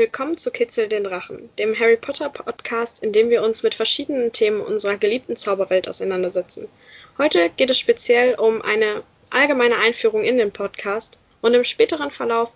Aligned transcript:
Willkommen 0.00 0.38
zu 0.38 0.50
Kitzel 0.50 0.88
den 0.88 1.04
Drachen, 1.04 1.50
dem 1.58 1.78
Harry 1.78 1.98
Potter 1.98 2.30
Podcast, 2.30 3.02
in 3.02 3.12
dem 3.12 3.28
wir 3.28 3.42
uns 3.42 3.62
mit 3.62 3.74
verschiedenen 3.74 4.32
Themen 4.32 4.62
unserer 4.62 4.96
geliebten 4.96 5.36
Zauberwelt 5.36 5.90
auseinandersetzen. 5.90 6.68
Heute 7.18 7.50
geht 7.50 7.68
es 7.68 7.78
speziell 7.78 8.34
um 8.36 8.62
eine 8.62 9.02
allgemeine 9.28 9.76
Einführung 9.76 10.24
in 10.24 10.38
den 10.38 10.52
Podcast 10.52 11.18
und 11.42 11.52
im 11.52 11.64
späteren 11.64 12.10
Verlauf 12.10 12.50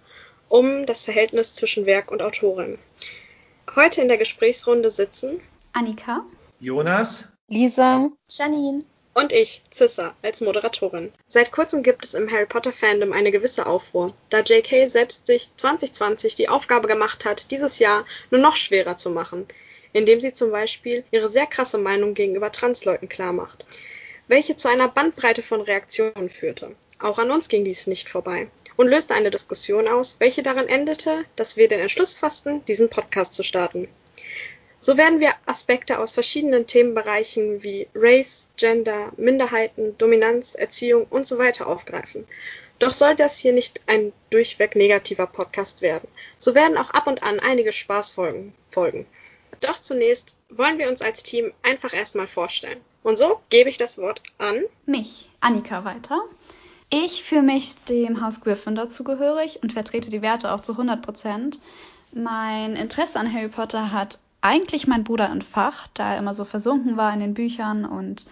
um 0.48 0.86
das 0.86 1.04
Verhältnis 1.04 1.54
zwischen 1.54 1.84
Werk 1.84 2.10
und 2.10 2.22
Autorin. 2.22 2.78
Heute 3.76 4.00
in 4.00 4.08
der 4.08 4.16
Gesprächsrunde 4.16 4.90
sitzen 4.90 5.38
Annika, 5.74 6.24
Jonas, 6.60 7.36
Lisa, 7.48 8.08
Janine 8.30 8.86
und 9.14 9.32
ich, 9.32 9.62
Cissa, 9.70 10.14
als 10.22 10.40
Moderatorin. 10.40 11.12
Seit 11.26 11.52
kurzem 11.52 11.82
gibt 11.82 12.04
es 12.04 12.14
im 12.14 12.30
Harry 12.30 12.46
Potter 12.46 12.72
Fandom 12.72 13.12
eine 13.12 13.30
gewisse 13.30 13.66
Aufruhr, 13.66 14.12
da 14.28 14.40
J.K. 14.40 14.88
selbst 14.88 15.26
sich 15.26 15.48
2020 15.56 16.34
die 16.34 16.48
Aufgabe 16.48 16.88
gemacht 16.88 17.24
hat, 17.24 17.50
dieses 17.50 17.78
Jahr 17.78 18.04
nur 18.30 18.40
noch 18.40 18.56
schwerer 18.56 18.96
zu 18.96 19.10
machen, 19.10 19.46
indem 19.92 20.20
sie 20.20 20.32
zum 20.32 20.50
Beispiel 20.50 21.04
ihre 21.12 21.28
sehr 21.28 21.46
krasse 21.46 21.78
Meinung 21.78 22.14
gegenüber 22.14 22.50
Transleuten 22.50 23.08
klarmacht, 23.08 23.64
welche 24.26 24.56
zu 24.56 24.68
einer 24.68 24.88
Bandbreite 24.88 25.42
von 25.42 25.60
Reaktionen 25.60 26.28
führte. 26.28 26.74
Auch 26.98 27.18
an 27.18 27.30
uns 27.30 27.48
ging 27.48 27.64
dies 27.64 27.86
nicht 27.86 28.08
vorbei 28.08 28.48
und 28.76 28.88
löste 28.88 29.14
eine 29.14 29.30
Diskussion 29.30 29.86
aus, 29.86 30.16
welche 30.18 30.42
daran 30.42 30.68
endete, 30.68 31.24
dass 31.36 31.56
wir 31.56 31.68
den 31.68 31.80
Entschluss 31.80 32.14
fassten, 32.14 32.64
diesen 32.64 32.90
Podcast 32.90 33.34
zu 33.34 33.44
starten. 33.44 33.88
So 34.84 34.98
werden 34.98 35.18
wir 35.18 35.32
Aspekte 35.46 35.98
aus 35.98 36.12
verschiedenen 36.12 36.66
Themenbereichen 36.66 37.62
wie 37.62 37.88
Race, 37.94 38.50
Gender, 38.58 39.12
Minderheiten, 39.16 39.96
Dominanz, 39.96 40.54
Erziehung 40.54 41.06
und 41.08 41.26
so 41.26 41.38
weiter 41.38 41.68
aufgreifen. 41.68 42.26
Doch 42.80 42.92
soll 42.92 43.16
das 43.16 43.38
hier 43.38 43.54
nicht 43.54 43.80
ein 43.86 44.12
durchweg 44.28 44.76
negativer 44.76 45.26
Podcast 45.26 45.80
werden. 45.80 46.06
So 46.38 46.54
werden 46.54 46.76
auch 46.76 46.90
ab 46.90 47.06
und 47.06 47.22
an 47.22 47.40
einige 47.40 47.72
Spaßfolgen 47.72 48.52
folgen. 48.68 49.06
Doch 49.60 49.78
zunächst 49.78 50.36
wollen 50.50 50.76
wir 50.76 50.90
uns 50.90 51.00
als 51.00 51.22
Team 51.22 51.54
einfach 51.62 51.94
erstmal 51.94 52.26
vorstellen. 52.26 52.82
Und 53.02 53.16
so 53.16 53.40
gebe 53.48 53.70
ich 53.70 53.78
das 53.78 53.96
Wort 53.96 54.22
an 54.36 54.64
mich, 54.84 55.30
Annika, 55.40 55.86
weiter. 55.86 56.22
Ich 56.90 57.24
fühle 57.24 57.42
mich 57.42 57.76
dem 57.88 58.20
Haus 58.20 58.42
Gryffindor 58.42 58.90
zugehörig 58.90 59.62
und 59.62 59.72
vertrete 59.72 60.10
die 60.10 60.20
Werte 60.20 60.52
auch 60.52 60.60
zu 60.60 60.72
100 60.72 61.00
Prozent. 61.00 61.58
Mein 62.12 62.76
Interesse 62.76 63.18
an 63.18 63.32
Harry 63.32 63.48
Potter 63.48 63.90
hat 63.90 64.18
eigentlich 64.44 64.86
mein 64.86 65.04
Bruder 65.04 65.30
entfacht, 65.30 65.92
da 65.94 66.12
er 66.12 66.18
immer 66.18 66.34
so 66.34 66.44
versunken 66.44 66.98
war 66.98 67.12
in 67.14 67.20
den 67.20 67.32
Büchern 67.32 67.86
und 67.86 68.26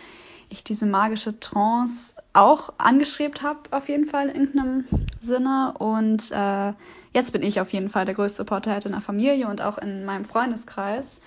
ich 0.51 0.63
diese 0.63 0.85
magische 0.85 1.41
Trance 1.41 2.15
auch 2.35 2.75
angestrebt 2.77 3.43
habe, 3.43 3.61
auf 3.71 3.89
jeden 3.89 4.07
Fall 4.07 4.29
in 4.29 4.43
irgendeinem 4.43 4.85
Sinne. 5.21 5.73
Und 5.79 6.31
äh, 6.31 6.75
jetzt 7.15 7.33
bin 7.33 7.43
ich 7.43 7.63
auf 7.63 7.73
jeden 7.73 7.89
Fall 7.89 8.05
der 8.05 8.15
größte 8.15 8.45
Potterhead 8.45 8.85
in 8.85 8.93
der 8.93 9.01
Familie 9.01 9.49
und 9.49 9.63
auch 9.63 9.79
in 9.79 10.05
meinem 10.05 10.27
Freundeskreis. 10.27 11.19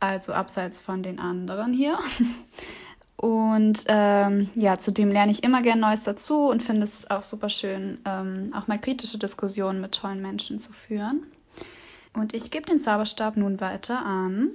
Also 0.00 0.32
abseits 0.32 0.80
von 0.80 1.04
den 1.04 1.20
anderen 1.20 1.72
hier. 1.72 1.96
Und 3.16 3.84
ähm, 3.86 4.50
ja, 4.56 4.78
zudem 4.78 5.12
lerne 5.12 5.30
ich 5.30 5.44
immer 5.44 5.62
gern 5.62 5.78
Neues 5.78 6.02
dazu 6.02 6.48
und 6.48 6.60
finde 6.60 6.82
es 6.82 7.08
auch 7.08 7.22
super 7.22 7.48
schön, 7.48 8.00
ähm, 8.04 8.52
auch 8.52 8.66
mal 8.66 8.80
kritische 8.80 9.16
Diskussionen 9.16 9.80
mit 9.80 9.92
tollen 9.92 10.20
Menschen 10.20 10.58
zu 10.58 10.72
führen. 10.72 11.24
Und 12.14 12.34
ich 12.34 12.50
gebe 12.50 12.66
den 12.66 12.78
Zauberstab 12.78 13.36
nun 13.36 13.60
weiter 13.60 14.04
an 14.04 14.50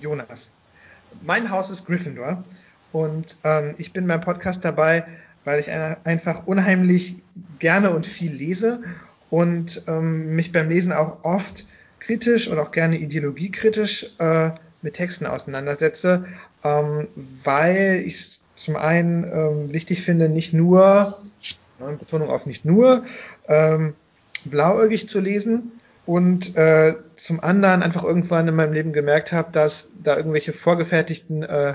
Jonas. 0.00 0.52
Mein 1.22 1.50
Haus 1.50 1.70
ist 1.70 1.86
Gryffindor 1.86 2.42
und 2.92 3.36
ähm, 3.44 3.74
ich 3.78 3.92
bin 3.92 4.06
beim 4.06 4.20
Podcast 4.20 4.64
dabei, 4.64 5.06
weil 5.44 5.60
ich 5.60 5.70
einfach 5.70 6.46
unheimlich 6.46 7.16
gerne 7.58 7.90
und 7.90 8.06
viel 8.06 8.32
lese 8.32 8.82
und 9.30 9.82
ähm, 9.86 10.34
mich 10.34 10.52
beim 10.52 10.68
Lesen 10.68 10.92
auch 10.92 11.24
oft 11.24 11.66
kritisch 12.00 12.48
und 12.48 12.58
auch 12.58 12.70
gerne 12.70 12.96
ideologiekritisch 12.96 14.14
äh, 14.18 14.50
mit 14.80 14.94
Texten 14.94 15.26
auseinandersetze, 15.26 16.26
ähm, 16.64 17.08
weil 17.44 18.02
ich 18.04 18.14
es 18.14 18.44
zum 18.54 18.76
einen 18.76 19.24
ähm, 19.24 19.72
wichtig 19.72 20.02
finde, 20.02 20.28
nicht 20.28 20.54
nur, 20.54 21.18
ne, 21.78 21.96
Betonung 21.98 22.30
auf 22.30 22.46
nicht 22.46 22.64
nur, 22.64 23.04
ähm, 23.46 23.94
blauäugig 24.44 25.08
zu 25.08 25.20
lesen, 25.20 25.72
und 26.08 26.56
äh, 26.56 26.94
zum 27.16 27.40
anderen 27.40 27.82
einfach 27.82 28.02
irgendwann 28.02 28.48
in 28.48 28.54
meinem 28.54 28.72
Leben 28.72 28.94
gemerkt 28.94 29.32
habe, 29.32 29.52
dass 29.52 29.90
da 30.02 30.16
irgendwelche 30.16 30.54
vorgefertigten 30.54 31.42
äh, 31.42 31.74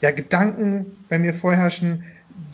ja, 0.00 0.10
Gedanken 0.12 0.96
bei 1.08 1.18
mir 1.18 1.34
vorherrschen, 1.34 2.04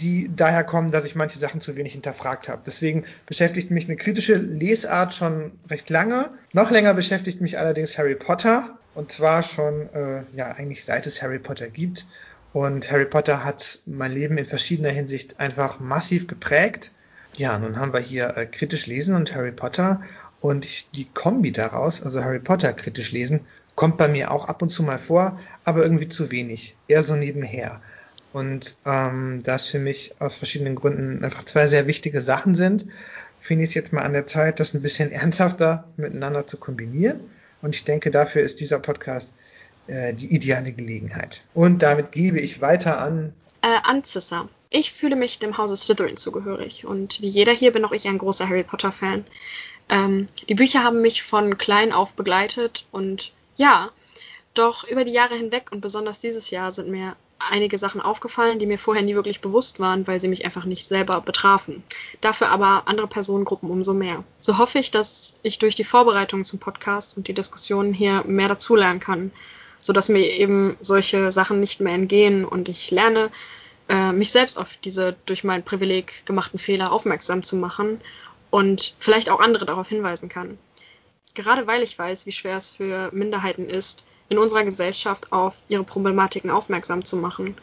die 0.01 0.31
daher 0.35 0.65
kommen, 0.65 0.91
dass 0.91 1.05
ich 1.05 1.17
manche 1.17 1.39
Sachen 1.39 1.61
zu 1.61 1.77
wenig 1.77 1.93
hinterfragt 1.93 2.49
habe. 2.49 2.63
Deswegen 2.65 3.05
beschäftigt 3.27 3.71
mich 3.71 3.85
eine 3.85 3.97
kritische 3.97 4.37
Lesart 4.37 5.15
schon 5.15 5.53
recht 5.69 5.91
lange. 5.91 6.31
Noch 6.55 6.71
länger 6.71 6.95
beschäftigt 6.95 7.43
mich 7.43 7.59
allerdings 7.59 7.99
Harry 7.99 8.15
Potter. 8.15 8.71
Und 8.95 9.13
zwar 9.13 9.43
schon, 9.43 9.91
äh, 9.93 10.23
ja, 10.35 10.53
eigentlich 10.53 10.87
seit 10.87 11.07
es 11.07 11.21
Harry 11.21 11.39
Potter 11.39 11.69
gibt. 11.69 12.07
Und 12.55 12.91
Harry 12.91 13.05
Potter 13.05 13.45
hat 13.45 13.81
mein 13.85 14.13
Leben 14.13 14.39
in 14.39 14.47
verschiedener 14.47 14.89
Hinsicht 14.89 15.39
einfach 15.39 15.81
massiv 15.81 16.29
geprägt. 16.29 16.93
Ja, 17.37 17.59
nun 17.59 17.77
haben 17.77 17.93
wir 17.93 18.01
hier 18.01 18.39
äh, 18.39 18.47
kritisch 18.47 18.87
lesen 18.87 19.15
und 19.15 19.35
Harry 19.35 19.53
Potter. 19.53 20.01
Und 20.41 20.97
die 20.97 21.05
Kombi 21.05 21.53
daraus, 21.53 22.03
also 22.03 22.23
Harry 22.23 22.39
Potter 22.39 22.73
kritisch 22.73 23.12
lesen, 23.12 23.41
kommt 23.75 23.99
bei 23.99 24.09
mir 24.09 24.31
auch 24.31 24.49
ab 24.49 24.62
und 24.62 24.71
zu 24.71 24.83
mal 24.83 24.99
vor, 24.99 25.39
aber 25.65 25.83
irgendwie 25.83 26.09
zu 26.09 26.31
wenig. 26.31 26.77
Eher 26.89 27.03
so 27.03 27.15
nebenher. 27.15 27.81
Und 28.33 28.77
ähm, 28.87 29.41
das 29.45 29.67
für 29.67 29.78
mich 29.78 30.15
aus 30.21 30.37
verschiedenen 30.37 30.77
Gründen 30.77 31.25
einfach 31.25 31.45
zwei 31.45 31.67
sehr 31.67 31.87
wichtige 31.87 32.21
Sachen 32.21 32.55
sind, 32.55 32.87
finde 33.39 33.65
ich 33.65 33.71
es 33.71 33.75
jetzt 33.75 33.93
mal 33.93 34.03
an 34.03 34.12
der 34.12 34.27
Zeit, 34.27 34.61
das 34.61 34.75
ein 34.75 34.83
bisschen 34.83 35.11
ernsthafter 35.12 35.84
miteinander 35.97 36.47
zu 36.47 36.57
kombinieren. 36.59 37.21
Und 37.62 37.75
ich 37.75 37.84
denke, 37.84 38.11
dafür 38.11 38.43
ist 38.43 38.61
dieser 38.61 38.78
Podcast 38.78 39.34
äh, 39.87 40.15
die 40.15 40.34
ideale 40.34 40.72
Gelegenheit. 40.72 41.43
Und 41.53 41.83
damit 41.83 42.12
gebe 42.12 42.39
ich 42.39 42.61
weiter 42.61 42.99
an. 42.99 43.33
Äh, 43.62 43.78
an 43.83 44.05
Cissa. 44.05 44.49
Ich 44.71 44.93
fühle 44.93 45.17
mich 45.17 45.41
dem 45.41 45.59
Hause 45.59 45.77
Slytherin 45.77 46.17
zugehörig 46.17 46.87
und 46.87 47.21
wie 47.21 47.28
jeder 47.28 47.53
hier 47.53 47.72
bin 47.72 47.84
auch 47.84 47.91
ich 47.91 48.07
ein 48.07 48.19
großer 48.19 48.49
Harry 48.49 48.62
Potter-Fan. 48.62 49.25
Ähm, 49.91 50.28
die 50.49 50.55
Bücher 50.55 50.84
haben 50.84 51.03
mich 51.03 51.23
von 51.23 51.59
klein 51.59 51.93
auf 51.93 52.15
begleitet 52.15 52.87
und 52.93 53.33
ja, 53.56 53.91
doch 54.55 54.84
über 54.84 55.05
die 55.05 55.12
Jahre 55.12 55.37
hinweg 55.37 55.71
und 55.73 55.81
besonders 55.81 56.21
dieses 56.21 56.51
Jahr 56.51 56.71
sind 56.71 56.89
mir 56.89 57.17
einige 57.39 57.78
Sachen 57.78 58.01
aufgefallen, 58.01 58.59
die 58.59 58.67
mir 58.67 58.78
vorher 58.78 59.03
nie 59.03 59.15
wirklich 59.15 59.41
bewusst 59.41 59.81
waren, 59.81 60.06
weil 60.06 60.21
sie 60.21 60.28
mich 60.28 60.45
einfach 60.45 60.65
nicht 60.65 60.87
selber 60.87 61.21
betrafen. 61.21 61.83
Dafür 62.21 62.51
aber 62.51 62.83
andere 62.87 63.06
Personengruppen 63.06 63.71
umso 63.71 63.95
mehr. 63.95 64.25
So 64.41 64.59
hoffe 64.59 64.78
ich, 64.78 64.91
dass 64.91 65.41
ich 65.43 65.59
durch 65.59 65.75
die 65.75 65.84
Vorbereitung 65.84 66.45
zum 66.45 66.59
Podcast 66.59 67.17
und 67.17 67.28
die 67.28 67.34
Diskussionen 67.34 67.95
hier 67.95 68.25
mehr 68.27 68.49
dazulernen 68.49 69.01
kann, 69.01 69.33
sodass 69.78 70.09
mir 70.09 70.31
eben 70.31 70.77
solche 70.81 71.33
Sachen 71.33 71.61
nicht 71.61 71.81
mehr 71.81 71.95
entgehen 71.95 72.45
und 72.45 72.69
ich 72.69 72.91
lerne, 72.91 73.31
äh, 73.89 74.12
mich 74.12 74.31
selbst 74.31 74.59
auf 74.59 74.77
diese 74.77 75.17
durch 75.27 75.43
mein 75.43 75.65
Privileg 75.65 76.27
gemachten 76.27 76.59
Fehler 76.59 76.93
aufmerksam 76.93 77.43
zu 77.43 77.57
machen 77.57 78.01
und 78.50 78.94
vielleicht 78.99 79.31
auch 79.31 79.41
andere 79.41 79.65
darauf 79.65 79.88
hinweisen 79.88 80.28
kann. 80.28 80.59
Gerade 81.34 81.66
weil 81.66 81.83
ich 81.83 81.99
weiß, 81.99 82.27
wie 82.27 82.33
schwer 82.33 82.56
es 82.56 82.71
für 82.71 83.11
Minderheiten 83.12 83.69
ist, 83.69 84.05
in 84.28 84.38
unserer 84.38 84.65
Gesellschaft 84.65 85.33
auf 85.33 85.62
ihre 85.69 85.84
Problematiken 85.84 86.50
aufmerksam 86.50 87.05
zu 87.05 87.16
machen. 87.16 87.56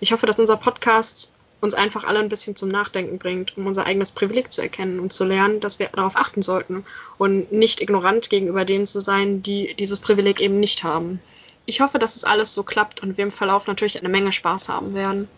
Ich 0.00 0.12
hoffe, 0.12 0.26
dass 0.26 0.38
unser 0.38 0.56
Podcast 0.56 1.32
uns 1.60 1.74
einfach 1.74 2.04
alle 2.04 2.20
ein 2.20 2.28
bisschen 2.28 2.56
zum 2.56 2.68
Nachdenken 2.68 3.18
bringt, 3.18 3.56
um 3.56 3.66
unser 3.66 3.86
eigenes 3.86 4.12
Privileg 4.12 4.52
zu 4.52 4.60
erkennen 4.60 5.00
und 5.00 5.12
zu 5.12 5.24
lernen, 5.24 5.60
dass 5.60 5.78
wir 5.78 5.88
darauf 5.88 6.16
achten 6.16 6.42
sollten 6.42 6.84
und 7.16 7.50
nicht 7.52 7.80
ignorant 7.80 8.28
gegenüber 8.28 8.64
denen 8.64 8.86
zu 8.86 9.00
sein, 9.00 9.42
die 9.42 9.74
dieses 9.74 9.98
Privileg 9.98 10.40
eben 10.40 10.60
nicht 10.60 10.84
haben. 10.84 11.20
Ich 11.66 11.80
hoffe, 11.80 11.98
dass 11.98 12.16
es 12.16 12.24
alles 12.24 12.52
so 12.52 12.62
klappt 12.62 13.02
und 13.02 13.16
wir 13.16 13.24
im 13.24 13.32
Verlauf 13.32 13.66
natürlich 13.66 13.98
eine 13.98 14.10
Menge 14.10 14.32
Spaß 14.32 14.68
haben 14.68 14.94
werden. 14.94 15.28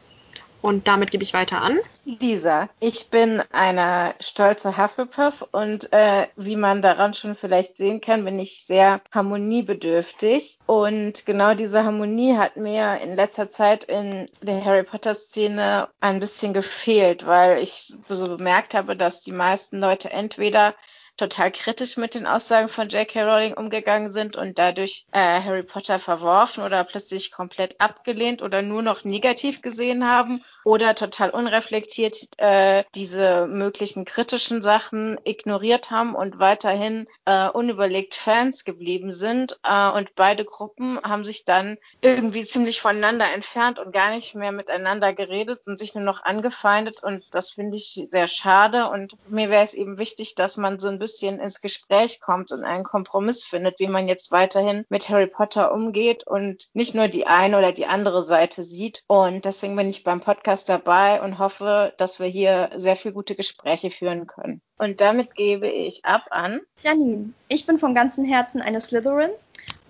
Und 0.67 0.89
damit 0.89 1.13
gebe 1.13 1.23
ich 1.23 1.33
weiter 1.33 1.63
an. 1.63 1.79
Lisa, 2.05 2.69
ich 2.81 3.09
bin 3.11 3.41
eine 3.53 4.17
stolze 4.19 4.77
Hufflepuff 4.77 5.47
und 5.53 5.93
äh, 5.93 6.27
wie 6.35 6.57
man 6.57 6.83
daran 6.83 7.15
schon 7.15 7.37
vielleicht 7.37 7.77
sehen 7.77 8.01
kann, 8.01 8.25
bin 8.25 8.37
ich 8.41 8.65
sehr 8.65 9.01
harmoniebedürftig. 9.13 10.59
Und 10.67 11.25
genau 11.25 11.55
diese 11.55 11.85
Harmonie 11.85 12.37
hat 12.37 12.57
mir 12.57 12.99
in 13.01 13.15
letzter 13.15 13.49
Zeit 13.49 13.85
in 13.85 14.29
der 14.43 14.65
Harry 14.65 14.83
Potter-Szene 14.83 15.87
ein 16.01 16.19
bisschen 16.19 16.53
gefehlt, 16.53 17.29
weil 17.29 17.62
ich 17.62 17.95
so 18.09 18.37
bemerkt 18.37 18.75
habe, 18.75 18.97
dass 18.97 19.23
die 19.23 19.31
meisten 19.31 19.79
Leute 19.79 20.11
entweder 20.11 20.75
total 21.17 21.53
kritisch 21.53 21.97
mit 21.97 22.17
den 22.17 22.27
Aussagen 22.27 22.69
von 22.69 22.89
J.K. 22.89 23.23
Rowling 23.23 23.55
umgegangen 23.55 24.11
sind 24.11 24.37
und 24.37 24.59
dadurch 24.59 25.07
äh, 25.12 25.41
Harry 25.41 25.62
Potter 25.62 26.01
verworfen 26.01 26.65
oder 26.65 26.83
plötzlich 26.83 27.31
komplett 27.31 27.81
abgelehnt 27.81 28.43
oder 28.43 28.62
nur 28.62 28.83
noch 28.83 29.05
negativ 29.05 29.62
gesehen 29.62 30.05
haben 30.07 30.43
oder 30.67 30.97
total 30.97 31.31
unreflektiert 31.31 32.27
äh, 32.39 32.83
diese 32.97 33.47
möglichen 33.47 34.05
kritischen 34.05 34.61
Sachen 34.61 35.17
ignoriert 35.23 35.93
haben 35.93 36.17
und 36.17 36.41
weiterhin 36.41 37.07
äh, 37.25 37.49
unüberlegt 37.49 38.17
Fans 38.17 38.65
geblieben 38.65 39.13
sind. 39.13 39.61
Äh, 39.63 39.91
und 39.91 40.17
beide 40.17 40.45
Gruppen 40.45 40.99
haben 41.05 41.25
sich 41.25 41.45
dann 41.45 41.79
irgendwie 42.01 42.43
ziemlich 42.43 42.81
voneinander 42.81 43.33
entfernt 43.33 43.79
und 43.79 43.93
gar 43.93 44.11
nicht 44.11 44.35
mehr 44.35 44.51
miteinander 44.51 45.13
geredet 45.13 45.61
und 45.67 45.79
sich 45.79 45.95
nur 45.95 46.03
noch 46.03 46.25
angefeindet. 46.25 47.01
Und 47.01 47.23
das 47.31 47.51
finde 47.51 47.77
ich 47.77 48.03
sehr 48.05 48.27
schade. 48.27 48.91
Und 48.91 49.15
mir 49.29 49.51
wäre 49.51 49.62
es 49.62 49.73
eben 49.73 50.01
wichtig, 50.01 50.35
dass 50.35 50.57
man 50.57 50.81
so 50.81 50.89
ein 50.89 50.99
bisschen 50.99 51.39
ins 51.39 51.61
Gespräch 51.61 52.21
kommt 52.21 52.51
und 52.51 52.65
einen 52.65 52.83
Kompromiss 52.83 53.45
findet, 53.45 53.79
wie 53.79 53.87
man 53.87 54.09
jetzt 54.09 54.33
weiterhin 54.33 54.85
mit 54.89 55.09
Harry 55.11 55.29
Potter 55.29 55.71
umgeht 55.71 56.27
und 56.27 56.67
nicht 56.75 56.97
nur 56.97 57.07
die 57.07 57.29
eine 57.29 57.57
oder 57.57 57.71
die 57.71 57.87
andere 57.87 58.21
Seite 58.21 58.65
sieht. 58.65 59.05
Und 59.07 59.45
deswegen 59.45 59.77
bin 59.77 59.89
ich 59.89 60.03
beim 60.03 60.21
Podcast 60.21 60.56
dabei 60.64 61.20
und 61.23 61.38
hoffe, 61.38 61.93
dass 61.97 62.20
wir 62.20 62.26
hier 62.26 62.70
sehr 62.76 62.97
viel 62.97 63.12
gute 63.12 63.35
Gespräche 63.35 63.91
führen 63.91 64.26
können. 64.26 64.61
Und 64.79 65.00
damit 65.00 65.35
gebe 65.35 65.69
ich 65.69 66.05
ab 66.05 66.26
an 66.31 66.61
Janine. 66.82 67.31
Ich 67.49 67.67
bin 67.67 67.79
von 67.79 67.94
ganzem 67.94 68.25
Herzen 68.25 68.62
eine 68.62 68.81
Slytherin 68.81 69.31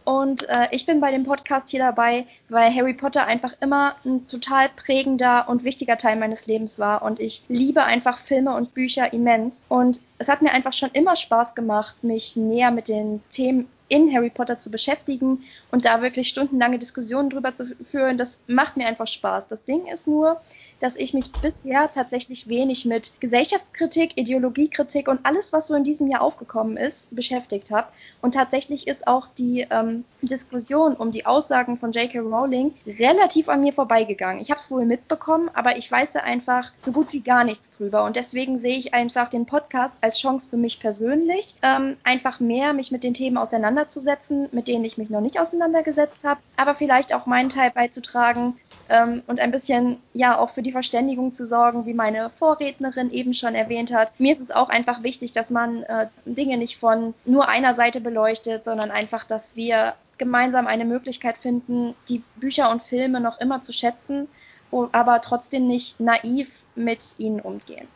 und 0.07 0.49
äh, 0.49 0.69
ich 0.71 0.87
bin 0.87 1.01
bei 1.01 1.11
dem 1.11 1.25
Podcast 1.25 1.69
hier 1.69 1.81
dabei, 1.81 2.27
weil 2.49 2.73
Harry 2.73 2.95
Potter 2.95 3.27
einfach 3.27 3.55
immer 3.61 3.97
ein 4.05 4.29
total 4.29 4.69
prägender 4.69 5.49
und 5.49 5.65
wichtiger 5.65 5.99
Teil 5.99 6.15
meines 6.15 6.47
Lebens 6.47 6.79
war. 6.79 7.03
Und 7.03 7.19
ich 7.19 7.43
liebe 7.49 7.83
einfach 7.83 8.21
Filme 8.21 8.55
und 8.55 8.73
Bücher 8.73 9.13
immens. 9.13 9.65
Und 9.69 10.01
es 10.19 10.29
hat 10.29 10.43
mir 10.43 10.53
einfach 10.53 10.73
schon 10.73 10.91
immer 10.93 11.17
Spaß 11.17 11.57
gemacht, 11.57 12.05
mich 12.05 12.37
näher 12.37 12.71
mit 12.71 12.87
den 12.87 13.21
Themen 13.31 13.69
in 13.89 14.13
Harry 14.15 14.31
Potter 14.31 14.59
zu 14.59 14.71
beschäftigen 14.71 15.45
und 15.71 15.85
da 15.85 16.03
wirklich 16.03 16.29
stundenlange 16.29 16.79
Diskussionen 16.79 17.31
drüber 17.31 17.55
zu 17.55 17.67
führen. 17.91 18.17
Das 18.17 18.41
macht 18.47 18.77
mir 18.77 18.87
einfach 18.87 19.07
Spaß. 19.07 19.49
Das 19.49 19.65
Ding 19.65 19.87
ist 19.87 20.07
nur, 20.07 20.41
dass 20.81 20.97
ich 20.97 21.15
mich 21.15 21.33
bisher 21.33 21.91
tatsächlich 21.93 22.49
wenig 22.49 22.85
mit 22.85 23.13
Gesellschaftskritik, 23.21 24.17
Ideologiekritik 24.17 25.09
und 25.09 25.25
alles, 25.25 25.53
was 25.53 25.69
so 25.69 25.75
in 25.75 25.85
diesem 25.85 26.09
Jahr 26.09 26.23
aufgekommen 26.23 26.77
ist, 26.77 27.15
beschäftigt 27.15 27.71
habe. 27.71 27.89
Und 28.21 28.35
tatsächlich 28.35 28.87
ist 28.87 29.07
auch 29.07 29.29
die 29.39 29.67
ähm, 29.71 30.05
Diskussion 30.23 30.95
um 30.95 31.11
die 31.11 31.27
Aussagen 31.27 31.79
von 31.79 31.93
J.K. 31.93 32.19
Rowling 32.21 32.75
relativ 32.87 33.49
an 33.49 33.61
mir 33.61 33.73
vorbeigegangen. 33.73 34.43
Ich 34.43 34.51
habe 34.51 34.61
es 34.61 34.71
wohl 34.71 34.85
mitbekommen, 34.85 35.51
aber 35.55 35.77
ich 35.77 35.91
weiß 35.91 36.15
ja 36.15 36.23
einfach 36.23 36.73
so 36.79 36.93
gut 36.93 37.13
wie 37.13 37.21
gar 37.21 37.45
nichts 37.45 37.71
drüber. 37.71 38.05
Und 38.05 38.17
deswegen 38.17 38.59
sehe 38.59 38.79
ich 38.79 38.95
einfach 38.95 39.29
den 39.29 39.47
Podcast 39.47 39.95
als 40.01 40.19
Chance 40.19 40.49
für 40.51 40.57
mich 40.57 40.81
persönlich, 40.81 41.55
ähm, 41.63 41.97
einfach 42.05 42.41
mehr 42.41 42.73
mich 42.73 42.91
mit 42.91 43.05
den 43.05 43.15
Themen 43.15 43.37
auseinanderzusetzen, 43.37 44.49
mit 44.53 44.69
denen 44.69 44.85
ich 44.85 44.99
mich 44.99 45.11
noch 45.11 45.21
nicht 45.21 45.41
auseinandergesetzt 45.41 46.25
habe, 46.25 46.41
aber 46.57 46.75
vielleicht 46.75 47.15
auch 47.15 47.27
meinen 47.27 47.51
Teil 47.51 47.71
beizutragen, 47.71 48.59
ähm, 48.89 49.23
und 49.27 49.41
ein 49.41 49.51
bisschen 49.51 49.99
ja 50.13 50.39
auch 50.39 50.51
für 50.51 50.63
die 50.63 50.73
Verständigung 50.73 51.33
zu 51.33 51.47
sorgen, 51.47 51.87
wie 51.87 51.95
meine 51.95 52.31
Vorrednerin 52.39 53.11
eben 53.11 53.35
schon 53.35 53.55
erwähnt 53.55 53.93
hat. 53.93 54.19
Mir 54.19 54.33
ist 54.33 54.41
es 54.41 54.51
auch 54.51 54.69
einfach 54.69 55.03
wichtig, 55.03 55.33
dass 55.33 55.51
man 55.51 55.83
äh, 55.85 56.09
Dinge 56.25 56.57
nicht 56.57 56.79
von 56.79 57.15
nur 57.25 57.49
einer 57.49 57.75
Seite 57.75 58.01
beleuchtet, 58.01 58.65
sondern 58.65 58.91
einfach, 58.91 59.25
dass 59.25 59.57
wir 59.57 59.95
gemeinsam 60.19 60.67
eine 60.67 60.85
Möglichkeit 60.85 61.37
finden, 61.39 61.95
die 62.09 62.23
Bücher 62.37 62.71
und 62.71 62.83
Filme 62.83 63.21
noch 63.21 63.41
immer 63.41 63.63
zu 63.63 63.73
schätzen, 63.73 64.29
aber 64.71 65.21
trotzdem 65.21 65.67
nicht 65.67 66.01
naiv 66.01 66.49
mit 66.75 67.01
ihnen 67.19 67.41
umgehen. 67.41 67.89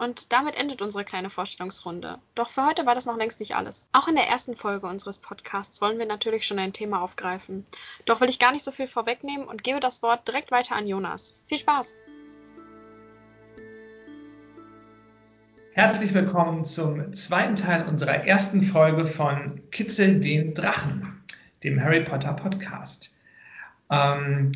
Und 0.00 0.32
damit 0.32 0.56
endet 0.56 0.80
unsere 0.80 1.04
kleine 1.04 1.28
Vorstellungsrunde. 1.28 2.18
Doch 2.34 2.48
für 2.48 2.64
heute 2.64 2.86
war 2.86 2.94
das 2.94 3.04
noch 3.04 3.18
längst 3.18 3.38
nicht 3.38 3.54
alles. 3.54 3.86
Auch 3.92 4.08
in 4.08 4.14
der 4.14 4.28
ersten 4.28 4.56
Folge 4.56 4.86
unseres 4.86 5.18
Podcasts 5.18 5.82
wollen 5.82 5.98
wir 5.98 6.06
natürlich 6.06 6.46
schon 6.46 6.58
ein 6.58 6.72
Thema 6.72 7.02
aufgreifen. 7.02 7.66
Doch 8.06 8.22
will 8.22 8.30
ich 8.30 8.38
gar 8.38 8.50
nicht 8.50 8.64
so 8.64 8.70
viel 8.70 8.86
vorwegnehmen 8.86 9.46
und 9.46 9.62
gebe 9.62 9.78
das 9.78 10.00
Wort 10.00 10.26
direkt 10.26 10.52
weiter 10.52 10.74
an 10.74 10.86
Jonas. 10.86 11.42
Viel 11.48 11.58
Spaß! 11.58 11.92
Herzlich 15.74 16.14
willkommen 16.14 16.64
zum 16.64 17.12
zweiten 17.12 17.56
Teil 17.56 17.86
unserer 17.86 18.24
ersten 18.24 18.62
Folge 18.62 19.04
von 19.04 19.70
Kitzel 19.70 20.18
den 20.18 20.54
Drachen, 20.54 21.22
dem 21.62 21.78
Harry 21.78 22.00
Potter 22.04 22.32
Podcast. 22.32 23.18
Ähm, 23.90 24.52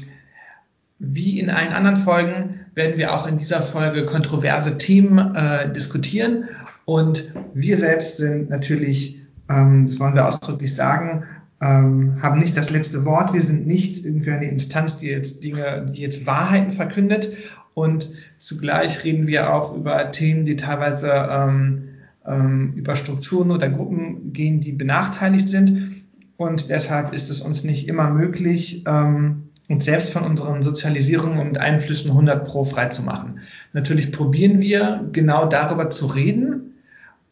wie 1.06 1.40
in 1.40 1.50
allen 1.50 1.72
anderen 1.72 1.96
Folgen 1.96 2.60
werden 2.74 2.98
wir 2.98 3.14
auch 3.14 3.26
in 3.26 3.36
dieser 3.38 3.62
Folge 3.62 4.04
kontroverse 4.04 4.78
Themen 4.78 5.34
äh, 5.34 5.72
diskutieren. 5.72 6.48
Und 6.84 7.32
wir 7.54 7.76
selbst 7.76 8.18
sind 8.18 8.50
natürlich, 8.50 9.20
ähm, 9.48 9.86
das 9.86 10.00
wollen 10.00 10.14
wir 10.14 10.26
ausdrücklich 10.26 10.74
sagen, 10.74 11.24
ähm, 11.60 12.18
haben 12.20 12.38
nicht 12.38 12.56
das 12.56 12.70
letzte 12.70 13.04
Wort. 13.04 13.32
Wir 13.32 13.40
sind 13.40 13.66
nicht 13.66 14.04
irgendwie 14.04 14.32
eine 14.32 14.50
Instanz, 14.50 14.98
die 14.98 15.08
jetzt 15.08 15.44
Dinge, 15.44 15.86
die 15.88 16.00
jetzt 16.00 16.26
Wahrheiten 16.26 16.72
verkündet. 16.72 17.36
Und 17.74 18.10
zugleich 18.38 19.04
reden 19.04 19.26
wir 19.26 19.52
auch 19.52 19.74
über 19.74 20.10
Themen, 20.10 20.44
die 20.44 20.56
teilweise 20.56 21.10
ähm, 21.10 21.88
ähm, 22.26 22.72
über 22.74 22.96
Strukturen 22.96 23.50
oder 23.50 23.68
Gruppen 23.68 24.32
gehen, 24.32 24.60
die 24.60 24.72
benachteiligt 24.72 25.48
sind. 25.48 26.04
Und 26.36 26.68
deshalb 26.68 27.12
ist 27.12 27.30
es 27.30 27.40
uns 27.40 27.64
nicht 27.64 27.88
immer 27.88 28.10
möglich, 28.10 28.84
ähm, 28.86 29.44
uns 29.69 29.84
selbst 29.84 30.12
von 30.12 30.25
unseren 30.25 30.62
Sozialisierungen 30.62 31.38
und 31.38 31.58
Einflüssen 31.58 32.11
100 32.11 32.44
pro 32.44 32.64
frei 32.64 32.87
zu 32.87 33.02
machen. 33.02 33.40
Natürlich 33.72 34.12
probieren 34.12 34.61
wir 34.61 35.08
genau 35.12 35.46
darüber 35.46 35.90
zu 35.90 36.06
reden, 36.06 36.75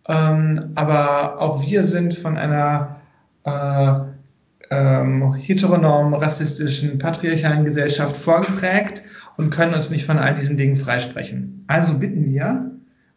ähm, 0.09 0.73
aber 0.75 1.41
auch 1.41 1.67
wir 1.67 1.85
sind 1.85 2.15
von 2.15 2.37
einer 2.37 2.97
äh, 3.45 3.93
ähm, 4.71 5.35
heteronorm, 5.35 6.15
rassistischen, 6.15 6.99
patriarchalen 6.99 7.65
Gesellschaft 7.65 8.17
vorgeprägt 8.17 9.03
und 9.37 9.51
können 9.51 9.75
uns 9.75 9.91
nicht 9.91 10.07
von 10.07 10.19
all 10.19 10.35
diesen 10.35 10.57
Dingen 10.57 10.77
freisprechen. 10.77 11.65
Also 11.67 11.99
bitten 11.99 12.25
wir 12.25 12.71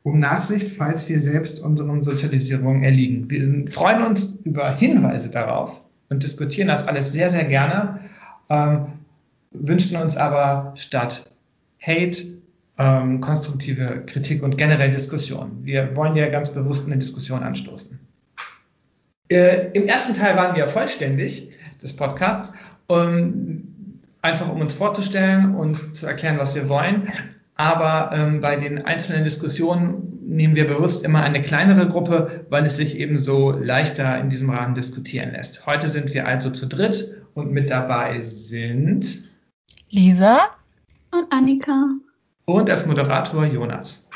um 0.03 0.19
Nachsicht, 0.19 0.75
falls 0.75 1.09
wir 1.09 1.19
selbst 1.19 1.59
unseren 1.59 2.03
Sozialisierungen 2.03 2.83
erliegen. 2.83 3.29
Wir 3.29 3.71
freuen 3.71 4.03
uns 4.03 4.37
über 4.43 4.75
Hinweise 4.75 5.31
darauf 5.31 5.85
und 6.09 6.21
diskutieren 6.21 6.67
das 6.67 6.87
alles 6.87 7.11
sehr, 7.11 7.29
sehr 7.29 7.45
gerne. 7.45 8.01
Ähm, 8.49 8.85
wünschen 9.59 9.97
uns 9.97 10.17
aber 10.17 10.73
statt 10.75 11.25
Hate 11.81 12.17
ähm, 12.77 13.21
konstruktive 13.21 14.03
Kritik 14.05 14.43
und 14.43 14.57
generell 14.57 14.91
Diskussion. 14.91 15.59
Wir 15.63 15.95
wollen 15.95 16.15
ja 16.15 16.27
ganz 16.29 16.53
bewusst 16.53 16.87
eine 16.87 16.97
Diskussion 16.97 17.43
anstoßen. 17.43 17.99
Äh, 19.29 19.71
Im 19.73 19.87
ersten 19.87 20.13
Teil 20.13 20.35
waren 20.35 20.55
wir 20.55 20.67
vollständig 20.67 21.57
des 21.81 21.95
Podcasts, 21.95 22.53
um, 22.87 24.01
einfach 24.21 24.49
um 24.49 24.61
uns 24.61 24.73
vorzustellen 24.73 25.55
und 25.55 25.75
zu 25.75 26.05
erklären, 26.05 26.37
was 26.37 26.55
wir 26.55 26.69
wollen. 26.69 27.09
Aber 27.55 28.11
ähm, 28.13 28.41
bei 28.41 28.57
den 28.57 28.85
einzelnen 28.85 29.23
Diskussionen 29.23 30.19
nehmen 30.27 30.55
wir 30.55 30.67
bewusst 30.67 31.05
immer 31.05 31.23
eine 31.23 31.41
kleinere 31.41 31.87
Gruppe, 31.87 32.45
weil 32.49 32.65
es 32.65 32.77
sich 32.77 32.99
eben 32.99 33.19
so 33.19 33.51
leichter 33.51 34.19
in 34.19 34.29
diesem 34.29 34.49
Rahmen 34.49 34.75
diskutieren 34.75 35.31
lässt. 35.31 35.65
Heute 35.65 35.87
sind 35.87 36.13
wir 36.13 36.27
also 36.27 36.49
zu 36.49 36.67
dritt 36.67 37.23
und 37.33 37.51
mit 37.51 37.69
dabei 37.69 38.19
sind 38.21 39.05
Lisa 39.95 40.49
und 41.09 41.31
Annika. 41.31 41.85
Und 42.43 42.69
als 42.69 42.85
Moderator 42.85 43.45
Jonas. 43.45 44.09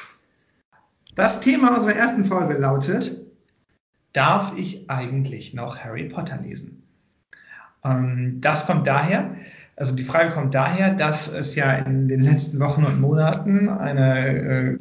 Das 1.15 1.39
Thema 1.39 1.73
unserer 1.73 1.95
ersten 1.95 2.25
Folge 2.25 2.55
lautet, 2.55 3.09
darf 4.11 4.57
ich 4.57 4.89
eigentlich 4.89 5.53
noch 5.53 5.77
Harry 5.79 6.03
Potter 6.03 6.37
lesen? 6.41 6.83
Ähm, 7.85 8.41
das 8.41 8.67
kommt 8.67 8.87
daher, 8.87 9.35
also 9.77 9.95
die 9.95 10.03
Frage 10.03 10.31
kommt 10.31 10.53
daher, 10.53 10.93
dass 10.93 11.31
es 11.31 11.55
ja 11.55 11.71
in 11.71 12.09
den 12.09 12.19
letzten 12.19 12.59
Wochen 12.59 12.83
und 12.83 12.99
Monaten 12.99 13.69
eine 13.69 14.27
äh, 14.27 14.77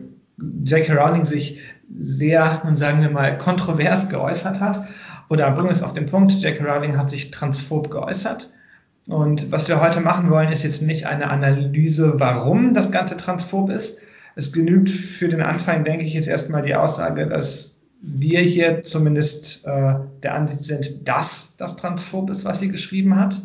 J.K. 0.64 0.94
Rowling 0.94 1.24
sich 1.24 1.60
sehr, 1.96 2.60
sagen 2.74 3.02
wir 3.02 3.10
mal, 3.10 3.38
kontrovers 3.38 4.08
geäußert 4.08 4.60
hat. 4.60 4.80
Oder 5.30 5.48
bringen 5.52 5.68
wir 5.68 5.72
es 5.72 5.84
auf 5.84 5.94
den 5.94 6.06
Punkt, 6.06 6.32
J.K. 6.32 6.64
Rowling 6.64 6.98
hat 6.98 7.08
sich 7.08 7.30
transphob 7.30 7.88
geäußert. 7.88 8.52
Und 9.08 9.50
was 9.50 9.68
wir 9.68 9.80
heute 9.80 10.00
machen 10.00 10.30
wollen, 10.30 10.52
ist 10.52 10.64
jetzt 10.64 10.82
nicht 10.82 11.06
eine 11.06 11.30
Analyse, 11.30 12.14
warum 12.18 12.74
das 12.74 12.92
Ganze 12.92 13.16
transphob 13.16 13.70
ist. 13.70 14.02
Es 14.36 14.52
genügt 14.52 14.90
für 14.90 15.28
den 15.28 15.40
Anfang, 15.40 15.82
denke 15.82 16.04
ich, 16.04 16.12
jetzt 16.12 16.28
erstmal 16.28 16.62
die 16.62 16.74
Aussage, 16.74 17.26
dass 17.26 17.78
wir 18.02 18.40
hier 18.40 18.84
zumindest 18.84 19.66
äh, 19.66 19.94
der 20.22 20.34
Ansicht 20.34 20.62
sind, 20.62 21.08
dass 21.08 21.56
das 21.56 21.76
transphob 21.76 22.28
ist, 22.30 22.44
was 22.44 22.60
sie 22.60 22.68
geschrieben 22.68 23.16
hat. 23.18 23.40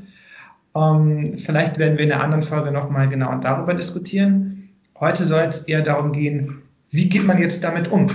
Ähm, 0.75 1.37
vielleicht 1.37 1.77
werden 1.77 1.97
wir 1.97 2.05
in 2.05 2.11
einer 2.11 2.21
anderen 2.21 2.43
Folge 2.43 2.71
nochmal 2.71 3.07
genau 3.07 3.33
darüber 3.37 3.73
diskutieren. 3.73 4.69
Heute 4.99 5.25
soll 5.25 5.43
es 5.43 5.59
eher 5.59 5.81
darum 5.81 6.11
gehen, 6.11 6.61
wie 6.89 7.07
geht 7.07 7.25
man 7.25 7.39
jetzt 7.39 7.63
damit 7.63 7.89
um? 7.89 8.07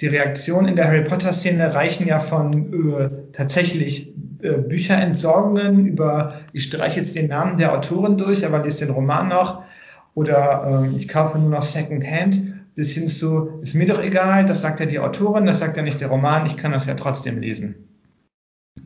Die 0.00 0.06
Reaktionen 0.06 0.68
in 0.68 0.76
der 0.76 0.86
Harry 0.86 1.04
Potter-Szene 1.04 1.74
reichen 1.74 2.06
ja 2.08 2.18
von 2.18 2.92
äh, 2.92 3.10
tatsächlich 3.32 4.14
Bücherentsorgungen 4.38 5.86
über, 5.86 6.40
ich 6.52 6.64
streiche 6.64 7.00
jetzt 7.00 7.16
den 7.16 7.28
Namen 7.28 7.58
der 7.58 7.72
Autorin 7.72 8.16
durch, 8.16 8.46
aber 8.46 8.62
lese 8.62 8.86
den 8.86 8.94
Roman 8.94 9.28
noch, 9.28 9.64
oder 10.14 10.84
äh, 10.84 10.96
ich 10.96 11.08
kaufe 11.08 11.38
nur 11.38 11.50
noch 11.50 11.62
Secondhand, 11.62 12.38
bis 12.74 12.92
hin 12.92 13.08
zu, 13.08 13.58
ist 13.60 13.74
mir 13.74 13.86
doch 13.86 14.02
egal, 14.02 14.46
das 14.46 14.62
sagt 14.62 14.80
ja 14.80 14.86
die 14.86 15.00
Autorin, 15.00 15.46
das 15.46 15.58
sagt 15.58 15.76
ja 15.76 15.82
nicht 15.82 16.00
der 16.00 16.08
Roman, 16.08 16.46
ich 16.46 16.56
kann 16.56 16.72
das 16.72 16.86
ja 16.86 16.94
trotzdem 16.94 17.38
lesen. 17.40 17.74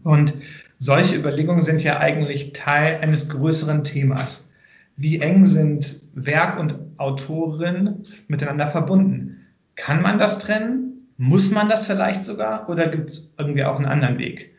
Und 0.05 0.35
solche 0.79 1.17
Überlegungen 1.17 1.63
sind 1.63 1.85
ja 1.85 1.99
eigentlich 1.99 2.53
Teil 2.55 2.99
eines 3.03 3.29
größeren 3.29 3.85
Themas, 3.85 4.49
wie 4.97 5.21
eng 5.21 5.45
sind 5.47 6.01
Werk 6.15 6.59
und 6.59 6.79
Autorin 6.97 8.05
miteinander 8.29 8.67
verbunden? 8.67 9.47
Kann 9.75 10.03
man 10.03 10.19
das 10.19 10.39
trennen? 10.39 11.09
Muss 11.17 11.51
man 11.51 11.69
das 11.69 11.87
vielleicht 11.87 12.25
sogar? 12.25 12.69
Oder 12.69 12.89
gibt 12.89 13.11
es 13.11 13.35
irgendwie 13.39 13.65
auch 13.65 13.77
einen 13.77 13.87
anderen 13.87 14.19
Weg? 14.19 14.52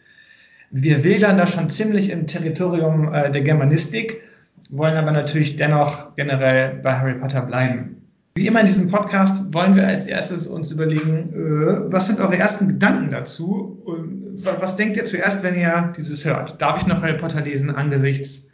Wir 0.75 1.03
wildern 1.03 1.38
da 1.38 1.46
schon 1.46 1.70
ziemlich 1.70 2.10
im 2.10 2.25
Territorium 2.25 3.13
äh, 3.13 3.32
der 3.32 3.44
Germanistik, 3.44 4.24
wollen 4.72 4.98
aber 4.98 5.12
natürlich 5.12 5.56
dennoch 5.56 6.15
generell 6.15 6.80
bei 6.82 6.98
Harry 6.98 7.13
Potter 7.13 7.44
bleiben. 7.44 8.08
Wie 8.34 8.48
immer 8.48 8.62
in 8.62 8.65
diesem 8.65 8.89
Podcast 8.89 9.53
wollen 9.53 9.75
wir 9.75 9.88
als 9.88 10.08
erstes 10.08 10.48
uns 10.48 10.72
überlegen, 10.72 11.32
äh, 11.32 11.94
was 11.94 12.08
sind 12.08 12.20
eure 12.20 12.38
ersten 12.38 12.70
Gedanken 12.70 13.12
dazu? 13.12 13.84
Und 13.86 14.44
was 14.44 14.75
denkt 14.75 14.98
ihr 14.98 15.06
zuerst, 15.06 15.44
wenn 15.44 15.53
ihr 15.53 15.94
dieses 15.96 16.25
hört? 16.25 16.60
Darf 16.60 16.82
ich 16.82 16.88
noch 16.88 17.03
Harry 17.03 17.20
Potter 17.20 17.42
lesen 17.42 17.70
angesichts 17.70 18.50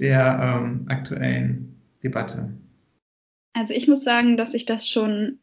der 0.00 0.58
ähm, 0.62 0.86
aktuellen 0.88 1.76
Debatte? 2.02 2.48
Also 3.52 3.74
ich 3.74 3.88
muss 3.88 4.02
sagen, 4.02 4.38
dass 4.38 4.54
ich 4.54 4.64
das 4.64 4.88
schon 4.88 5.38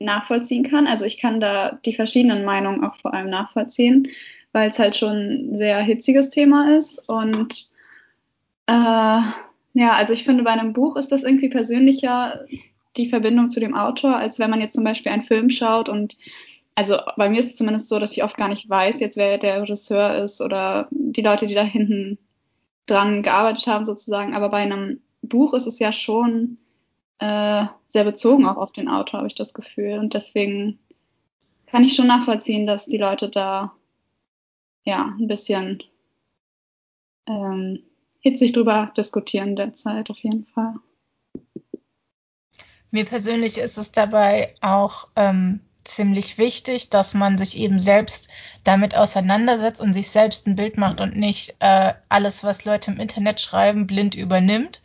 nachvollziehen 0.00 0.64
kann. 0.64 0.88
Also 0.88 1.04
ich 1.04 1.18
kann 1.18 1.38
da 1.38 1.78
die 1.86 1.94
verschiedenen 1.94 2.44
Meinungen 2.44 2.82
auch 2.82 2.96
vor 2.96 3.14
allem 3.14 3.30
nachvollziehen, 3.30 4.08
weil 4.52 4.70
es 4.70 4.78
halt 4.78 4.96
schon 4.96 5.52
ein 5.52 5.56
sehr 5.56 5.80
hitziges 5.80 6.30
Thema 6.30 6.76
ist. 6.76 7.08
Und 7.08 7.70
äh, 8.66 8.72
ja, 8.72 9.92
also 9.92 10.12
ich 10.12 10.24
finde, 10.24 10.44
bei 10.44 10.50
einem 10.50 10.72
Buch 10.72 10.96
ist 10.96 11.12
das 11.12 11.22
irgendwie 11.22 11.48
persönlicher, 11.48 12.44
die 12.96 13.08
Verbindung 13.08 13.50
zu 13.50 13.60
dem 13.60 13.74
Autor, 13.74 14.16
als 14.16 14.38
wenn 14.38 14.50
man 14.50 14.60
jetzt 14.60 14.74
zum 14.74 14.84
Beispiel 14.84 15.12
einen 15.12 15.22
Film 15.22 15.48
schaut 15.50 15.88
und 15.88 16.16
also 16.74 16.98
bei 17.16 17.28
mir 17.28 17.40
ist 17.40 17.50
es 17.50 17.56
zumindest 17.56 17.88
so, 17.88 17.98
dass 17.98 18.12
ich 18.12 18.24
oft 18.24 18.36
gar 18.36 18.48
nicht 18.48 18.68
weiß, 18.68 19.00
jetzt 19.00 19.16
wer 19.16 19.36
der 19.38 19.62
Regisseur 19.62 20.14
ist 20.14 20.40
oder 20.40 20.88
die 20.90 21.22
Leute, 21.22 21.46
die 21.46 21.54
da 21.54 21.62
hinten 21.62 22.18
dran 22.86 23.22
gearbeitet 23.22 23.66
haben 23.66 23.84
sozusagen. 23.84 24.34
Aber 24.34 24.48
bei 24.48 24.58
einem 24.58 25.00
Buch 25.20 25.52
ist 25.54 25.66
es 25.66 25.78
ja 25.78 25.92
schon 25.92 26.58
äh, 27.18 27.66
sehr 27.88 28.04
bezogen 28.04 28.46
auch 28.46 28.56
auf 28.56 28.72
den 28.72 28.88
Autor, 28.88 29.18
habe 29.18 29.26
ich 29.26 29.34
das 29.34 29.52
Gefühl. 29.54 29.98
Und 29.98 30.14
deswegen 30.14 30.78
kann 31.66 31.84
ich 31.84 31.94
schon 31.94 32.06
nachvollziehen, 32.06 32.66
dass 32.66 32.86
die 32.86 32.98
Leute 32.98 33.28
da 33.28 33.72
ja 34.84 35.14
ein 35.18 35.28
bisschen 35.28 35.82
ähm, 37.26 37.82
hitzig 38.20 38.52
drüber 38.52 38.92
diskutieren 38.96 39.56
derzeit 39.56 40.10
auf 40.10 40.18
jeden 40.18 40.46
Fall. 40.46 40.74
Mir 42.90 43.04
persönlich 43.04 43.58
ist 43.58 43.78
es 43.78 43.90
dabei 43.92 44.54
auch 44.60 45.08
ähm, 45.16 45.60
ziemlich 45.84 46.38
wichtig, 46.38 46.90
dass 46.90 47.14
man 47.14 47.38
sich 47.38 47.56
eben 47.56 47.78
selbst 47.78 48.28
damit 48.64 48.96
auseinandersetzt 48.96 49.80
und 49.80 49.94
sich 49.94 50.10
selbst 50.10 50.46
ein 50.46 50.56
Bild 50.56 50.76
macht 50.76 51.00
und 51.00 51.16
nicht 51.16 51.56
äh, 51.60 51.94
alles, 52.08 52.44
was 52.44 52.64
Leute 52.64 52.92
im 52.92 53.00
Internet 53.00 53.40
schreiben, 53.40 53.86
blind 53.86 54.14
übernimmt. 54.14 54.82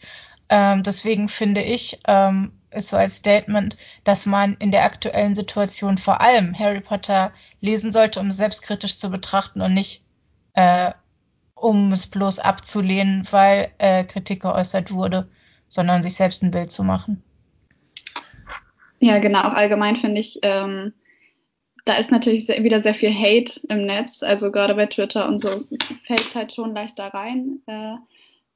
Ähm, 0.49 0.83
deswegen 0.83 1.27
finde 1.29 1.61
ich, 1.61 1.99
ähm, 2.07 2.53
ist 2.77 2.89
so 2.89 2.97
als 2.97 3.17
Statement, 3.17 3.77
dass 4.03 4.25
man 4.25 4.55
in 4.59 4.71
der 4.71 4.85
aktuellen 4.85 5.35
Situation 5.35 5.97
vor 5.97 6.21
allem 6.21 6.57
Harry 6.57 6.81
Potter 6.81 7.31
lesen 7.59 7.91
sollte, 7.91 8.19
um 8.19 8.29
es 8.29 8.37
selbstkritisch 8.37 8.97
zu 8.97 9.09
betrachten 9.09 9.61
und 9.61 9.73
nicht 9.73 10.03
äh, 10.53 10.91
um 11.55 11.91
es 11.91 12.07
bloß 12.07 12.39
abzulehnen, 12.39 13.27
weil 13.31 13.71
äh, 13.79 14.03
Kritik 14.03 14.43
geäußert 14.43 14.91
wurde, 14.91 15.27
sondern 15.69 16.03
sich 16.03 16.15
selbst 16.15 16.43
ein 16.43 16.51
Bild 16.51 16.71
zu 16.71 16.83
machen. 16.83 17.23
Ja, 18.99 19.19
genau. 19.19 19.41
Auch 19.41 19.53
allgemein 19.53 19.95
finde 19.95 20.21
ich, 20.21 20.39
ähm, 20.41 20.93
da 21.85 21.95
ist 21.95 22.11
natürlich 22.11 22.45
sehr, 22.45 22.63
wieder 22.63 22.79
sehr 22.79 22.93
viel 22.93 23.13
Hate 23.13 23.59
im 23.69 23.85
Netz. 23.85 24.23
Also 24.23 24.51
gerade 24.51 24.75
bei 24.75 24.87
Twitter 24.87 25.27
und 25.27 25.39
so 25.39 25.49
fällt 26.03 26.21
es 26.21 26.35
halt 26.35 26.53
schon 26.53 26.73
leicht 26.73 26.99
da 26.99 27.07
rein. 27.07 27.59
Äh, 27.67 27.95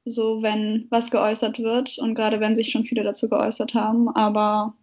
so 0.04 0.42
wenn 0.42 0.86
was 0.90 1.10
geäußert 1.10 1.58
wird 1.58 1.98
und 1.98 2.14
gerade 2.14 2.40
wenn 2.40 2.56
sich 2.56 2.70
schon 2.70 2.84
viele 2.84 3.04
dazu 3.04 3.28
geäußert 3.28 3.74
haben. 3.74 4.08
Aber 4.08 4.74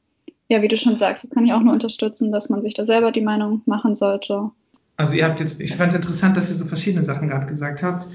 ja, 0.49 0.61
wie 0.61 0.67
du 0.67 0.77
schon 0.77 0.95
sagst, 0.95 1.23
das 1.23 1.31
kann 1.31 1.45
ich 1.45 1.53
auch 1.53 1.61
nur 1.61 1.73
unterstützen, 1.73 2.31
dass 2.31 2.49
man 2.49 2.61
sich 2.61 2.73
da 2.73 2.85
selber 2.85 3.11
die 3.11 3.21
Meinung 3.21 3.61
machen 3.65 3.95
sollte. 3.95 4.51
Also 4.97 5.13
ihr 5.13 5.25
habt 5.25 5.39
jetzt, 5.39 5.61
ich 5.61 5.75
fand 5.75 5.93
es 5.93 5.97
interessant, 5.97 6.35
dass 6.35 6.49
ihr 6.49 6.57
so 6.57 6.65
verschiedene 6.65 7.03
Sachen 7.03 7.29
gerade 7.29 7.45
gesagt 7.45 7.83
habt, 7.83 8.07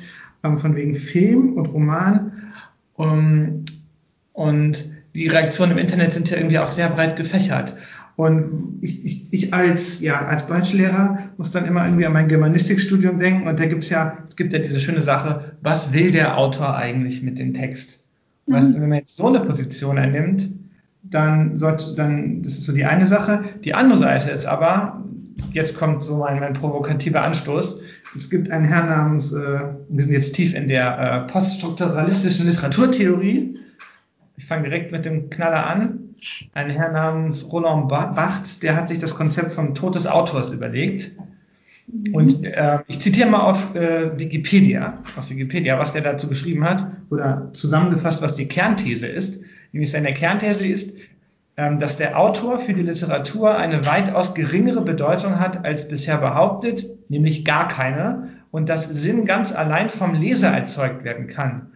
ähm, 0.43 0.59
von 0.59 0.77
wegen 0.77 0.95
Film 0.95 1.55
und 1.55 1.67
Roman. 1.67 2.53
Um, 2.97 3.65
und 4.33 4.85
die 5.15 5.29
Reaktionen 5.29 5.73
im 5.73 5.79
Internet 5.79 6.13
sind 6.13 6.31
ja 6.31 6.37
irgendwie 6.37 6.59
auch 6.59 6.69
sehr 6.69 6.89
breit 6.89 7.17
gefächert. 7.17 7.75
Und 8.17 8.79
ich, 8.81 9.05
ich, 9.05 9.33
ich 9.33 9.55
als, 9.55 10.01
ja, 10.01 10.27
als 10.27 10.47
Deutschlehrer 10.47 11.19
muss 11.37 11.51
dann 11.51 11.67
immer 11.67 11.85
irgendwie 11.85 12.07
an 12.07 12.13
mein 12.13 12.29
Germanistikstudium 12.29 13.19
denken 13.19 13.49
und 13.49 13.59
da 13.59 13.67
gibt's 13.67 13.91
ja, 13.91 14.19
es 14.29 14.37
gibt 14.37 14.53
ja 14.53 14.61
diese 14.61 14.79
schöne 14.79 15.03
Sache, 15.03 15.57
was 15.61 15.93
will 15.93 16.13
der 16.13 16.39
Autor 16.39 16.77
eigentlich 16.77 17.23
mit 17.23 17.39
dem 17.39 17.55
Text? 17.55 18.07
Mhm. 18.47 18.55
Was, 18.55 18.75
wenn 18.75 18.89
man 18.89 18.99
jetzt 18.99 19.17
so 19.17 19.27
eine 19.27 19.41
Position 19.41 19.99
einnimmt, 19.99 20.49
dann 21.03 21.59
sollte, 21.59 21.95
dann, 21.97 22.43
das 22.43 22.53
ist 22.53 22.67
so 22.67 22.73
die 22.73 22.85
eine 22.85 23.07
Sache. 23.07 23.43
Die 23.65 23.75
andere 23.75 23.99
Seite 23.99 24.31
ist 24.31 24.47
aber, 24.47 25.05
jetzt 25.53 25.77
kommt 25.77 26.03
so 26.03 26.19
mein, 26.19 26.39
mein 26.39 26.53
provokativer 26.53 27.23
Anstoß. 27.23 27.81
Es 28.15 28.31
gibt 28.31 28.51
einen 28.51 28.65
Herrn 28.65 28.89
namens, 28.89 29.33
äh, 29.33 29.61
wir 29.89 30.03
sind 30.03 30.13
jetzt 30.13 30.35
tief 30.35 30.55
in 30.55 30.69
der 30.69 30.99
äh, 30.99 31.33
poststrukturalistischen 31.33 32.47
Literaturtheorie, 32.47 33.59
ich 34.37 34.47
fange 34.47 34.65
direkt 34.65 34.93
mit 34.93 35.05
dem 35.05 35.31
Knaller 35.31 35.67
an. 35.67 36.04
Ein 36.53 36.71
Herr 36.71 36.91
namens 36.93 37.53
Roland 37.53 37.89
Bacht, 37.89 38.63
der 38.63 38.77
hat 38.77 38.89
sich 38.89 38.99
das 38.99 39.15
Konzept 39.15 39.53
vom 39.53 39.75
Tod 39.75 39.95
des 39.95 40.07
Autors 40.07 40.53
überlegt. 40.53 41.13
Mhm. 41.87 42.15
Und 42.15 42.47
äh, 42.47 42.79
ich 42.87 43.01
zitiere 43.01 43.29
mal 43.29 43.41
auf 43.41 43.75
äh, 43.75 44.19
Wikipedia, 44.19 44.99
aus 45.17 45.31
Wikipedia, 45.31 45.79
was 45.79 45.93
der 45.93 46.03
dazu 46.03 46.29
geschrieben 46.29 46.65
hat, 46.65 46.87
oder 47.11 47.51
zusammengefasst, 47.53 48.23
was 48.23 48.37
die 48.37 48.49
Kernthese 48.49 49.07
ist. 49.07 49.43
Nämlich 49.73 49.91
seine 49.91 50.13
Kernthese 50.13 50.67
ist, 50.67 50.97
ähm, 51.57 51.79
dass 51.79 51.97
der 51.97 52.19
Autor 52.19 52.59
für 52.59 52.73
die 52.73 52.83
Literatur 52.83 53.57
eine 53.57 53.87
weitaus 53.87 54.35
geringere 54.35 54.83
Bedeutung 54.83 55.39
hat 55.39 55.65
als 55.65 55.89
bisher 55.89 56.19
behauptet, 56.19 56.85
nämlich 57.09 57.45
gar 57.45 57.69
keine, 57.69 58.29
und 58.51 58.69
dass 58.69 58.89
Sinn 58.89 59.25
ganz 59.25 59.53
allein 59.53 59.89
vom 59.89 60.15
Leser 60.15 60.49
erzeugt 60.49 61.05
werden 61.05 61.27
kann. 61.27 61.73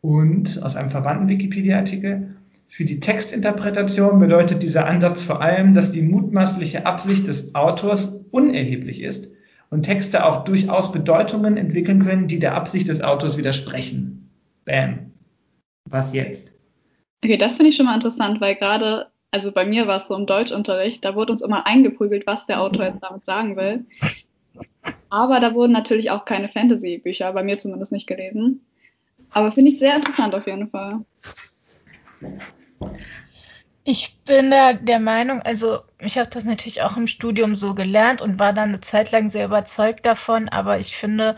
Und 0.00 0.62
aus 0.62 0.76
einem 0.76 0.90
verwandten 0.90 1.28
Wikipedia-Artikel, 1.28 2.35
für 2.68 2.84
die 2.84 3.00
Textinterpretation 3.00 4.18
bedeutet 4.18 4.62
dieser 4.62 4.86
Ansatz 4.86 5.22
vor 5.22 5.40
allem, 5.40 5.74
dass 5.74 5.92
die 5.92 6.02
mutmaßliche 6.02 6.84
Absicht 6.84 7.26
des 7.26 7.54
Autors 7.54 8.24
unerheblich 8.30 9.02
ist 9.02 9.34
und 9.70 9.82
Texte 9.82 10.24
auch 10.26 10.44
durchaus 10.44 10.92
Bedeutungen 10.92 11.56
entwickeln 11.56 12.04
können, 12.04 12.28
die 12.28 12.38
der 12.38 12.54
Absicht 12.54 12.88
des 12.88 13.02
Autors 13.02 13.36
widersprechen. 13.36 14.30
Bam. 14.64 15.12
Was 15.88 16.12
jetzt? 16.12 16.52
Okay, 17.22 17.36
das 17.36 17.56
finde 17.56 17.70
ich 17.70 17.76
schon 17.76 17.86
mal 17.86 17.94
interessant, 17.94 18.40
weil 18.40 18.56
gerade, 18.56 19.06
also 19.30 19.52
bei 19.52 19.64
mir 19.64 19.86
war 19.86 19.98
es 19.98 20.08
so 20.08 20.16
im 20.16 20.26
Deutschunterricht, 20.26 21.04
da 21.04 21.14
wurde 21.14 21.32
uns 21.32 21.42
immer 21.42 21.66
eingeprügelt, 21.66 22.26
was 22.26 22.46
der 22.46 22.60
Autor 22.60 22.86
jetzt 22.86 23.02
damit 23.02 23.24
sagen 23.24 23.56
will. 23.56 23.86
Aber 25.08 25.38
da 25.40 25.54
wurden 25.54 25.72
natürlich 25.72 26.10
auch 26.10 26.24
keine 26.24 26.48
Fantasy-Bücher, 26.48 27.32
bei 27.32 27.42
mir 27.42 27.58
zumindest 27.58 27.92
nicht 27.92 28.06
gelesen. 28.06 28.66
Aber 29.32 29.52
finde 29.52 29.70
ich 29.70 29.78
sehr 29.78 29.96
interessant 29.96 30.34
auf 30.34 30.46
jeden 30.46 30.68
Fall. 30.68 31.00
Ich 33.84 34.18
bin 34.24 34.50
da 34.50 34.72
der 34.72 34.98
Meinung, 34.98 35.42
also 35.42 35.80
ich 36.00 36.18
habe 36.18 36.28
das 36.28 36.44
natürlich 36.44 36.82
auch 36.82 36.96
im 36.96 37.06
Studium 37.06 37.54
so 37.54 37.74
gelernt 37.74 38.20
und 38.20 38.38
war 38.40 38.52
dann 38.52 38.70
eine 38.70 38.80
Zeit 38.80 39.12
lang 39.12 39.30
sehr 39.30 39.46
überzeugt 39.46 40.04
davon, 40.04 40.48
aber 40.48 40.80
ich 40.80 40.96
finde 40.96 41.36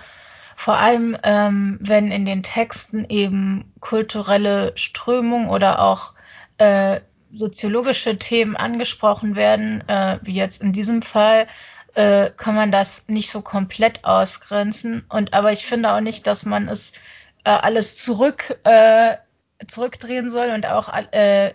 vor 0.56 0.78
allem, 0.78 1.16
ähm, 1.22 1.78
wenn 1.80 2.10
in 2.10 2.24
den 2.24 2.42
Texten 2.42 3.04
eben 3.08 3.72
kulturelle 3.80 4.72
Strömungen 4.76 5.50
oder 5.50 5.82
auch 5.82 6.14
äh, 6.56 7.00
soziologische 7.32 8.18
Themen 8.18 8.56
angesprochen 8.56 9.36
werden, 9.36 9.86
äh, 9.86 10.18
wie 10.22 10.34
jetzt 10.34 10.62
in 10.62 10.72
diesem 10.72 11.02
Fall, 11.02 11.46
äh, 11.94 12.30
kann 12.36 12.54
man 12.54 12.72
das 12.72 13.08
nicht 13.08 13.30
so 13.30 13.42
komplett 13.42 14.04
ausgrenzen. 14.04 15.04
Und 15.08 15.34
aber 15.34 15.52
ich 15.52 15.66
finde 15.66 15.92
auch 15.92 16.00
nicht, 16.00 16.26
dass 16.26 16.44
man 16.46 16.68
es 16.68 16.92
äh, 17.44 17.50
alles 17.50 17.96
zurück, 17.96 18.58
äh, 18.64 19.16
zurückdrehen 19.66 20.30
soll 20.30 20.50
und 20.50 20.66
auch 20.66 20.92
äh, 21.12 21.52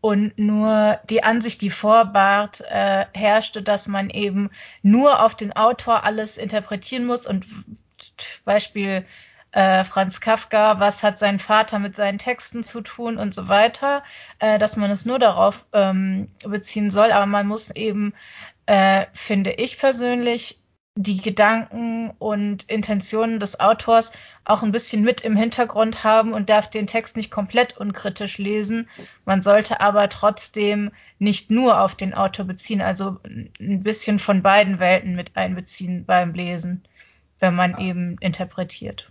und 0.00 0.38
nur 0.38 0.98
die 1.10 1.22
Ansicht, 1.22 1.60
die 1.60 1.70
vor 1.70 2.06
Barth 2.06 2.62
äh, 2.62 3.04
herrschte, 3.14 3.62
dass 3.62 3.86
man 3.86 4.08
eben 4.08 4.50
nur 4.82 5.22
auf 5.22 5.34
den 5.34 5.52
Autor 5.52 6.04
alles 6.04 6.38
interpretieren 6.38 7.04
muss 7.04 7.26
und 7.26 7.44
Beispiel 8.44 9.04
äh, 9.52 9.84
Franz 9.84 10.20
Kafka, 10.20 10.80
was 10.80 11.02
hat 11.02 11.18
sein 11.18 11.38
Vater 11.38 11.78
mit 11.78 11.96
seinen 11.96 12.18
Texten 12.18 12.62
zu 12.64 12.80
tun 12.80 13.18
und 13.18 13.34
so 13.34 13.48
weiter, 13.48 14.02
äh, 14.38 14.58
dass 14.58 14.76
man 14.76 14.90
es 14.90 15.04
nur 15.04 15.18
darauf 15.18 15.66
ähm, 15.72 16.28
beziehen 16.46 16.90
soll, 16.90 17.12
aber 17.12 17.26
man 17.26 17.46
muss 17.46 17.70
eben, 17.70 18.14
äh, 18.66 19.06
finde 19.12 19.52
ich 19.52 19.78
persönlich, 19.78 20.62
die 21.02 21.22
Gedanken 21.22 22.10
und 22.18 22.64
Intentionen 22.64 23.40
des 23.40 23.58
Autors 23.58 24.12
auch 24.44 24.62
ein 24.62 24.72
bisschen 24.72 25.02
mit 25.02 25.22
im 25.22 25.36
Hintergrund 25.36 26.04
haben 26.04 26.32
und 26.32 26.50
darf 26.50 26.68
den 26.68 26.86
Text 26.86 27.16
nicht 27.16 27.30
komplett 27.30 27.76
unkritisch 27.78 28.38
lesen. 28.38 28.88
Man 29.24 29.40
sollte 29.42 29.80
aber 29.80 30.08
trotzdem 30.08 30.90
nicht 31.18 31.50
nur 31.50 31.80
auf 31.80 31.94
den 31.94 32.12
Autor 32.12 32.44
beziehen, 32.44 32.82
also 32.82 33.18
ein 33.24 33.82
bisschen 33.82 34.18
von 34.18 34.42
beiden 34.42 34.78
Welten 34.78 35.14
mit 35.14 35.36
einbeziehen 35.36 36.04
beim 36.04 36.34
Lesen, 36.34 36.82
wenn 37.38 37.54
man 37.54 37.78
eben 37.78 38.16
interpretiert. 38.20 39.10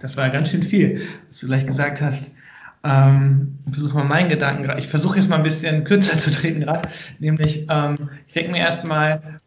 Das 0.00 0.16
war 0.16 0.30
ganz 0.30 0.50
schön 0.50 0.62
viel, 0.62 1.06
was 1.28 1.40
du 1.40 1.46
gleich 1.46 1.66
gesagt 1.66 2.00
hast. 2.00 2.34
ähm, 2.82 3.58
versuche 3.70 3.96
mal 3.96 4.04
meinen 4.04 4.28
Gedanken 4.28 4.62
gerade. 4.62 4.80
Ich 4.80 4.88
versuche 4.88 5.18
jetzt 5.18 5.28
mal 5.28 5.36
ein 5.36 5.42
bisschen 5.42 5.84
kürzer 5.84 6.18
zu 6.18 6.30
treten 6.30 6.60
gerade. 6.60 6.88
Nämlich, 7.18 7.66
ähm, 7.70 8.10
ich 8.26 8.34
denke 8.34 8.52
mir 8.52 8.58
erstmal, 8.58 9.40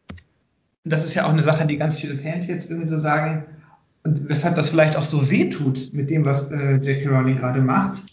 das 0.90 1.06
ist 1.06 1.16
ja 1.16 1.26
auch 1.26 1.34
eine 1.34 1.42
Sache, 1.42 1.66
die 1.66 1.78
ganz 1.78 1.96
viele 1.96 2.18
Fans 2.18 2.48
jetzt 2.48 2.70
irgendwie 2.70 2.88
so 2.90 2.98
sagen, 2.98 3.46
und 4.04 4.30
weshalb 4.30 4.56
das 4.56 4.70
vielleicht 4.70 4.96
auch 4.96 5.04
so 5.04 5.30
weh 5.30 5.50
tut 5.50 5.94
mit 5.94 6.10
dem, 6.10 6.26
was 6.26 6.52
äh, 6.52 6.76
J.K. 6.78 7.10
Rowling 7.10 7.38
gerade 7.38 7.62
macht, 7.62 8.04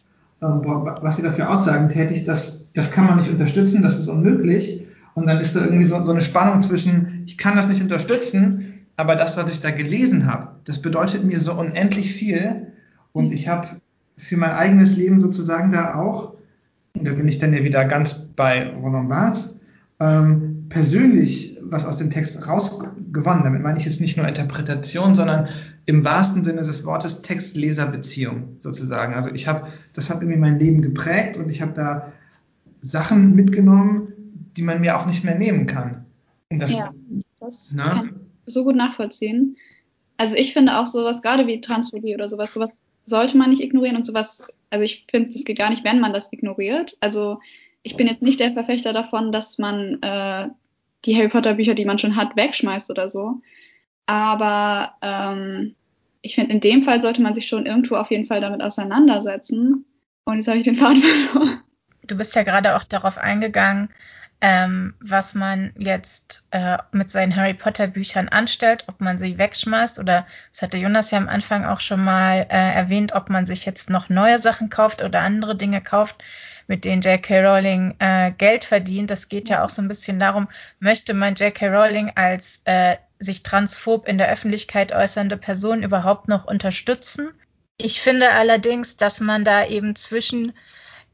ähm, 0.42 0.60
was 0.64 1.16
sie 1.16 1.22
dafür 1.22 1.50
aussagen 1.50 1.88
tätig, 1.88 2.24
das, 2.24 2.72
das 2.72 2.90
kann 2.90 3.06
man 3.06 3.18
nicht 3.18 3.30
unterstützen, 3.30 3.82
das 3.82 3.98
ist 3.98 4.08
unmöglich. 4.08 4.86
Und 5.14 5.26
dann 5.26 5.40
ist 5.40 5.54
da 5.54 5.64
irgendwie 5.64 5.84
so, 5.84 6.04
so 6.04 6.10
eine 6.10 6.22
Spannung 6.22 6.60
zwischen, 6.62 7.22
ich 7.26 7.38
kann 7.38 7.54
das 7.54 7.68
nicht 7.68 7.80
unterstützen, 7.80 8.74
aber 8.96 9.14
das, 9.16 9.36
was 9.36 9.50
ich 9.50 9.60
da 9.60 9.70
gelesen 9.70 10.26
habe, 10.26 10.48
das 10.64 10.82
bedeutet 10.82 11.24
mir 11.24 11.38
so 11.38 11.54
unendlich 11.54 12.12
viel. 12.12 12.72
Und 13.12 13.30
ich 13.30 13.48
habe 13.48 13.68
für 14.16 14.36
mein 14.36 14.50
eigenes 14.50 14.96
Leben 14.96 15.20
sozusagen 15.20 15.70
da 15.70 15.94
auch, 15.94 16.34
und 16.94 17.06
da 17.06 17.12
bin 17.12 17.28
ich 17.28 17.38
dann 17.38 17.52
ja 17.52 17.62
wieder 17.64 17.84
ganz 17.84 18.14
bei 18.36 18.72
Roland 18.74 19.08
Barthes, 19.08 19.56
ähm, 20.00 20.66
persönlich 20.68 21.43
was 21.74 21.84
aus 21.84 21.98
dem 21.98 22.08
Text 22.08 22.48
rausgewonnen. 22.48 23.42
Damit 23.44 23.62
meine 23.62 23.78
ich 23.78 23.84
jetzt 23.84 24.00
nicht 24.00 24.16
nur 24.16 24.26
Interpretation, 24.26 25.14
sondern 25.14 25.48
im 25.86 26.04
wahrsten 26.04 26.44
Sinne 26.44 26.62
des 26.62 26.86
Wortes 26.86 27.22
Text-Leser-Beziehung 27.22 28.56
sozusagen. 28.60 29.14
Also 29.14 29.30
ich 29.30 29.48
habe, 29.48 29.66
das 29.94 30.08
hat 30.08 30.22
irgendwie 30.22 30.38
mein 30.38 30.58
Leben 30.58 30.80
geprägt 30.82 31.36
und 31.36 31.50
ich 31.50 31.60
habe 31.60 31.72
da 31.72 32.12
Sachen 32.80 33.34
mitgenommen, 33.34 34.12
die 34.56 34.62
man 34.62 34.80
mir 34.80 34.96
auch 34.96 35.06
nicht 35.06 35.24
mehr 35.24 35.36
nehmen 35.36 35.66
kann. 35.66 36.06
Und 36.48 36.60
das, 36.60 36.72
ja, 36.72 36.90
das 37.40 37.72
ne? 37.72 37.82
kann 37.82 38.20
ich 38.46 38.54
so 38.54 38.64
gut 38.64 38.76
nachvollziehen. 38.76 39.56
Also 40.16 40.36
ich 40.36 40.52
finde 40.52 40.78
auch 40.78 40.86
sowas, 40.86 41.22
gerade 41.22 41.46
wie 41.48 41.60
Transphobie 41.60 42.14
oder 42.14 42.28
sowas, 42.28 42.54
sowas 42.54 42.70
sollte 43.04 43.36
man 43.36 43.50
nicht 43.50 43.62
ignorieren 43.62 43.96
und 43.96 44.06
sowas, 44.06 44.56
also 44.70 44.84
ich 44.84 45.06
finde, 45.10 45.30
es 45.30 45.44
geht 45.44 45.58
gar 45.58 45.70
nicht, 45.70 45.84
wenn 45.84 46.00
man 46.00 46.12
das 46.12 46.32
ignoriert. 46.32 46.96
Also 47.00 47.40
ich 47.82 47.96
bin 47.96 48.06
jetzt 48.06 48.22
nicht 48.22 48.38
der 48.38 48.52
Verfechter 48.52 48.92
davon, 48.92 49.32
dass 49.32 49.58
man 49.58 49.98
äh, 50.02 50.48
die 51.04 51.16
Harry 51.16 51.28
Potter 51.28 51.54
Bücher, 51.54 51.74
die 51.74 51.84
man 51.84 51.98
schon 51.98 52.16
hat, 52.16 52.36
wegschmeißt 52.36 52.90
oder 52.90 53.08
so. 53.08 53.40
Aber 54.06 54.94
ähm, 55.02 55.74
ich 56.22 56.34
finde, 56.34 56.54
in 56.54 56.60
dem 56.60 56.82
Fall 56.84 57.00
sollte 57.00 57.22
man 57.22 57.34
sich 57.34 57.46
schon 57.46 57.66
irgendwo 57.66 57.96
auf 57.96 58.10
jeden 58.10 58.26
Fall 58.26 58.40
damit 58.40 58.62
auseinandersetzen. 58.62 59.84
Und 60.24 60.36
jetzt 60.36 60.48
habe 60.48 60.58
ich 60.58 60.64
den 60.64 60.76
Faden 60.76 61.02
verloren. 61.02 61.60
Du 62.06 62.16
bist 62.16 62.34
ja 62.34 62.42
gerade 62.42 62.76
auch 62.76 62.84
darauf 62.84 63.16
eingegangen, 63.18 63.88
ähm, 64.40 64.94
was 65.00 65.34
man 65.34 65.72
jetzt 65.78 66.46
äh, 66.50 66.76
mit 66.92 67.10
seinen 67.10 67.34
Harry 67.34 67.54
Potter 67.54 67.86
Büchern 67.86 68.28
anstellt, 68.28 68.84
ob 68.88 69.00
man 69.00 69.18
sie 69.18 69.38
wegschmeißt 69.38 69.98
oder 69.98 70.26
das 70.52 70.60
hatte 70.60 70.76
Jonas 70.76 71.10
ja 71.10 71.18
am 71.18 71.28
Anfang 71.28 71.64
auch 71.64 71.80
schon 71.80 72.04
mal 72.04 72.46
äh, 72.50 72.74
erwähnt, 72.74 73.14
ob 73.14 73.30
man 73.30 73.46
sich 73.46 73.64
jetzt 73.64 73.88
noch 73.88 74.10
neue 74.10 74.38
Sachen 74.38 74.68
kauft 74.68 75.02
oder 75.02 75.20
andere 75.20 75.56
Dinge 75.56 75.80
kauft, 75.80 76.22
mit 76.66 76.84
denen 76.84 77.02
J.K. 77.02 77.40
Rowling 77.40 77.94
äh, 77.98 78.32
Geld 78.32 78.64
verdient. 78.64 79.10
Das 79.10 79.28
geht 79.28 79.48
ja 79.48 79.64
auch 79.64 79.70
so 79.70 79.82
ein 79.82 79.88
bisschen 79.88 80.18
darum, 80.18 80.48
möchte 80.80 81.14
man 81.14 81.34
J.K. 81.34 81.68
Rowling 81.68 82.12
als 82.14 82.62
äh, 82.64 82.96
sich 83.18 83.42
transphob 83.42 84.08
in 84.08 84.18
der 84.18 84.30
Öffentlichkeit 84.30 84.92
äußernde 84.92 85.36
Person 85.36 85.82
überhaupt 85.82 86.28
noch 86.28 86.44
unterstützen? 86.44 87.30
Ich 87.76 88.00
finde 88.00 88.30
allerdings, 88.30 88.96
dass 88.96 89.20
man 89.20 89.44
da 89.44 89.66
eben 89.66 89.96
zwischen 89.96 90.52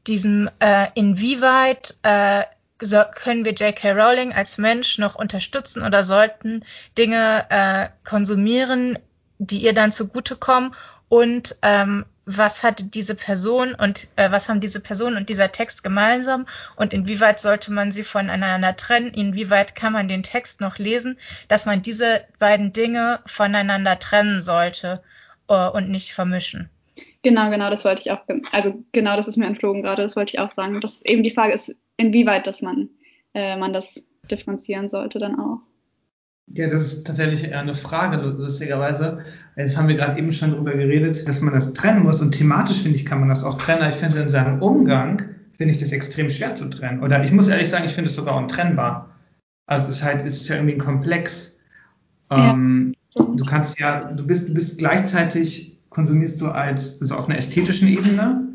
diesem 0.07 0.49
äh, 0.59 0.87
inwieweit 0.95 1.95
äh, 2.03 2.43
so, 2.81 3.01
können 3.13 3.45
wir 3.45 3.53
J.K. 3.53 3.91
Rowling 3.91 4.33
als 4.33 4.57
Mensch 4.57 4.97
noch 4.97 5.15
unterstützen 5.15 5.83
oder 5.83 6.03
sollten 6.03 6.65
Dinge 6.97 7.45
äh, 7.49 7.89
konsumieren, 8.07 8.97
die 9.37 9.59
ihr 9.59 9.73
dann 9.73 9.91
zugutekommen 9.91 10.73
und 11.07 11.57
ähm, 11.61 12.05
was 12.37 12.63
hat 12.63 12.95
diese 12.95 13.15
Person 13.15 13.75
und 13.75 14.07
äh, 14.15 14.31
was 14.31 14.49
haben 14.49 14.59
diese 14.59 14.79
Person 14.79 15.15
und 15.15 15.29
dieser 15.29 15.51
Text 15.51 15.83
gemeinsam 15.83 16.47
und 16.75 16.93
inwieweit 16.93 17.39
sollte 17.39 17.71
man 17.71 17.91
sie 17.91 18.03
voneinander 18.03 18.75
trennen, 18.75 19.13
inwieweit 19.13 19.75
kann 19.75 19.93
man 19.93 20.07
den 20.07 20.23
Text 20.23 20.61
noch 20.61 20.77
lesen, 20.77 21.17
dass 21.47 21.65
man 21.65 21.81
diese 21.81 22.25
beiden 22.39 22.73
Dinge 22.73 23.19
voneinander 23.25 23.99
trennen 23.99 24.41
sollte 24.41 25.01
äh, 25.47 25.69
und 25.69 25.89
nicht 25.89 26.13
vermischen. 26.13 26.69
Genau, 27.23 27.49
genau, 27.49 27.69
das 27.69 27.85
wollte 27.85 28.01
ich 28.01 28.11
auch, 28.11 28.21
also 28.51 28.83
genau, 28.91 29.15
das 29.15 29.27
ist 29.27 29.37
mir 29.37 29.45
entflogen 29.45 29.83
gerade, 29.83 30.01
das 30.01 30.15
wollte 30.15 30.33
ich 30.33 30.39
auch 30.39 30.49
sagen, 30.49 30.81
dass 30.81 31.01
eben 31.03 31.23
die 31.23 31.31
Frage 31.31 31.53
ist, 31.53 31.75
inwieweit 31.97 32.47
dass 32.47 32.61
man, 32.61 32.89
äh, 33.33 33.55
man 33.55 33.73
das 33.73 34.03
differenzieren 34.29 34.89
sollte 34.89 35.19
dann 35.19 35.39
auch. 35.39 35.59
Ja, 36.47 36.67
das 36.67 36.85
ist 36.87 37.07
tatsächlich 37.07 37.45
eher 37.45 37.59
eine 37.59 37.75
Frage, 37.75 38.17
lustigerweise. 38.17 39.23
Jetzt 39.55 39.77
haben 39.77 39.87
wir 39.87 39.95
gerade 39.95 40.17
eben 40.17 40.31
schon 40.31 40.51
darüber 40.51 40.71
geredet, 40.71 41.27
dass 41.27 41.41
man 41.41 41.53
das 41.53 41.73
trennen 41.73 42.03
muss 42.03 42.21
und 42.21 42.31
thematisch 42.31 42.81
finde 42.81 42.97
ich, 42.97 43.05
kann 43.05 43.19
man 43.19 43.29
das 43.29 43.43
auch 43.43 43.57
trennen. 43.57 43.89
Ich 43.89 43.95
finde, 43.95 44.19
in 44.21 44.29
seinem 44.29 44.61
Umgang 44.61 45.23
finde 45.51 45.73
ich 45.73 45.79
das 45.79 45.91
extrem 45.91 46.29
schwer 46.29 46.55
zu 46.55 46.69
trennen. 46.69 47.03
Oder 47.03 47.23
ich 47.23 47.31
muss 47.31 47.47
ehrlich 47.47 47.69
sagen, 47.69 47.85
ich 47.85 47.93
finde 47.93 48.09
es 48.09 48.15
sogar 48.15 48.35
untrennbar. 48.37 49.15
Also 49.65 49.89
es 49.89 49.97
ist 49.97 50.03
halt, 50.03 50.25
es 50.25 50.41
ist 50.41 50.49
ja 50.49 50.55
irgendwie 50.55 50.73
ein 50.73 50.79
Komplex. 50.79 51.59
Ja. 52.29 52.51
Ähm, 52.51 52.95
du 53.15 53.45
kannst 53.45 53.79
ja, 53.79 54.11
du 54.11 54.25
bist, 54.25 54.49
du 54.49 54.53
bist 54.53 54.77
gleichzeitig, 54.77 55.77
konsumierst 55.89 56.41
du 56.41 56.47
als, 56.49 57.01
also 57.01 57.15
auf 57.15 57.29
einer 57.29 57.37
ästhetischen 57.37 57.87
Ebene, 57.87 58.47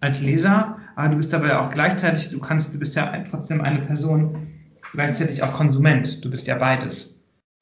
als 0.00 0.22
Leser, 0.22 0.78
aber 0.96 1.08
du 1.08 1.16
bist 1.16 1.32
dabei 1.32 1.58
auch 1.58 1.70
gleichzeitig, 1.70 2.30
du 2.30 2.40
kannst, 2.40 2.74
du 2.74 2.78
bist 2.78 2.94
ja 2.96 3.10
trotzdem 3.30 3.60
eine 3.60 3.80
Person, 3.80 4.48
gleichzeitig 4.92 5.42
auch 5.42 5.52
Konsument. 5.52 6.24
Du 6.24 6.30
bist 6.30 6.46
ja 6.46 6.56
beides. 6.56 7.19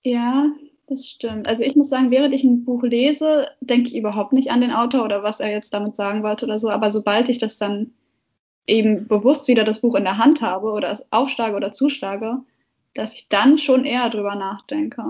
Ja, 0.09 0.51
das 0.87 1.07
stimmt. 1.07 1.49
Also 1.49 1.63
ich 1.63 1.77
muss 1.77 1.91
sagen, 1.91 2.11
während 2.11 2.35
ich 2.35 2.43
ein 2.43 2.65
Buch 2.65 2.83
lese, 2.83 3.49
denke 3.61 3.89
ich 3.91 3.97
überhaupt 3.97 4.33
nicht 4.33 4.51
an 4.51 4.63
den 4.63 4.73
Autor 4.73 5.05
oder 5.05 5.23
was 5.23 5.39
er 5.39 5.51
jetzt 5.51 5.75
damit 5.75 5.95
sagen 5.97 6.23
wollte 6.23 6.47
oder 6.47 6.59
so. 6.59 6.71
Aber 6.71 6.91
sobald 6.91 7.29
ich 7.29 7.39
das 7.39 7.59
dann 7.59 7.91
eben 8.67 9.07
bewusst 9.07 9.49
wieder 9.49 9.65
das 9.65 9.81
Buch 9.81 9.95
in 9.97 10.05
der 10.05 10.17
Hand 10.17 10.41
habe 10.41 10.73
oder 10.73 10.91
es 10.91 11.05
aufschlage 11.13 11.57
oder 11.57 11.75
zuschlage, 11.75 12.39
dass 12.95 13.13
ich 13.13 13.29
dann 13.29 13.59
schon 13.59 13.85
eher 13.85 14.09
drüber 14.09 14.35
nachdenke. 14.35 15.05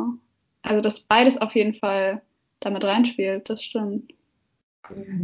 Also 0.62 0.80
dass 0.80 0.98
beides 0.98 1.40
auf 1.40 1.54
jeden 1.54 1.74
Fall 1.74 2.22
damit 2.58 2.82
reinspielt, 2.82 3.48
das 3.48 3.62
stimmt. 3.62 4.12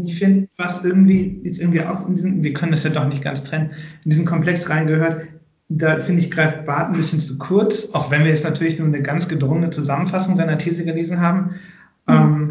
Ich 0.04 0.18
finde, 0.18 0.48
was 0.56 0.84
irgendwie 0.84 1.40
jetzt 1.42 1.60
irgendwie 1.60 1.80
auch 1.80 2.06
in 2.06 2.14
diesen, 2.14 2.44
wir 2.44 2.52
können 2.52 2.72
das 2.72 2.84
ja 2.84 2.90
doch 2.90 3.08
nicht 3.08 3.24
ganz 3.24 3.42
trennen, 3.42 3.72
in 4.04 4.10
diesen 4.10 4.26
Komplex 4.26 4.70
reingehört, 4.70 5.26
da 5.68 5.98
finde 5.98 6.22
ich, 6.22 6.31
greift 6.31 6.66
Barth 6.66 6.88
ein 6.88 6.96
bisschen 6.96 7.20
zu 7.20 7.38
kurz, 7.38 7.90
auch 7.92 8.11
wenn 8.11 8.22
wir 8.22 8.31
jetzt 8.31 8.44
natürlich 8.44 8.79
nur 8.79 8.88
eine 8.88 9.03
ganz 9.03 9.29
gedrungene 9.29 9.70
Zusammenfassung 9.70 10.37
seiner 10.37 10.59
These 10.59 10.85
gelesen 10.85 11.20
haben. 11.20 11.55
Mhm. 12.07 12.14
Ähm, 12.14 12.48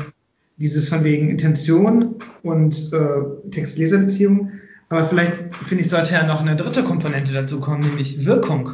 dieses 0.57 0.89
von 0.89 1.03
wegen 1.03 1.29
Intention 1.29 2.15
und 2.43 2.93
äh, 2.93 3.49
Text-Leser-Beziehung. 3.49 4.51
Aber 4.89 5.03
vielleicht, 5.03 5.55
finde 5.55 5.83
ich, 5.83 5.89
sollte 5.89 6.13
ja 6.13 6.25
noch 6.25 6.41
eine 6.41 6.55
dritte 6.55 6.83
Komponente 6.83 7.33
dazu 7.33 7.59
kommen, 7.59 7.79
nämlich 7.79 8.25
Wirkung 8.25 8.69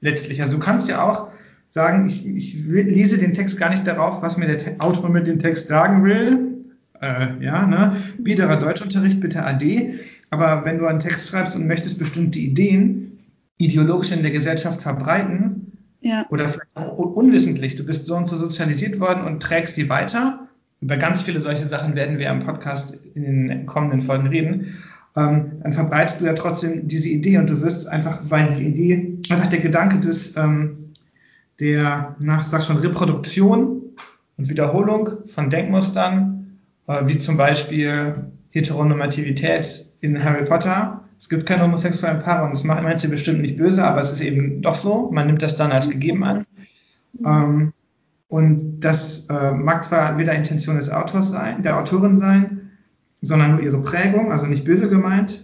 letztlich. 0.00 0.40
Also 0.40 0.54
du 0.54 0.58
kannst 0.58 0.88
ja 0.88 1.02
auch 1.02 1.28
sagen, 1.70 2.06
ich, 2.06 2.26
ich 2.26 2.54
lese 2.64 3.18
den 3.18 3.34
Text 3.34 3.58
gar 3.58 3.68
nicht 3.70 3.86
darauf, 3.86 4.22
was 4.22 4.38
mir 4.38 4.46
der 4.46 4.58
Autor 4.78 5.10
mit 5.10 5.26
dem 5.26 5.38
Text 5.38 5.68
sagen 5.68 6.04
will. 6.04 6.64
Äh, 7.00 7.44
ja, 7.44 7.66
ne? 7.66 7.96
Biederer 8.18 8.56
Deutschunterricht, 8.56 9.20
bitte 9.20 9.44
AD. 9.44 9.98
Aber 10.30 10.64
wenn 10.64 10.78
du 10.78 10.86
einen 10.86 11.00
Text 11.00 11.28
schreibst 11.28 11.54
und 11.56 11.66
möchtest 11.66 11.98
bestimmte 11.98 12.38
Ideen, 12.38 13.07
ideologisch 13.58 14.12
in 14.12 14.22
der 14.22 14.30
Gesellschaft 14.30 14.80
verbreiten 14.80 15.72
ja. 16.00 16.26
oder 16.30 16.48
vielleicht 16.48 16.76
auch 16.76 16.96
unwissentlich. 16.96 17.76
Du 17.76 17.84
bist 17.84 18.06
so 18.06 18.16
und 18.16 18.28
so 18.28 18.36
sozialisiert 18.36 19.00
worden 19.00 19.24
und 19.24 19.42
trägst 19.42 19.76
die 19.76 19.88
weiter. 19.88 20.48
Über 20.80 20.96
ganz 20.96 21.22
viele 21.22 21.40
solche 21.40 21.66
Sachen 21.66 21.96
werden 21.96 22.18
wir 22.18 22.30
im 22.30 22.38
Podcast 22.38 23.04
in 23.14 23.48
den 23.48 23.66
kommenden 23.66 24.00
Folgen 24.00 24.28
reden. 24.28 24.78
Ähm, 25.16 25.60
dann 25.62 25.72
verbreitest 25.72 26.20
du 26.20 26.26
ja 26.26 26.34
trotzdem 26.34 26.86
diese 26.86 27.08
Idee 27.08 27.38
und 27.38 27.50
du 27.50 27.60
wirst 27.60 27.88
einfach, 27.88 28.20
weil 28.28 28.54
die 28.54 28.64
Idee, 28.64 29.18
einfach 29.30 29.48
der 29.48 29.58
Gedanke 29.58 29.98
des, 29.98 30.36
ähm, 30.36 30.76
der, 31.58 32.14
nach, 32.20 32.46
sag 32.46 32.62
schon, 32.62 32.76
Reproduktion 32.76 33.82
und 34.36 34.48
Wiederholung 34.48 35.26
von 35.26 35.50
Denkmustern, 35.50 36.58
äh, 36.86 37.06
wie 37.06 37.16
zum 37.16 37.36
Beispiel 37.36 38.30
Heteronormativität 38.50 39.86
in 40.00 40.22
Harry 40.22 40.44
Potter, 40.44 41.02
es 41.18 41.28
gibt 41.28 41.46
keine 41.46 41.64
homosexuellen 41.64 42.20
Paare 42.20 42.44
und 42.44 42.52
das 42.52 42.62
macht 42.62 42.82
manche 42.82 43.08
bestimmt 43.08 43.40
nicht 43.40 43.56
böse, 43.56 43.84
aber 43.84 44.00
es 44.00 44.12
ist 44.12 44.20
eben 44.20 44.62
doch 44.62 44.76
so. 44.76 45.10
Man 45.10 45.26
nimmt 45.26 45.42
das 45.42 45.56
dann 45.56 45.72
als 45.72 45.90
gegeben 45.90 46.22
an. 46.22 46.46
Ähm, 47.24 47.72
und 48.28 48.80
das 48.80 49.26
äh, 49.28 49.50
mag 49.50 49.84
zwar 49.84 50.18
weder 50.18 50.34
Intention 50.34 50.76
des 50.76 50.90
Autors 50.90 51.30
sein, 51.30 51.62
der 51.62 51.78
Autorin 51.78 52.20
sein, 52.20 52.70
sondern 53.20 53.52
nur 53.52 53.62
ihre 53.62 53.82
Prägung, 53.82 54.30
also 54.30 54.46
nicht 54.46 54.64
böse 54.64 54.86
gemeint. 54.86 55.40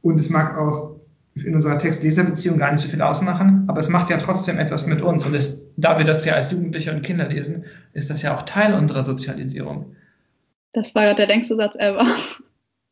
Und 0.00 0.18
es 0.18 0.30
mag 0.30 0.56
auch 0.56 0.96
in 1.34 1.54
unserer 1.54 1.78
Text-Leser-Beziehung 1.78 2.58
gar 2.58 2.70
nicht 2.72 2.80
so 2.80 2.88
viel 2.88 3.02
ausmachen, 3.02 3.64
aber 3.68 3.80
es 3.80 3.90
macht 3.90 4.08
ja 4.08 4.16
trotzdem 4.16 4.58
etwas 4.58 4.86
mit 4.86 5.02
uns. 5.02 5.26
Und 5.26 5.34
es, 5.34 5.66
da 5.76 5.98
wir 5.98 6.06
das 6.06 6.24
ja 6.24 6.34
als 6.34 6.50
Jugendliche 6.52 6.92
und 6.92 7.02
Kinder 7.02 7.28
lesen, 7.28 7.66
ist 7.92 8.08
das 8.08 8.22
ja 8.22 8.34
auch 8.34 8.42
Teil 8.42 8.72
unserer 8.72 9.04
Sozialisierung. 9.04 9.94
Das 10.72 10.94
war 10.94 11.04
ja 11.04 11.14
der 11.14 11.26
längste 11.26 11.56
Satz 11.56 11.76
ever. 11.76 12.06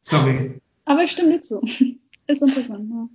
Sorry. 0.02 0.60
Aber 0.84 1.02
ich 1.02 1.12
stimme 1.12 1.34
dir 1.34 1.42
zu. 1.42 1.62
Ist 2.26 2.42
interessant, 2.42 2.90
ja. 2.90 3.08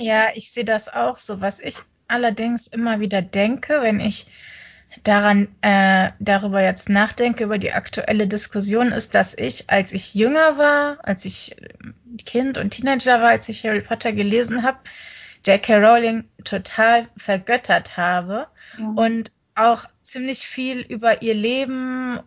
Ja, 0.00 0.28
ich 0.34 0.52
sehe 0.52 0.64
das 0.64 0.88
auch 0.88 1.18
so. 1.18 1.40
Was 1.40 1.60
ich 1.60 1.76
allerdings 2.06 2.66
immer 2.66 3.00
wieder 3.00 3.22
denke, 3.22 3.80
wenn 3.82 4.00
ich 4.00 4.26
daran 5.04 5.48
äh, 5.60 6.10
darüber 6.18 6.62
jetzt 6.62 6.88
nachdenke, 6.88 7.44
über 7.44 7.58
die 7.58 7.72
aktuelle 7.72 8.26
Diskussion, 8.26 8.92
ist, 8.92 9.14
dass 9.14 9.34
ich, 9.34 9.68
als 9.68 9.92
ich 9.92 10.14
jünger 10.14 10.56
war, 10.58 10.98
als 11.02 11.24
ich 11.24 11.56
Kind 12.24 12.58
und 12.58 12.70
Teenager 12.70 13.20
war, 13.20 13.30
als 13.30 13.48
ich 13.48 13.64
Harry 13.64 13.80
Potter 13.80 14.12
gelesen 14.12 14.62
habe, 14.62 14.78
J.K. 15.46 15.76
Rowling 15.76 16.24
total 16.44 17.06
vergöttert 17.16 17.96
habe 17.96 18.48
ja. 18.78 18.88
und 18.96 19.30
auch 19.58 19.84
ziemlich 20.02 20.46
viel 20.46 20.80
über 20.80 21.22
ihr 21.22 21.34
Leben 21.34 22.20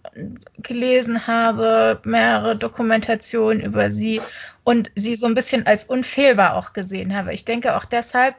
gelesen 0.58 1.28
habe, 1.28 2.00
mehrere 2.04 2.58
Dokumentationen 2.58 3.64
über 3.64 3.92
sie 3.92 4.22
und 4.64 4.92
sie 4.96 5.16
so 5.16 5.26
ein 5.26 5.36
bisschen 5.36 5.66
als 5.66 5.86
unfehlbar 5.86 6.56
auch 6.56 6.74
gesehen 6.74 7.16
habe. 7.16 7.34
Ich 7.34 7.46
denke 7.46 7.76
auch 7.76 7.86
deshalb 7.86 8.36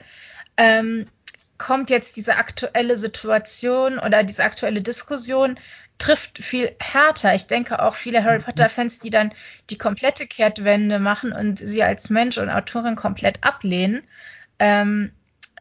ähm, 0.56 1.06
kommt 1.58 1.90
jetzt 1.90 2.16
diese 2.16 2.36
aktuelle 2.36 2.98
Situation 2.98 3.98
oder 3.98 4.22
diese 4.22 4.44
aktuelle 4.44 4.82
Diskussion 4.82 5.58
trifft 5.98 6.38
viel 6.38 6.74
härter. 6.80 7.34
Ich 7.34 7.46
denke 7.46 7.80
auch 7.82 7.94
viele 7.94 8.24
Harry 8.24 8.40
Potter 8.40 8.68
Fans, 8.68 8.98
die 8.98 9.10
dann 9.10 9.32
die 9.70 9.78
komplette 9.78 10.26
Kehrtwende 10.26 10.98
machen 10.98 11.32
und 11.32 11.58
sie 11.58 11.82
als 11.82 12.10
Mensch 12.10 12.38
und 12.38 12.50
Autorin 12.50 12.96
komplett 12.96 13.38
ablehnen, 13.44 14.02
ähm, 14.58 15.12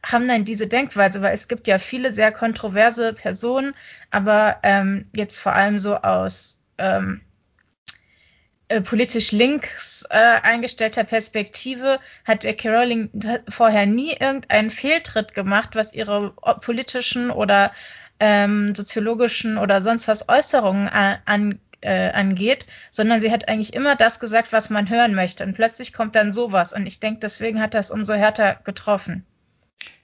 haben 0.03 0.27
dann 0.27 0.45
diese 0.45 0.67
Denkweise, 0.67 1.21
weil 1.21 1.35
es 1.35 1.47
gibt 1.47 1.67
ja 1.67 1.79
viele 1.79 2.11
sehr 2.11 2.31
kontroverse 2.31 3.13
Personen, 3.13 3.73
aber 4.09 4.57
ähm, 4.63 5.09
jetzt 5.15 5.39
vor 5.39 5.53
allem 5.53 5.79
so 5.79 5.95
aus 5.95 6.59
ähm, 6.77 7.21
äh, 8.67 8.81
politisch 8.81 9.31
links 9.31 10.05
äh, 10.09 10.15
eingestellter 10.43 11.03
Perspektive 11.03 11.99
hat 12.25 12.43
J.K. 12.43 12.69
Rowling 12.69 13.09
vorher 13.49 13.85
nie 13.85 14.11
irgendeinen 14.11 14.71
Fehltritt 14.71 15.33
gemacht, 15.33 15.75
was 15.75 15.93
ihre 15.93 16.33
politischen 16.61 17.31
oder 17.31 17.71
ähm, 18.21 18.73
soziologischen 18.73 19.57
oder 19.57 19.81
sonst 19.81 20.07
was 20.07 20.29
Äußerungen 20.29 20.87
an, 20.87 21.17
an 21.25 21.59
äh, 21.81 22.11
angeht, 22.11 22.67
sondern 22.91 23.19
sie 23.21 23.31
hat 23.31 23.49
eigentlich 23.49 23.73
immer 23.73 23.95
das 23.95 24.19
gesagt, 24.19 24.53
was 24.53 24.69
man 24.69 24.89
hören 24.89 25.15
möchte. 25.15 25.43
Und 25.43 25.53
plötzlich 25.53 25.93
kommt 25.93 26.15
dann 26.15 26.31
sowas. 26.31 26.73
Und 26.73 26.85
ich 26.85 26.99
denke, 26.99 27.19
deswegen 27.19 27.59
hat 27.59 27.73
das 27.73 27.91
umso 27.91 28.13
härter 28.13 28.55
getroffen. 28.63 29.25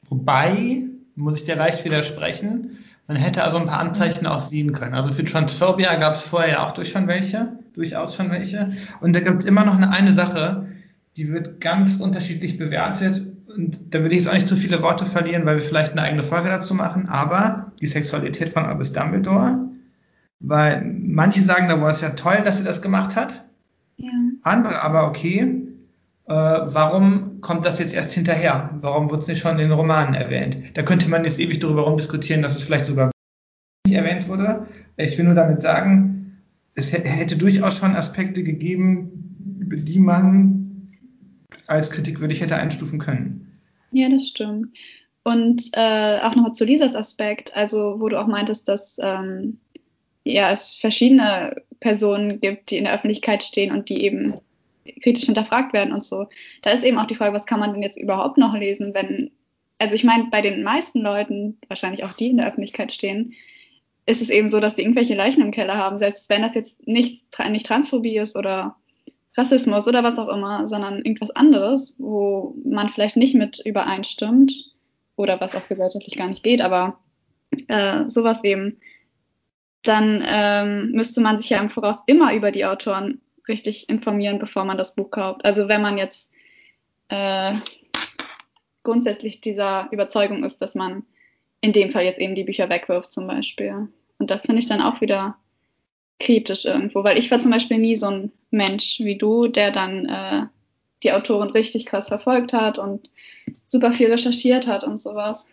Wobei, 0.10 0.84
muss 1.15 1.39
ich 1.39 1.46
dir 1.46 1.56
leicht 1.56 1.84
widersprechen, 1.86 2.78
man 3.08 3.17
hätte 3.17 3.43
also 3.43 3.58
ein 3.58 3.67
paar 3.67 3.80
Anzeichen 3.80 4.28
auch 4.28 4.39
sehen 4.39 4.74
können. 4.74 4.93
Also 4.93 5.13
für 5.13 5.24
Transphobia 5.24 5.96
gab 5.96 6.13
es 6.13 6.24
vorher 6.24 6.52
ja 6.52 6.65
auch 6.65 6.74
durch 6.74 6.91
schon 6.91 7.08
welche, 7.08 7.58
durchaus 7.74 8.15
schon 8.15 8.30
welche. 8.32 8.74
Und 9.00 9.15
da 9.15 9.22
gibt 9.22 9.39
es 9.39 9.46
immer 9.46 9.63
noch 9.63 9.76
eine, 9.76 9.91
eine 9.91 10.12
Sache, 10.12 10.67
die 11.15 11.32
wird 11.32 11.62
ganz 11.62 12.00
unterschiedlich 12.02 12.58
bewertet. 12.58 13.22
Und 13.48 13.93
da 13.93 14.04
will 14.04 14.12
ich 14.12 14.20
jetzt 14.20 14.28
auch 14.28 14.34
nicht 14.34 14.48
zu 14.48 14.58
viele 14.58 14.82
Worte 14.82 15.06
verlieren, 15.06 15.46
weil 15.46 15.56
wir 15.56 15.63
vielleicht 15.63 15.93
eine 15.93 16.02
eigene 16.02 16.22
Folge 16.22 16.50
dazu 16.50 16.76
machen. 16.76 17.08
Aber 17.08 17.72
die 17.80 17.88
Sexualität 17.88 18.50
von 18.50 18.65
Albus 18.65 18.91
Dumbledore, 18.91 19.70
weil 20.39 20.84
manche 20.84 21.41
sagen, 21.41 21.70
da 21.70 21.82
war 21.82 21.91
es 21.91 22.02
ja 22.02 22.10
toll, 22.10 22.41
dass 22.43 22.58
sie 22.58 22.65
das 22.65 22.82
gemacht 22.82 23.15
hat. 23.15 23.46
Ja. 23.96 24.12
Andere 24.43 24.82
aber 24.82 25.08
okay, 25.08 25.63
äh, 26.28 26.34
warum 26.34 27.27
kommt 27.41 27.65
das 27.65 27.80
jetzt 27.80 27.93
erst 27.93 28.13
hinterher? 28.13 28.69
Warum 28.82 29.10
wird 29.10 29.21
es 29.21 29.28
nicht 29.28 29.39
schon 29.39 29.54
in 29.54 29.69
den 29.69 29.71
Romanen 29.71 30.13
erwähnt? 30.13 30.58
Da 30.76 30.84
könnte 30.84 31.10
man 31.10 31.23
jetzt 31.26 31.39
ewig 31.39 31.60
darüber 31.60 31.84
rumdiskutieren, 31.84 32.41
dass 32.41 32.56
es 32.56 32.63
vielleicht 32.63 32.86
sogar 32.86 33.12
nicht 33.86 33.95
erwähnt 33.95 34.28
wurde. 34.28 34.67
Ich 34.97 35.17
will 35.17 35.26
nur 35.26 35.36
damit 35.36 35.62
sagen, 35.62 36.41
es 36.76 36.93
hätte 36.93 37.38
durchaus 37.38 37.80
schon 37.80 37.95
Aspekte 37.95 38.43
gegeben, 38.43 39.12
die 39.39 40.00
man 40.00 40.88
als 41.65 41.91
kritikwürdig 41.91 42.41
hätte 42.41 42.56
einstufen 42.56 43.00
können. 43.00 43.60
Ja, 43.91 44.10
das 44.10 44.28
stimmt. 44.28 44.76
Und 45.23 45.71
äh, 45.73 46.19
auch 46.21 46.36
noch 46.36 46.54
zu 46.54 46.63
Lisas 46.63 46.95
Aspekt, 46.95 47.56
also 47.56 48.00
wo 48.00 48.08
du 48.08 48.19
auch 48.19 48.28
meintest, 48.28 48.67
dass 48.67 48.97
ähm, 49.02 49.60
ja, 50.23 50.52
es 50.52 50.71
verschiedene 50.71 51.62
Personen 51.80 52.39
gibt, 52.39 52.71
die 52.71 52.78
in 52.78 52.86
der 52.86 52.93
Öffentlichkeit 52.93 53.43
stehen 53.43 53.71
und 53.71 53.89
die 53.89 54.04
eben 54.04 54.36
kritisch 55.02 55.26
hinterfragt 55.26 55.73
werden 55.73 55.93
und 55.93 56.04
so. 56.04 56.28
Da 56.62 56.71
ist 56.71 56.84
eben 56.84 56.97
auch 56.97 57.06
die 57.06 57.15
Frage, 57.15 57.34
was 57.34 57.45
kann 57.45 57.60
man 57.60 57.73
denn 57.73 57.84
jetzt 57.84 58.00
überhaupt 58.00 58.38
noch 58.38 58.56
lesen, 58.56 58.93
wenn, 58.93 59.32
also 59.80 59.95
ich 59.95 60.04
meine, 60.04 60.26
bei 60.32 60.41
den 60.41 60.63
meisten 60.63 61.02
Leuten, 61.02 61.60
wahrscheinlich 61.67 62.04
auch 62.04 62.13
die 62.13 62.30
in 62.30 62.38
der 62.38 62.47
Öffentlichkeit 62.47 62.91
stehen, 62.91 63.34
ist 64.06 64.21
es 64.21 64.30
eben 64.30 64.47
so, 64.47 64.60
dass 64.60 64.76
sie 64.76 64.82
irgendwelche 64.84 65.15
Leichen 65.15 65.41
im 65.41 65.52
Keller 65.52 65.78
haben, 65.78 66.00
selbst 66.00 66.30
wenn 66.30 66.41
das 66.41 66.56
jetzt 66.56 66.88
nicht, 66.88 67.26
nicht 67.50 67.65
Transphobie 67.65 68.17
ist 68.17 68.36
oder 68.36 68.78
Rassismus 69.36 69.88
oder 69.88 70.04
was 70.04 70.17
auch 70.17 70.30
immer, 70.30 70.67
sondern 70.67 71.04
irgendwas 71.04 71.32
anderes, 71.32 71.93
wo 71.97 72.56
man 72.65 72.89
vielleicht 72.89 73.17
nicht 73.17 73.36
mit 73.36 73.62
übereinstimmt 73.63 74.52
oder 75.15 75.39
was 75.39 75.56
auch 75.56 75.67
gesellschaftlich 75.67 76.15
gar 76.15 76.28
nicht 76.28 76.41
geht, 76.41 76.62
aber 76.62 77.00
äh, 77.67 78.10
sowas 78.10 78.43
eben, 78.43 78.80
dann 79.84 80.23
ähm, 80.28 80.91
müsste 80.91 81.21
man 81.21 81.38
sich 81.38 81.50
ja 81.50 81.60
im 81.60 81.69
Voraus 81.69 82.04
immer 82.08 82.34
über 82.34 82.52
die 82.52 82.65
Autoren 82.65 83.21
richtig 83.48 83.90
informieren, 83.90 84.40
bevor 84.40 84.66
man 84.66 84.78
das 84.78 84.96
Buch 84.96 85.12
kauft. 85.12 85.46
Also 85.46 85.68
wenn 85.68 85.82
man 85.82 85.98
jetzt 85.98 86.32
äh, 87.10 87.56
grundsätzlich 88.84 89.42
dieser 89.42 89.88
Überzeugung 89.92 90.44
ist, 90.44 90.62
dass 90.62 90.76
man 90.76 91.04
in 91.62 91.74
dem 91.74 91.92
Fall 91.92 92.04
jetzt 92.04 92.20
eben 92.20 92.36
die 92.36 92.44
Bücher 92.44 92.70
wegwirft 92.70 93.12
zum 93.12 93.28
Beispiel. 93.28 93.90
Und 94.20 94.32
das 94.32 94.46
finde 94.46 94.60
ich 94.60 94.68
dann 94.68 94.82
auch 94.82 95.02
wieder 95.02 95.38
kritisch 96.20 96.66
irgendwo, 96.66 97.04
weil 97.04 97.18
ich 97.18 97.30
war 97.30 97.40
zum 97.40 97.52
Beispiel 97.52 97.78
nie 97.78 97.96
so 97.96 98.08
ein 98.08 98.32
Mensch 98.50 99.00
wie 99.00 99.18
du, 99.18 99.48
der 99.48 99.72
dann 99.72 100.06
äh, 100.06 100.46
die 101.04 101.12
Autorin 101.12 101.50
richtig 101.50 101.86
krass 101.86 102.08
verfolgt 102.08 102.54
hat 102.54 102.80
und 102.80 103.10
super 103.68 103.92
viel 103.92 104.10
recherchiert 104.10 104.68
hat 104.68 104.84
und 104.84 105.00
sowas. 105.00 105.48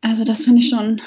Also 0.00 0.24
das 0.24 0.44
finde 0.44 0.60
ich 0.60 0.70
schon 0.70 1.02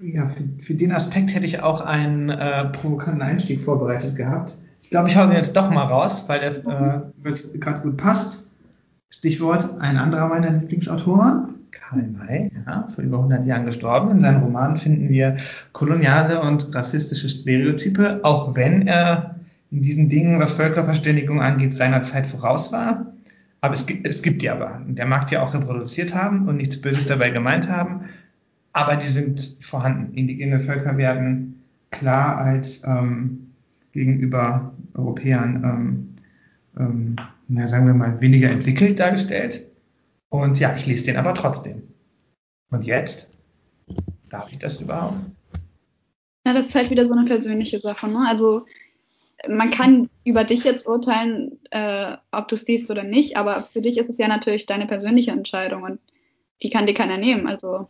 ja, 0.00 0.26
für, 0.26 0.42
für, 0.58 0.74
den 0.74 0.92
Aspekt 0.92 1.34
hätte 1.34 1.46
ich 1.46 1.62
auch 1.62 1.80
einen 1.80 2.28
äh, 2.28 2.66
provokanten 2.66 3.22
Einstieg 3.22 3.60
vorbereitet 3.62 4.16
gehabt. 4.16 4.54
Ich 4.82 4.90
glaube, 4.90 5.08
ich 5.08 5.16
hau 5.16 5.26
den 5.26 5.36
jetzt 5.36 5.56
doch 5.56 5.70
mal 5.70 5.84
raus, 5.84 6.24
weil 6.28 6.40
der 6.40 7.12
äh, 7.22 7.58
gerade 7.58 7.80
gut 7.80 7.96
passt. 7.96 8.50
Stichwort 9.10 9.80
ein 9.80 9.96
anderer 9.96 10.28
meiner 10.28 10.50
Lieblingsautoren, 10.50 11.54
Karl 11.70 12.08
May, 12.08 12.50
ja, 12.66 12.88
vor 12.94 13.04
über 13.04 13.18
100 13.18 13.46
Jahren 13.46 13.64
gestorben. 13.64 14.10
In 14.10 14.20
seinen 14.20 14.42
Romanen 14.42 14.76
finden 14.76 15.08
wir 15.08 15.36
koloniale 15.72 16.40
und 16.40 16.74
rassistische 16.74 17.28
Stereotype, 17.28 18.20
auch 18.24 18.56
wenn 18.56 18.86
er 18.86 19.36
in 19.70 19.82
diesen 19.82 20.08
Dingen, 20.08 20.40
was 20.40 20.52
Völkerverständigung 20.52 21.40
angeht, 21.40 21.74
seiner 21.74 22.02
Zeit 22.02 22.26
voraus 22.26 22.72
war. 22.72 23.12
Aber 23.60 23.74
es 23.74 23.86
gibt, 23.86 24.06
es 24.06 24.22
gibt 24.22 24.42
die 24.42 24.50
aber. 24.50 24.82
Der 24.86 25.06
mag 25.06 25.28
die 25.28 25.38
auch 25.38 25.52
reproduziert 25.54 26.14
haben 26.14 26.48
und 26.48 26.56
nichts 26.56 26.80
Böses 26.80 27.06
dabei 27.06 27.30
gemeint 27.30 27.68
haben 27.68 28.04
aber 28.74 28.96
die 28.96 29.08
sind 29.08 29.40
vorhanden. 29.60 30.14
Indigene 30.14 30.60
Völker 30.60 30.98
werden 30.98 31.62
klar 31.90 32.36
als 32.38 32.82
ähm, 32.84 33.52
gegenüber 33.92 34.74
Europäern, 34.94 35.62
ähm, 35.64 36.14
ähm, 36.78 37.16
na, 37.48 37.68
sagen 37.68 37.86
wir 37.86 37.94
mal, 37.94 38.20
weniger 38.20 38.50
entwickelt 38.50 38.98
dargestellt. 38.98 39.66
Und 40.28 40.58
ja, 40.58 40.74
ich 40.74 40.86
lese 40.86 41.06
den 41.06 41.16
aber 41.16 41.34
trotzdem. 41.34 41.82
Und 42.70 42.84
jetzt? 42.84 43.30
Darf 44.28 44.50
ich 44.50 44.58
das 44.58 44.80
überhaupt? 44.80 45.20
Ja, 46.44 46.52
das 46.52 46.66
ist 46.66 46.74
halt 46.74 46.90
wieder 46.90 47.06
so 47.06 47.14
eine 47.14 47.26
persönliche 47.26 47.78
Sache. 47.78 48.08
Ne? 48.08 48.26
Also 48.28 48.66
man 49.48 49.70
kann 49.70 50.10
über 50.24 50.42
dich 50.42 50.64
jetzt 50.64 50.86
urteilen, 50.86 51.60
äh, 51.70 52.16
ob 52.32 52.48
du 52.48 52.56
es 52.56 52.66
liest 52.66 52.90
oder 52.90 53.04
nicht, 53.04 53.36
aber 53.36 53.62
für 53.62 53.82
dich 53.82 53.98
ist 53.98 54.08
es 54.08 54.18
ja 54.18 54.26
natürlich 54.26 54.66
deine 54.66 54.86
persönliche 54.86 55.30
Entscheidung 55.30 55.84
und 55.84 56.00
die 56.62 56.70
kann 56.70 56.86
dir 56.86 56.94
keiner 56.94 57.18
nehmen. 57.18 57.46
Also 57.46 57.88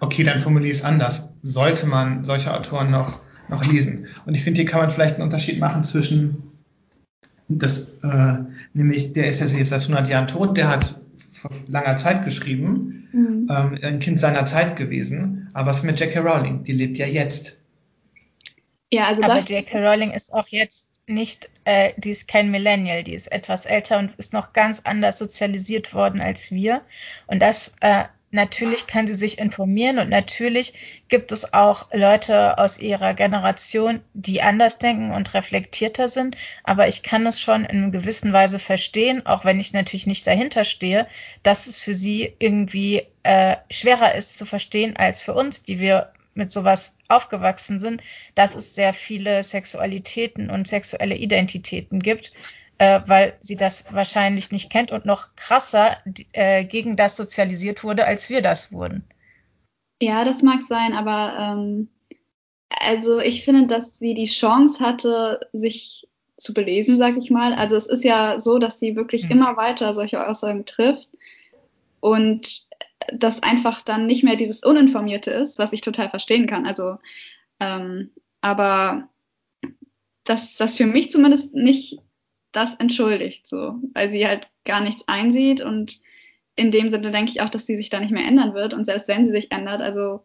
Okay, 0.00 0.22
dann 0.22 0.38
formuliere 0.38 0.70
ich 0.70 0.78
es 0.78 0.84
anders. 0.84 1.32
Sollte 1.42 1.86
man 1.86 2.24
solche 2.24 2.54
Autoren 2.54 2.90
noch, 2.90 3.20
noch 3.48 3.64
lesen? 3.64 4.08
Und 4.26 4.34
ich 4.34 4.42
finde, 4.42 4.60
hier 4.60 4.70
kann 4.70 4.80
man 4.80 4.90
vielleicht 4.90 5.16
einen 5.16 5.24
Unterschied 5.24 5.58
machen 5.60 5.84
zwischen 5.84 6.42
das, 7.48 8.02
äh, 8.02 8.38
nämlich 8.74 9.12
der 9.12 9.28
ist 9.28 9.40
ja 9.40 9.46
jetzt 9.58 9.68
seit 9.70 9.82
100 9.82 10.08
Jahren 10.08 10.26
tot, 10.26 10.56
der 10.56 10.68
hat 10.68 10.96
vor 11.32 11.50
langer 11.68 11.96
Zeit 11.96 12.24
geschrieben, 12.24 13.08
mhm. 13.12 13.48
ähm, 13.50 13.78
ein 13.82 13.98
Kind 14.00 14.18
seiner 14.18 14.44
Zeit 14.46 14.76
gewesen. 14.76 15.48
Aber 15.54 15.68
was 15.68 15.78
ist 15.78 15.84
mit 15.84 16.00
J.K. 16.00 16.20
Rowling? 16.20 16.64
Die 16.64 16.72
lebt 16.72 16.98
ja 16.98 17.06
jetzt. 17.06 17.62
Ja, 18.92 19.06
also 19.06 19.22
aber 19.22 19.40
J.K. 19.40 19.78
Rowling 19.78 20.10
ist 20.10 20.32
auch 20.32 20.48
jetzt 20.48 20.88
nicht, 21.06 21.48
äh, 21.64 21.92
die 21.98 22.10
ist 22.10 22.26
kein 22.26 22.50
Millennial, 22.50 23.04
die 23.04 23.14
ist 23.14 23.30
etwas 23.30 23.64
älter 23.64 23.98
und 23.98 24.14
ist 24.16 24.32
noch 24.32 24.52
ganz 24.52 24.80
anders 24.84 25.18
sozialisiert 25.18 25.94
worden 25.94 26.20
als 26.20 26.50
wir. 26.50 26.82
Und 27.28 27.40
das 27.40 27.74
äh, 27.80 28.04
Natürlich 28.32 28.88
kann 28.88 29.06
sie 29.06 29.14
sich 29.14 29.38
informieren 29.38 29.98
und 29.98 30.08
natürlich 30.08 30.74
gibt 31.08 31.30
es 31.30 31.54
auch 31.54 31.92
Leute 31.92 32.58
aus 32.58 32.78
ihrer 32.78 33.14
Generation, 33.14 34.00
die 34.14 34.42
anders 34.42 34.78
denken 34.78 35.12
und 35.12 35.32
reflektierter 35.32 36.08
sind. 36.08 36.36
Aber 36.64 36.88
ich 36.88 37.04
kann 37.04 37.24
es 37.26 37.40
schon 37.40 37.64
in 37.64 37.92
gewisser 37.92 38.32
Weise 38.32 38.58
verstehen, 38.58 39.24
auch 39.26 39.44
wenn 39.44 39.60
ich 39.60 39.72
natürlich 39.72 40.08
nicht 40.08 40.26
dahinter 40.26 40.64
stehe, 40.64 41.06
dass 41.44 41.68
es 41.68 41.80
für 41.80 41.94
sie 41.94 42.34
irgendwie 42.40 43.06
äh, 43.22 43.56
schwerer 43.70 44.14
ist 44.16 44.36
zu 44.36 44.44
verstehen 44.44 44.96
als 44.96 45.22
für 45.22 45.34
uns, 45.34 45.62
die 45.62 45.78
wir 45.78 46.12
mit 46.34 46.52
sowas 46.52 46.96
aufgewachsen 47.08 47.78
sind, 47.78 48.02
dass 48.34 48.54
es 48.54 48.74
sehr 48.74 48.92
viele 48.92 49.42
Sexualitäten 49.42 50.50
und 50.50 50.68
sexuelle 50.68 51.16
Identitäten 51.16 52.00
gibt 52.00 52.32
äh, 52.78 53.00
weil 53.06 53.38
sie 53.42 53.56
das 53.56 53.92
wahrscheinlich 53.94 54.52
nicht 54.52 54.70
kennt 54.70 54.92
und 54.92 55.06
noch 55.06 55.34
krasser 55.36 55.96
äh, 56.32 56.64
gegen 56.64 56.96
das 56.96 57.16
sozialisiert 57.16 57.84
wurde, 57.84 58.04
als 58.06 58.28
wir 58.28 58.42
das 58.42 58.72
wurden. 58.72 59.04
Ja, 60.02 60.24
das 60.24 60.42
mag 60.42 60.62
sein, 60.62 60.92
aber 60.92 61.36
ähm, 61.38 61.88
also 62.68 63.18
ich 63.20 63.44
finde, 63.44 63.66
dass 63.66 63.98
sie 63.98 64.14
die 64.14 64.26
Chance 64.26 64.84
hatte, 64.84 65.40
sich 65.52 66.06
zu 66.36 66.52
belesen, 66.52 66.98
sag 66.98 67.16
ich 67.16 67.30
mal. 67.30 67.54
Also 67.54 67.76
es 67.76 67.86
ist 67.86 68.04
ja 68.04 68.38
so, 68.38 68.58
dass 68.58 68.78
sie 68.78 68.96
wirklich 68.96 69.24
mhm. 69.24 69.30
immer 69.32 69.56
weiter 69.56 69.94
solche 69.94 70.26
Aussagen 70.26 70.66
trifft 70.66 71.08
und 72.00 72.66
das 73.12 73.42
einfach 73.42 73.82
dann 73.82 74.06
nicht 74.06 74.24
mehr 74.24 74.36
dieses 74.36 74.62
Uninformierte 74.62 75.30
ist, 75.30 75.58
was 75.58 75.72
ich 75.72 75.80
total 75.80 76.10
verstehen 76.10 76.46
kann. 76.46 76.66
Also, 76.66 76.98
ähm, 77.60 78.10
aber 78.40 79.08
dass 80.24 80.56
das 80.56 80.74
für 80.74 80.86
mich 80.86 81.10
zumindest 81.10 81.54
nicht 81.54 82.00
das 82.56 82.74
entschuldigt, 82.76 83.46
so, 83.46 83.78
weil 83.92 84.10
sie 84.10 84.26
halt 84.26 84.48
gar 84.64 84.80
nichts 84.80 85.04
einsieht 85.06 85.60
und 85.60 86.00
in 86.56 86.70
dem 86.70 86.88
Sinne 86.88 87.10
denke 87.10 87.30
ich 87.30 87.42
auch, 87.42 87.50
dass 87.50 87.66
sie 87.66 87.76
sich 87.76 87.90
da 87.90 88.00
nicht 88.00 88.12
mehr 88.12 88.26
ändern 88.26 88.54
wird 88.54 88.72
und 88.72 88.86
selbst 88.86 89.08
wenn 89.08 89.26
sie 89.26 89.30
sich 89.30 89.52
ändert, 89.52 89.82
also 89.82 90.24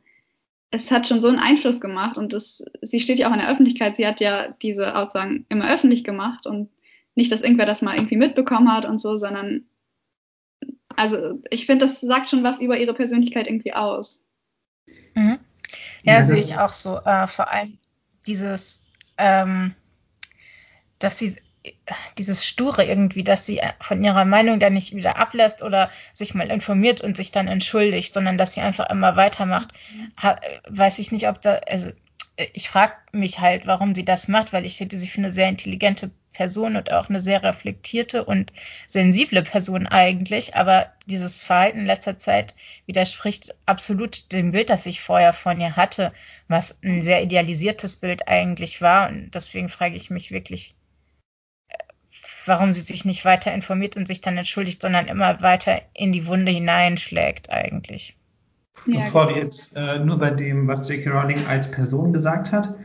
es 0.72 0.90
hat 0.90 1.06
schon 1.06 1.22
so 1.22 1.28
einen 1.28 1.40
Einfluss 1.40 1.82
gemacht 1.82 2.18
und 2.18 2.32
das, 2.32 2.64
sie 2.82 3.02
steht 3.02 3.20
ja 3.20 3.28
auch 3.28 3.34
in 3.34 3.40
der 3.40 3.52
Öffentlichkeit, 3.52 3.98
sie 3.98 4.08
hat 4.08 4.22
ja 4.22 4.48
diese 4.62 4.96
Aussagen 4.96 5.46
immer 5.50 5.70
öffentlich 5.70 6.06
gemacht 6.06 6.46
und 6.46 6.70
nicht, 7.16 7.32
dass 7.34 7.42
irgendwer 7.42 7.66
das 7.66 7.82
mal 7.82 7.96
irgendwie 7.96 8.16
mitbekommen 8.16 8.74
hat 8.74 8.86
und 8.86 9.02
so, 9.02 9.18
sondern 9.18 9.66
also 10.96 11.42
ich 11.50 11.66
finde, 11.66 11.86
das 11.86 12.00
sagt 12.00 12.30
schon 12.30 12.44
was 12.44 12.62
über 12.62 12.78
ihre 12.78 12.94
Persönlichkeit 12.94 13.48
irgendwie 13.48 13.74
aus. 13.74 14.24
Mhm. 15.16 15.40
Ja, 16.04 16.20
ja 16.20 16.26
sehe 16.26 16.38
ich 16.38 16.58
auch 16.58 16.72
so. 16.72 16.98
Äh, 16.98 17.28
vor 17.28 17.52
allem 17.52 17.78
dieses, 18.26 18.82
ähm, 19.18 19.76
dass 21.00 21.20
sie 21.20 21.36
dieses 22.18 22.46
Sture 22.46 22.84
irgendwie, 22.84 23.24
dass 23.24 23.46
sie 23.46 23.62
von 23.80 24.04
ihrer 24.04 24.26
Meinung 24.26 24.60
dann 24.60 24.74
nicht 24.74 24.96
wieder 24.96 25.18
ablässt 25.18 25.64
oder 25.64 25.92
sich 26.14 26.34
mal 26.34 26.50
informiert 26.50 27.02
und 27.02 27.16
sich 27.16 27.32
dann 27.32 27.48
entschuldigt, 27.48 28.14
sondern 28.14 28.38
dass 28.38 28.54
sie 28.54 28.62
einfach 28.62 28.90
immer 28.90 29.16
weitermacht. 29.16 29.70
Ha, 30.22 30.40
weiß 30.68 31.00
ich 31.00 31.12
nicht, 31.12 31.28
ob 31.28 31.42
da, 31.42 31.60
also 31.70 31.92
ich 32.54 32.70
frage 32.70 32.94
mich 33.12 33.40
halt, 33.40 33.68
warum 33.68 33.94
sie 33.94 34.06
das 34.06 34.28
macht, 34.28 34.54
weil 34.54 34.66
ich 34.66 34.80
hätte 34.80 34.98
sie 34.98 35.10
für 35.10 35.20
eine 35.20 35.32
sehr 35.32 35.50
intelligente 35.50 36.12
Person 36.34 36.78
und 36.78 36.92
auch 36.92 37.10
eine 37.10 37.20
sehr 37.20 37.44
reflektierte 37.44 38.24
und 38.24 38.54
sensible 38.88 39.44
Person 39.44 39.86
eigentlich, 39.86 40.56
aber 40.56 40.92
dieses 41.06 41.46
Verhalten 41.46 41.80
in 41.80 41.86
letzter 41.86 42.18
Zeit 42.18 42.56
widerspricht 42.86 43.54
absolut 43.66 44.32
dem 44.32 44.52
Bild, 44.52 44.70
das 44.70 44.86
ich 44.86 45.02
vorher 45.02 45.34
von 45.34 45.60
ihr 45.60 45.76
hatte, 45.76 46.14
was 46.48 46.80
ein 46.84 47.02
sehr 47.02 47.22
idealisiertes 47.22 47.98
Bild 47.98 48.28
eigentlich 48.28 48.82
war. 48.82 49.10
Und 49.10 49.36
deswegen 49.36 49.70
frage 49.70 49.96
ich 49.96 50.10
mich 50.10 50.32
wirklich, 50.32 50.74
warum 52.46 52.74
sie 52.74 52.82
sich 52.82 53.06
nicht 53.06 53.26
weiter 53.26 53.54
informiert 53.54 53.96
und 53.98 54.08
sich 54.08 54.22
dann 54.22 54.38
entschuldigt, 54.38 54.82
sondern 54.82 55.08
immer 55.08 55.42
weiter 55.42 55.82
in 55.94 56.12
die 56.12 56.28
Wunde 56.28 56.52
hineinschlägt 56.52 57.50
eigentlich. 57.50 58.16
Bevor 58.86 59.30
wir 59.30 59.38
jetzt 59.38 59.76
äh, 59.76 60.00
nur 60.00 60.18
bei 60.18 60.32
dem, 60.32 60.68
was 60.68 60.90
J.K. 60.90 61.10
Rowling 61.10 61.46
als 61.48 61.70
Person 61.70 62.14
gesagt 62.14 62.52
hat, 62.52 62.78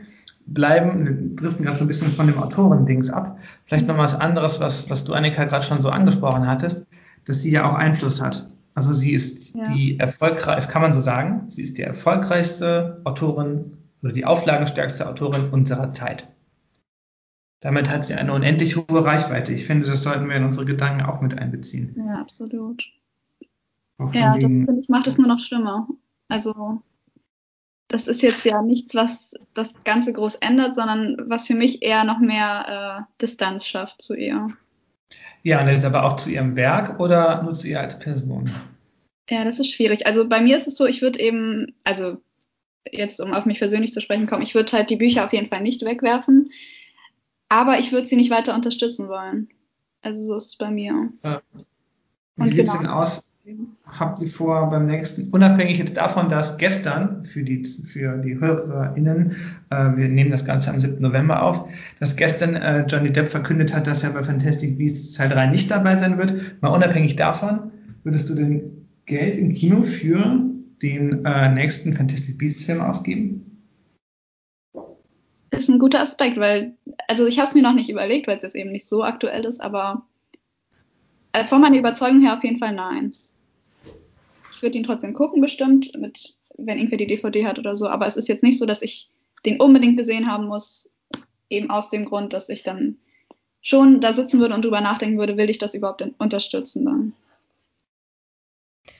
bleiben, 0.45 1.05
wir 1.05 1.35
driften 1.35 1.65
gerade 1.65 1.77
so 1.77 1.85
ein 1.85 1.87
bisschen 1.87 2.11
von 2.11 2.27
dem 2.27 2.37
Autorendings 2.37 3.09
ab. 3.09 3.39
Vielleicht 3.65 3.87
noch 3.87 3.97
was 3.97 4.19
anderes, 4.19 4.59
was, 4.59 4.89
was 4.89 5.05
du, 5.05 5.13
Annika, 5.13 5.45
gerade 5.45 5.65
schon 5.65 5.81
so 5.81 5.89
angesprochen 5.89 6.47
hattest, 6.47 6.87
dass 7.25 7.41
sie 7.41 7.51
ja 7.51 7.69
auch 7.69 7.75
Einfluss 7.75 8.21
hat. 8.21 8.49
Also 8.73 8.93
sie 8.93 9.11
ist 9.11 9.55
ja. 9.55 9.63
die 9.63 9.99
erfolgreichste, 9.99 10.71
kann 10.71 10.83
man 10.83 10.93
so 10.93 11.01
sagen, 11.01 11.49
sie 11.49 11.63
ist 11.63 11.77
die 11.77 11.81
erfolgreichste 11.81 13.01
Autorin 13.03 13.77
oder 14.03 14.13
die 14.13 14.25
auflagenstärkste 14.25 15.09
Autorin 15.09 15.49
unserer 15.51 15.93
Zeit. 15.93 16.27
Damit 17.59 17.89
hat 17.89 18.05
sie 18.05 18.13
eine 18.13 18.33
unendlich 18.33 18.75
hohe 18.75 19.03
Reichweite. 19.03 19.51
Ich 19.51 19.65
finde, 19.65 19.87
das 19.87 20.03
sollten 20.03 20.29
wir 20.29 20.35
in 20.35 20.43
unsere 20.43 20.65
Gedanken 20.65 21.03
auch 21.03 21.21
mit 21.21 21.37
einbeziehen. 21.37 21.95
Ja, 21.97 22.21
absolut. 22.21 22.83
Ja, 24.13 24.35
das 24.35 24.43
finde 24.43 24.79
ich 24.79 24.89
macht 24.89 25.07
es 25.07 25.17
nur 25.17 25.27
noch 25.27 25.39
schlimmer. 25.39 25.87
Also 26.27 26.81
das 27.87 28.07
ist 28.07 28.21
jetzt 28.21 28.45
ja 28.45 28.61
nichts, 28.61 28.93
was 28.95 29.31
das 29.53 29.73
Ganze 29.85 30.13
groß 30.13 30.35
ändert, 30.35 30.75
sondern 30.75 31.17
was 31.29 31.47
für 31.47 31.55
mich 31.55 31.83
eher 31.83 32.03
noch 32.03 32.19
mehr 32.19 33.07
äh, 33.07 33.21
Distanz 33.21 33.65
schafft 33.65 34.01
zu 34.01 34.13
ihr. 34.13 34.47
Ja, 35.41 35.61
und 35.61 35.69
jetzt 35.69 35.85
aber 35.85 36.03
auch 36.03 36.17
zu 36.17 36.29
ihrem 36.29 36.55
Werk 36.55 36.99
oder 36.99 37.41
nur 37.43 37.53
zu 37.53 37.67
ihr 37.67 37.79
als 37.79 37.97
Person? 37.99 38.51
Ja, 39.29 39.45
das 39.45 39.59
ist 39.59 39.71
schwierig. 39.71 40.05
Also 40.05 40.27
bei 40.27 40.41
mir 40.41 40.57
ist 40.57 40.67
es 40.67 40.77
so, 40.77 40.85
ich 40.85 41.01
würde 41.01 41.19
eben, 41.19 41.73
also 41.83 42.17
jetzt 42.91 43.19
um 43.19 43.33
auf 43.33 43.45
mich 43.45 43.59
persönlich 43.59 43.93
zu 43.93 44.01
sprechen 44.01 44.27
kommen, 44.27 44.43
ich 44.43 44.55
würde 44.55 44.71
halt 44.73 44.89
die 44.89 44.95
Bücher 44.95 45.25
auf 45.25 45.33
jeden 45.33 45.47
Fall 45.47 45.61
nicht 45.61 45.83
wegwerfen, 45.83 46.51
aber 47.49 47.79
ich 47.79 47.91
würde 47.91 48.07
sie 48.07 48.15
nicht 48.15 48.31
weiter 48.31 48.55
unterstützen 48.55 49.07
wollen. 49.07 49.49
Also 50.01 50.25
so 50.25 50.35
ist 50.35 50.47
es 50.47 50.55
bei 50.57 50.69
mir. 50.69 51.09
Ja. 51.23 51.41
Wie 52.35 52.49
sieht 52.49 52.65
es 52.65 52.71
genau. 52.71 52.81
denn 52.81 52.89
aus? 52.89 53.27
habt 53.87 54.21
ihr 54.21 54.27
vor 54.27 54.69
beim 54.69 54.85
nächsten, 54.85 55.31
unabhängig 55.31 55.77
jetzt 55.77 55.97
davon, 55.97 56.29
dass 56.29 56.57
gestern 56.57 57.23
für 57.23 57.43
die, 57.43 57.63
für 57.63 58.17
die 58.17 58.39
HörerInnen, 58.39 59.35
äh, 59.69 59.95
wir 59.95 60.09
nehmen 60.09 60.31
das 60.31 60.45
Ganze 60.45 60.71
am 60.71 60.79
7. 60.79 61.01
November 61.01 61.43
auf, 61.43 61.69
dass 61.99 62.15
gestern 62.17 62.55
äh, 62.55 62.85
Johnny 62.87 63.11
Depp 63.11 63.29
verkündet 63.29 63.73
hat, 63.73 63.87
dass 63.87 64.03
er 64.03 64.11
bei 64.11 64.23
Fantastic 64.23 64.77
Beasts 64.77 65.15
Teil 65.15 65.29
3 65.29 65.47
nicht 65.47 65.71
dabei 65.71 65.95
sein 65.95 66.17
wird. 66.17 66.61
Mal 66.61 66.69
unabhängig 66.69 67.15
davon, 67.15 67.71
würdest 68.03 68.29
du 68.29 68.35
denn 68.35 68.85
Geld 69.05 69.37
im 69.37 69.53
Kino 69.53 69.83
für 69.83 70.41
den 70.81 71.25
äh, 71.25 71.53
nächsten 71.53 71.93
Fantastic 71.93 72.37
Beasts 72.37 72.65
Film 72.65 72.81
ausgeben? 72.81 73.43
Das 75.49 75.63
ist 75.63 75.69
ein 75.69 75.79
guter 75.79 76.01
Aspekt, 76.01 76.37
weil, 76.37 76.73
also 77.07 77.25
ich 77.25 77.39
habe 77.39 77.47
es 77.47 77.55
mir 77.55 77.61
noch 77.61 77.73
nicht 77.73 77.89
überlegt, 77.89 78.27
weil 78.27 78.37
es 78.37 78.43
jetzt 78.43 78.55
eben 78.55 78.71
nicht 78.71 78.87
so 78.87 79.03
aktuell 79.03 79.45
ist, 79.45 79.59
aber 79.59 80.05
äh, 81.33 81.45
von 81.47 81.61
meiner 81.61 81.77
Überzeugung 81.77 82.21
her 82.21 82.35
auf 82.35 82.43
jeden 82.43 82.59
Fall 82.59 82.73
nein. 82.73 83.13
Ich 84.53 84.61
würde 84.61 84.77
ihn 84.77 84.83
trotzdem 84.83 85.13
gucken, 85.13 85.41
bestimmt, 85.41 85.91
mit, 85.97 86.35
wenn 86.57 86.77
irgendwer 86.77 86.97
die 86.97 87.07
DVD 87.07 87.45
hat 87.45 87.59
oder 87.59 87.75
so. 87.75 87.87
Aber 87.87 88.07
es 88.07 88.17
ist 88.17 88.27
jetzt 88.27 88.43
nicht 88.43 88.57
so, 88.57 88.65
dass 88.65 88.81
ich 88.81 89.09
den 89.45 89.59
unbedingt 89.59 89.97
gesehen 89.97 90.31
haben 90.31 90.47
muss, 90.47 90.89
eben 91.49 91.69
aus 91.69 91.89
dem 91.89 92.05
Grund, 92.05 92.33
dass 92.33 92.49
ich 92.49 92.63
dann 92.63 92.97
schon 93.61 94.01
da 94.01 94.13
sitzen 94.13 94.39
würde 94.39 94.55
und 94.55 94.65
drüber 94.65 94.81
nachdenken 94.81 95.19
würde, 95.19 95.37
will 95.37 95.49
ich 95.49 95.57
das 95.57 95.73
überhaupt 95.73 96.03
unterstützen 96.17 96.85
dann. 96.85 97.13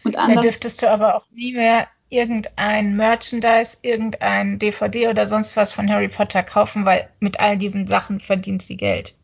Und 0.03 0.17
anders, 0.17 0.35
da 0.35 0.41
dürftest 0.41 0.81
du 0.81 0.91
aber 0.91 1.15
auch 1.15 1.29
nie 1.31 1.53
mehr 1.53 1.87
irgendein 2.09 2.95
Merchandise, 2.95 3.77
irgendein 3.81 4.59
DVD 4.59 5.09
oder 5.09 5.27
sonst 5.27 5.57
was 5.57 5.71
von 5.71 5.89
Harry 5.89 6.07
Potter 6.07 6.43
kaufen, 6.43 6.85
weil 6.85 7.09
mit 7.19 7.39
all 7.39 7.57
diesen 7.57 7.87
Sachen 7.87 8.19
verdient 8.19 8.61
sie 8.61 8.77
Geld. 8.77 9.15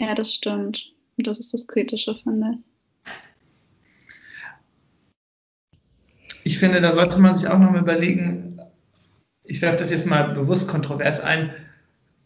Ja, 0.00 0.14
das 0.14 0.34
stimmt. 0.34 0.92
Das 1.18 1.38
ist 1.38 1.54
das 1.54 1.66
Kritische, 1.66 2.14
finde 2.22 2.46
ich. 2.52 2.76
ich 6.46 6.58
finde, 6.58 6.80
da 6.80 6.92
sollte 6.92 7.18
man 7.18 7.34
sich 7.34 7.48
auch 7.48 7.58
noch 7.58 7.72
mal 7.72 7.80
überlegen, 7.80 8.60
ich 9.42 9.62
werfe 9.62 9.78
das 9.78 9.90
jetzt 9.90 10.06
mal 10.06 10.32
bewusst 10.32 10.68
kontrovers 10.68 11.20
ein, 11.20 11.50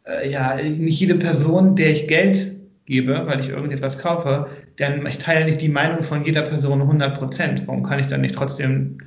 äh, 0.07 0.31
ja, 0.31 0.57
nicht 0.57 1.01
jede 1.01 1.15
Person, 1.15 1.75
der 1.75 1.91
ich 1.91 2.07
Geld 2.07 2.39
gebe, 2.85 3.27
weil 3.27 3.41
ich 3.41 3.49
irgendetwas 3.49 3.99
kaufe, 3.99 4.51
denn 4.79 5.07
ich 5.07 5.17
teile 5.17 5.47
nicht 5.47 5.63
die 5.63 5.71
Meinung 5.71 6.03
von 6.03 6.23
jeder 6.23 6.43
Person 6.43 6.83
100 6.83 7.17
Prozent. 7.17 7.67
Warum 7.67 7.83
kann 7.83 7.99
ich 7.99 8.09
dann 8.09 8.21
nicht 8.21 8.35
trotzdem, 8.35 8.99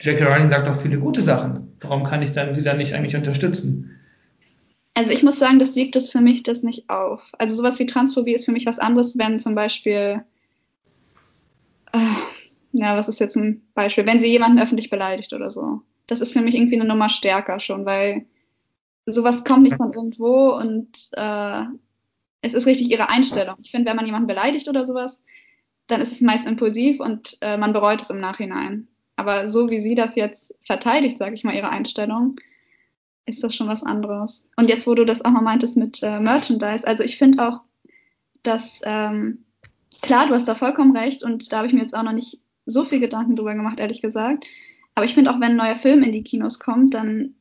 Jackie 0.00 0.22
Rowling 0.22 0.48
sagt 0.48 0.66
doch 0.66 0.76
viele 0.76 0.98
gute 0.98 1.22
Sachen. 1.22 1.76
Warum 1.80 2.04
kann 2.04 2.22
ich 2.22 2.32
dann 2.32 2.54
sie 2.54 2.62
dann 2.62 2.78
nicht 2.78 2.94
eigentlich 2.94 3.16
unterstützen? 3.16 3.98
Also 4.94 5.12
ich 5.12 5.22
muss 5.22 5.38
sagen, 5.38 5.58
das 5.58 5.76
wiegt 5.76 5.96
es 5.96 6.10
für 6.10 6.20
mich 6.20 6.42
das 6.42 6.62
nicht 6.62 6.90
auf. 6.90 7.24
Also 7.38 7.54
sowas 7.54 7.78
wie 7.78 7.86
Transphobie 7.86 8.34
ist 8.34 8.44
für 8.44 8.52
mich 8.52 8.66
was 8.66 8.78
anderes, 8.78 9.16
wenn 9.18 9.40
zum 9.40 9.54
Beispiel 9.54 10.24
äh, 11.92 11.98
ja, 12.72 12.96
was 12.96 13.08
ist 13.08 13.20
jetzt 13.20 13.36
ein 13.36 13.62
Beispiel? 13.74 14.06
Wenn 14.06 14.20
sie 14.20 14.28
jemanden 14.28 14.60
öffentlich 14.60 14.90
beleidigt 14.90 15.32
oder 15.32 15.50
so. 15.50 15.82
Das 16.06 16.20
ist 16.20 16.32
für 16.32 16.40
mich 16.40 16.54
irgendwie 16.54 16.76
eine 16.76 16.88
Nummer 16.88 17.08
stärker 17.08 17.60
schon, 17.60 17.84
weil 17.84 18.26
sowas 19.06 19.44
kommt 19.44 19.62
nicht 19.62 19.76
von 19.76 19.92
irgendwo 19.92 20.50
und 20.54 21.10
äh, 21.12 21.64
es 22.40 22.54
ist 22.54 22.66
richtig 22.66 22.90
ihre 22.90 23.08
Einstellung. 23.08 23.56
Ich 23.62 23.70
finde, 23.70 23.88
wenn 23.88 23.96
man 23.96 24.06
jemanden 24.06 24.26
beleidigt 24.26 24.68
oder 24.68 24.86
sowas, 24.86 25.22
dann 25.86 26.00
ist 26.00 26.12
es 26.12 26.20
meist 26.20 26.46
impulsiv 26.46 27.00
und 27.00 27.36
äh, 27.40 27.56
man 27.56 27.72
bereut 27.72 28.02
es 28.02 28.10
im 28.10 28.20
Nachhinein. 28.20 28.88
Aber 29.18 29.48
so 29.48 29.68
wie 29.68 29.80
sie 29.80 29.96
das 29.96 30.14
jetzt 30.14 30.54
verteidigt, 30.64 31.18
sage 31.18 31.34
ich 31.34 31.42
mal, 31.42 31.54
ihre 31.54 31.70
Einstellung, 31.70 32.36
ist 33.26 33.42
das 33.42 33.52
schon 33.52 33.66
was 33.66 33.82
anderes. 33.82 34.46
Und 34.56 34.68
jetzt, 34.68 34.86
wo 34.86 34.94
du 34.94 35.04
das 35.04 35.24
auch 35.24 35.32
mal 35.32 35.40
meintest 35.40 35.76
mit 35.76 36.00
äh, 36.04 36.20
Merchandise, 36.20 36.86
also 36.86 37.02
ich 37.02 37.18
finde 37.18 37.46
auch, 37.46 37.60
dass, 38.44 38.80
ähm, 38.84 39.44
klar, 40.02 40.28
du 40.28 40.34
hast 40.34 40.46
da 40.46 40.54
vollkommen 40.54 40.96
recht 40.96 41.24
und 41.24 41.52
da 41.52 41.58
habe 41.58 41.66
ich 41.66 41.72
mir 41.72 41.80
jetzt 41.80 41.96
auch 41.96 42.04
noch 42.04 42.12
nicht 42.12 42.42
so 42.64 42.84
viel 42.84 43.00
Gedanken 43.00 43.34
drüber 43.34 43.56
gemacht, 43.56 43.80
ehrlich 43.80 44.02
gesagt. 44.02 44.46
Aber 44.94 45.04
ich 45.04 45.14
finde 45.14 45.32
auch, 45.32 45.40
wenn 45.40 45.50
ein 45.50 45.56
neuer 45.56 45.76
Film 45.76 46.04
in 46.04 46.12
die 46.12 46.22
Kinos 46.22 46.60
kommt, 46.60 46.94
dann 46.94 47.34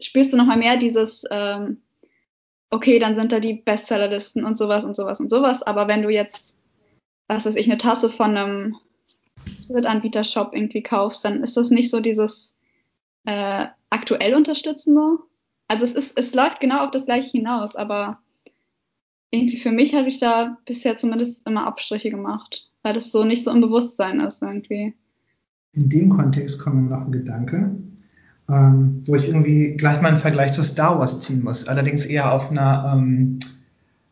spürst 0.00 0.32
du 0.32 0.38
nochmal 0.38 0.56
mehr 0.56 0.78
dieses, 0.78 1.24
ähm, 1.30 1.82
okay, 2.70 2.98
dann 2.98 3.14
sind 3.14 3.32
da 3.32 3.38
die 3.40 3.54
Bestsellerlisten 3.54 4.46
und 4.46 4.56
sowas 4.56 4.86
und 4.86 4.96
sowas 4.96 5.20
und 5.20 5.28
sowas. 5.28 5.62
Aber 5.62 5.88
wenn 5.88 6.00
du 6.00 6.08
jetzt, 6.08 6.56
was 7.28 7.44
weiß 7.44 7.56
ich, 7.56 7.66
eine 7.66 7.76
Tasse 7.76 8.10
von 8.10 8.34
einem 8.34 8.76
Drittanbieter-Shop 9.68 10.50
irgendwie 10.54 10.82
kaufst, 10.82 11.24
dann 11.24 11.42
ist 11.42 11.56
das 11.56 11.70
nicht 11.70 11.90
so 11.90 12.00
dieses 12.00 12.54
äh, 13.24 13.66
aktuell 13.90 14.34
unterstützende. 14.34 15.18
Also 15.68 15.84
es 15.84 15.94
ist, 15.94 16.18
es 16.18 16.34
läuft 16.34 16.60
genau 16.60 16.84
auf 16.84 16.90
das 16.90 17.06
gleiche 17.06 17.30
hinaus, 17.30 17.76
aber 17.76 18.18
irgendwie 19.30 19.58
für 19.58 19.70
mich 19.70 19.94
habe 19.94 20.08
ich 20.08 20.18
da 20.18 20.58
bisher 20.64 20.96
zumindest 20.96 21.46
immer 21.46 21.66
Abstriche 21.66 22.10
gemacht 22.10 22.70
weil 22.82 22.94
das 22.94 23.12
so 23.12 23.24
nicht 23.24 23.44
so 23.44 23.50
im 23.50 23.60
Bewusstsein 23.60 24.20
ist 24.20 24.42
irgendwie. 24.42 24.94
in 25.72 25.88
dem 25.88 26.08
Kontext 26.08 26.60
kommt 26.60 26.82
mir 26.82 26.90
noch 26.90 27.06
ein 27.06 27.12
Gedanke, 27.12 27.76
ähm, 28.48 29.02
wo 29.06 29.14
ich 29.14 29.28
irgendwie 29.28 29.76
gleich 29.76 30.00
mal 30.00 30.08
einen 30.08 30.18
Vergleich 30.18 30.52
zu 30.52 30.64
Star 30.64 30.98
Wars 30.98 31.20
ziehen 31.20 31.44
muss. 31.44 31.68
Allerdings 31.68 32.06
eher 32.06 32.32
auf 32.32 32.50
einer, 32.50 32.92
ähm, 32.94 33.38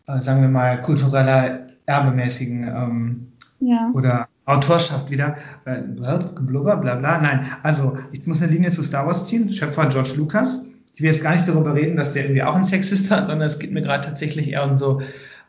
äh, 0.07 0.21
sagen 0.21 0.43
wir 0.43 0.49
mal, 0.49 0.81
kultureller, 0.81 1.67
erbemäßigen 1.87 2.65
ähm, 2.65 3.33
ja. 3.61 3.91
oder 3.95 4.28
Autorschaft 4.49 5.11
wieder. 5.11 5.37
Äh, 5.65 5.83
blubber, 5.83 6.77
bla 6.77 6.95
bla. 6.95 7.21
Nein, 7.21 7.45
also 7.63 7.97
ich 8.13 8.27
muss 8.27 8.43
eine 8.43 8.51
Linie 8.53 8.71
zu 8.71 8.83
Star 8.83 9.07
Wars 9.07 9.27
ziehen. 9.27 9.53
Schöpfer 9.53 9.87
George 9.89 10.15
Lucas. 10.17 10.67
Ich 10.95 11.03
will 11.03 11.11
jetzt 11.11 11.23
gar 11.23 11.35
nicht 11.35 11.47
darüber 11.47 11.75
reden, 11.75 11.97
dass 11.97 12.13
der 12.13 12.25
irgendwie 12.25 12.43
auch 12.43 12.57
ein 12.57 12.65
Sexist 12.65 13.11
hat, 13.11 13.29
sondern 13.29 13.47
es 13.47 13.59
geht 13.59 13.73
mir 13.73 13.83
gerade 13.83 14.09
tatsächlich 14.09 14.51
eher 14.51 14.65
um 14.65 14.77
so 14.77 15.01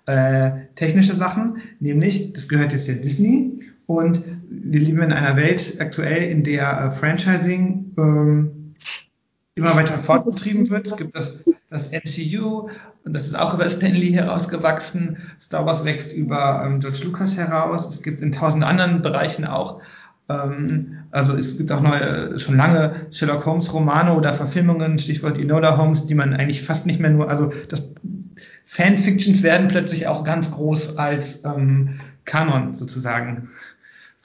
äh, 0.05 0.51
technische 0.75 1.13
Sachen, 1.13 1.57
nämlich, 1.79 2.33
das 2.33 2.49
gehört 2.49 2.71
jetzt 2.71 2.87
ja 2.87 2.95
Disney 2.95 3.61
und 3.85 4.21
wir 4.49 4.79
leben 4.79 5.01
in 5.01 5.13
einer 5.13 5.35
Welt 5.35 5.77
aktuell, 5.79 6.31
in 6.31 6.43
der 6.43 6.85
äh, 6.85 6.91
Franchising 6.91 7.93
ähm, 7.97 8.58
immer 9.59 9.75
weiter 9.75 9.97
fortbetrieben 9.97 10.69
wird. 10.69 10.87
Es 10.87 10.97
gibt 10.97 11.15
das, 11.15 11.45
das 11.69 11.91
MCU 11.91 12.69
und 13.03 13.13
das 13.13 13.27
ist 13.27 13.37
auch 13.37 13.53
über 13.53 13.69
Stanley 13.69 14.11
herausgewachsen. 14.11 15.17
Star 15.39 15.65
Wars 15.65 15.85
wächst 15.85 16.13
über 16.13 16.63
ähm, 16.65 16.79
George 16.79 17.01
Lucas 17.05 17.37
heraus. 17.37 17.87
Es 17.89 18.01
gibt 18.01 18.21
in 18.21 18.31
tausend 18.31 18.63
anderen 18.63 19.01
Bereichen 19.01 19.45
auch 19.45 19.81
ähm, 20.29 20.99
also 21.11 21.35
es 21.35 21.57
gibt 21.57 21.71
auch 21.71 21.81
neue, 21.81 22.37
schon 22.37 22.55
lange 22.55 22.93
Sherlock 23.11 23.45
Holmes 23.45 23.73
Romane 23.73 24.13
oder 24.13 24.31
Verfilmungen, 24.31 24.99
Stichwort 24.99 25.39
Enola 25.39 25.77
Holmes, 25.77 26.05
die 26.05 26.15
man 26.15 26.33
eigentlich 26.33 26.61
fast 26.61 26.85
nicht 26.85 26.99
mehr 26.99 27.09
nur, 27.09 27.29
also 27.29 27.51
das 27.67 27.91
Fanfictions 28.63 29.41
werden 29.41 29.67
plötzlich 29.67 30.07
auch 30.07 30.23
ganz 30.23 30.51
groß 30.51 30.97
als 30.97 31.43
ähm, 31.43 31.99
Kanon 32.25 32.75
sozusagen 32.75 33.49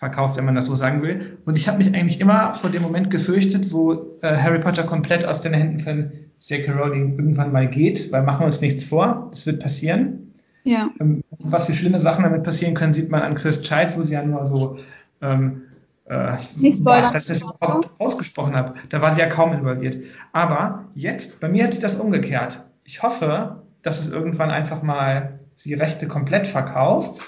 verkauft, 0.04 0.36
wenn 0.36 0.44
man 0.44 0.54
das 0.54 0.66
so 0.66 0.74
sagen 0.74 1.00
will. 1.00 1.38
Und 1.46 1.56
ich 1.56 1.66
habe 1.66 1.78
mich 1.78 1.88
eigentlich 1.94 2.20
immer 2.20 2.52
vor 2.52 2.68
dem 2.68 2.82
Moment 2.82 3.10
gefürchtet, 3.10 3.72
wo 3.72 4.18
äh, 4.20 4.36
Harry 4.36 4.60
Potter 4.60 4.82
komplett 4.82 5.24
aus 5.24 5.40
den 5.40 5.54
Händen 5.54 5.78
von 5.80 6.12
J.K. 6.40 6.72
Rowling 6.72 7.18
irgendwann 7.18 7.52
mal 7.52 7.66
geht, 7.66 8.12
weil 8.12 8.22
machen 8.22 8.40
wir 8.40 8.46
uns 8.46 8.60
nichts 8.60 8.84
vor, 8.84 9.28
das 9.30 9.46
wird 9.46 9.60
passieren. 9.60 10.34
Ja. 10.62 10.90
Ähm, 11.00 11.22
was 11.38 11.64
für 11.66 11.72
schlimme 11.72 12.00
Sachen 12.00 12.22
damit 12.22 12.42
passieren 12.42 12.74
können, 12.74 12.92
sieht 12.92 13.10
man 13.10 13.22
an 13.22 13.34
Chris 13.34 13.62
Child, 13.62 13.96
wo 13.96 14.02
sie 14.02 14.12
ja 14.12 14.22
nur 14.22 14.44
so 14.44 14.78
ähm, 15.22 15.62
äh, 16.04 16.36
boah, 16.80 17.10
dass 17.10 17.30
ich 17.30 17.38
das 17.38 17.42
überhaupt 17.42 17.90
ausgesprochen 17.98 18.54
habe. 18.54 18.74
Da 18.90 19.00
war 19.00 19.14
sie 19.14 19.20
ja 19.20 19.26
kaum 19.26 19.54
involviert. 19.54 19.96
Aber 20.32 20.84
jetzt, 20.94 21.40
bei 21.40 21.48
mir 21.48 21.64
hat 21.64 21.72
sich 21.72 21.80
das 21.80 21.96
umgekehrt. 21.96 22.60
Ich 22.84 23.02
hoffe, 23.02 23.62
dass 23.80 24.00
es 24.00 24.12
irgendwann 24.12 24.50
einfach 24.50 24.82
mal 24.82 25.38
die 25.64 25.72
Rechte 25.72 26.08
komplett 26.08 26.46
verkauft 26.46 27.22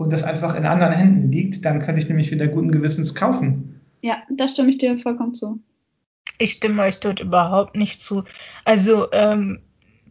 und 0.00 0.10
das 0.10 0.24
einfach 0.24 0.56
in 0.56 0.64
anderen 0.64 0.94
Händen 0.94 1.30
liegt, 1.30 1.62
dann 1.66 1.78
könnte 1.78 2.00
ich 2.00 2.08
nämlich 2.08 2.30
wieder 2.30 2.48
guten 2.48 2.72
Gewissens 2.72 3.14
kaufen. 3.14 3.82
Ja, 4.00 4.16
da 4.30 4.48
stimme 4.48 4.70
ich 4.70 4.78
dir 4.78 4.96
vollkommen 4.96 5.34
zu. 5.34 5.60
Ich 6.38 6.52
stimme 6.52 6.82
euch 6.84 7.00
dort 7.00 7.20
überhaupt 7.20 7.76
nicht 7.76 8.00
zu. 8.00 8.24
Also, 8.64 9.12
ähm, 9.12 9.60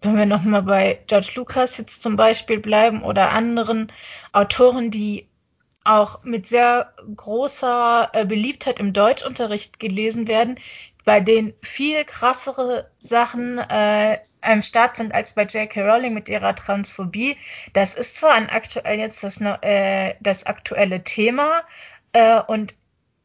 wenn 0.04 0.16
wir 0.16 0.28
nochmal 0.28 0.62
bei 0.62 1.00
George 1.08 1.32
Lucas 1.36 1.80
jetzt 1.80 2.04
zum 2.04 2.18
Beispiel 2.18 2.60
bleiben 2.60 3.02
oder 3.02 3.32
anderen 3.32 3.92
Autoren, 4.32 4.92
die 4.92 5.26
auch 5.84 6.24
mit 6.24 6.46
sehr 6.46 6.94
großer 7.16 8.12
äh, 8.14 8.26
Beliebtheit 8.28 8.80
im 8.80 8.94
Deutschunterricht 8.94 9.80
gelesen 9.80 10.28
werden, 10.28 10.60
bei 11.06 11.20
denen 11.20 11.54
viel 11.62 12.06
krassere 12.06 12.90
Sachen 12.98 13.58
äh, 13.58 14.20
am 14.42 14.62
Start 14.62 14.98
sind 14.98 15.14
als 15.14 15.34
bei 15.34 15.44
J.K. 15.44 15.82
Rowling 15.82 16.14
mit 16.14 16.30
ihrer 16.30 16.56
Transphobie. 16.56 17.38
Das 17.74 17.96
ist 17.96 18.18
zwar 18.18 18.34
ein 18.34 18.50
aktuell 18.50 19.00
jetzt 19.00 19.24
das, 19.24 19.40
äh, 19.42 20.16
das 20.20 20.46
aktuelle 20.46 21.04
Thema 21.04 21.64
äh, 22.14 22.42
und 22.42 22.76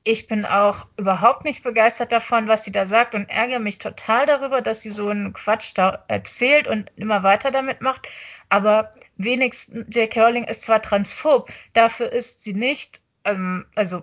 ich 0.06 0.26
bin 0.26 0.44
auch 0.44 0.86
überhaupt 0.98 1.44
nicht 1.44 1.62
begeistert 1.62 2.12
davon, 2.12 2.46
was 2.46 2.64
sie 2.64 2.72
da 2.72 2.84
sagt 2.84 3.14
und 3.14 3.30
ärgere 3.30 3.58
mich 3.58 3.78
total 3.78 4.26
darüber, 4.26 4.60
dass 4.60 4.82
sie 4.82 4.90
so 4.90 5.08
einen 5.08 5.32
Quatsch 5.32 5.72
da 5.74 6.04
erzählt 6.08 6.68
und 6.68 6.90
immer 6.96 7.22
weiter 7.22 7.50
damit 7.50 7.80
macht. 7.80 8.06
Aber 8.50 8.92
wenigstens 9.16 9.94
J.K. 9.94 10.22
Rowling 10.22 10.44
ist 10.44 10.62
zwar 10.62 10.82
transphob, 10.82 11.50
dafür 11.72 12.12
ist 12.12 12.44
sie 12.44 12.52
nicht, 12.52 13.00
ähm, 13.24 13.66
also 13.74 14.02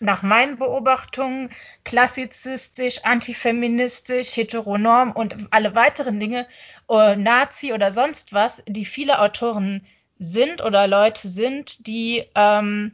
nach 0.00 0.22
meinen 0.22 0.58
Beobachtungen 0.58 1.50
klassizistisch, 1.84 3.04
antifeministisch, 3.04 4.36
heteronorm 4.36 5.12
und 5.12 5.36
alle 5.50 5.74
weiteren 5.74 6.20
Dinge, 6.20 6.46
äh, 6.90 7.16
Nazi 7.16 7.72
oder 7.72 7.92
sonst 7.92 8.32
was, 8.32 8.62
die 8.66 8.84
viele 8.84 9.20
Autoren 9.20 9.86
sind 10.18 10.62
oder 10.62 10.86
Leute 10.86 11.28
sind, 11.28 11.86
die 11.86 12.24
ähm, 12.34 12.92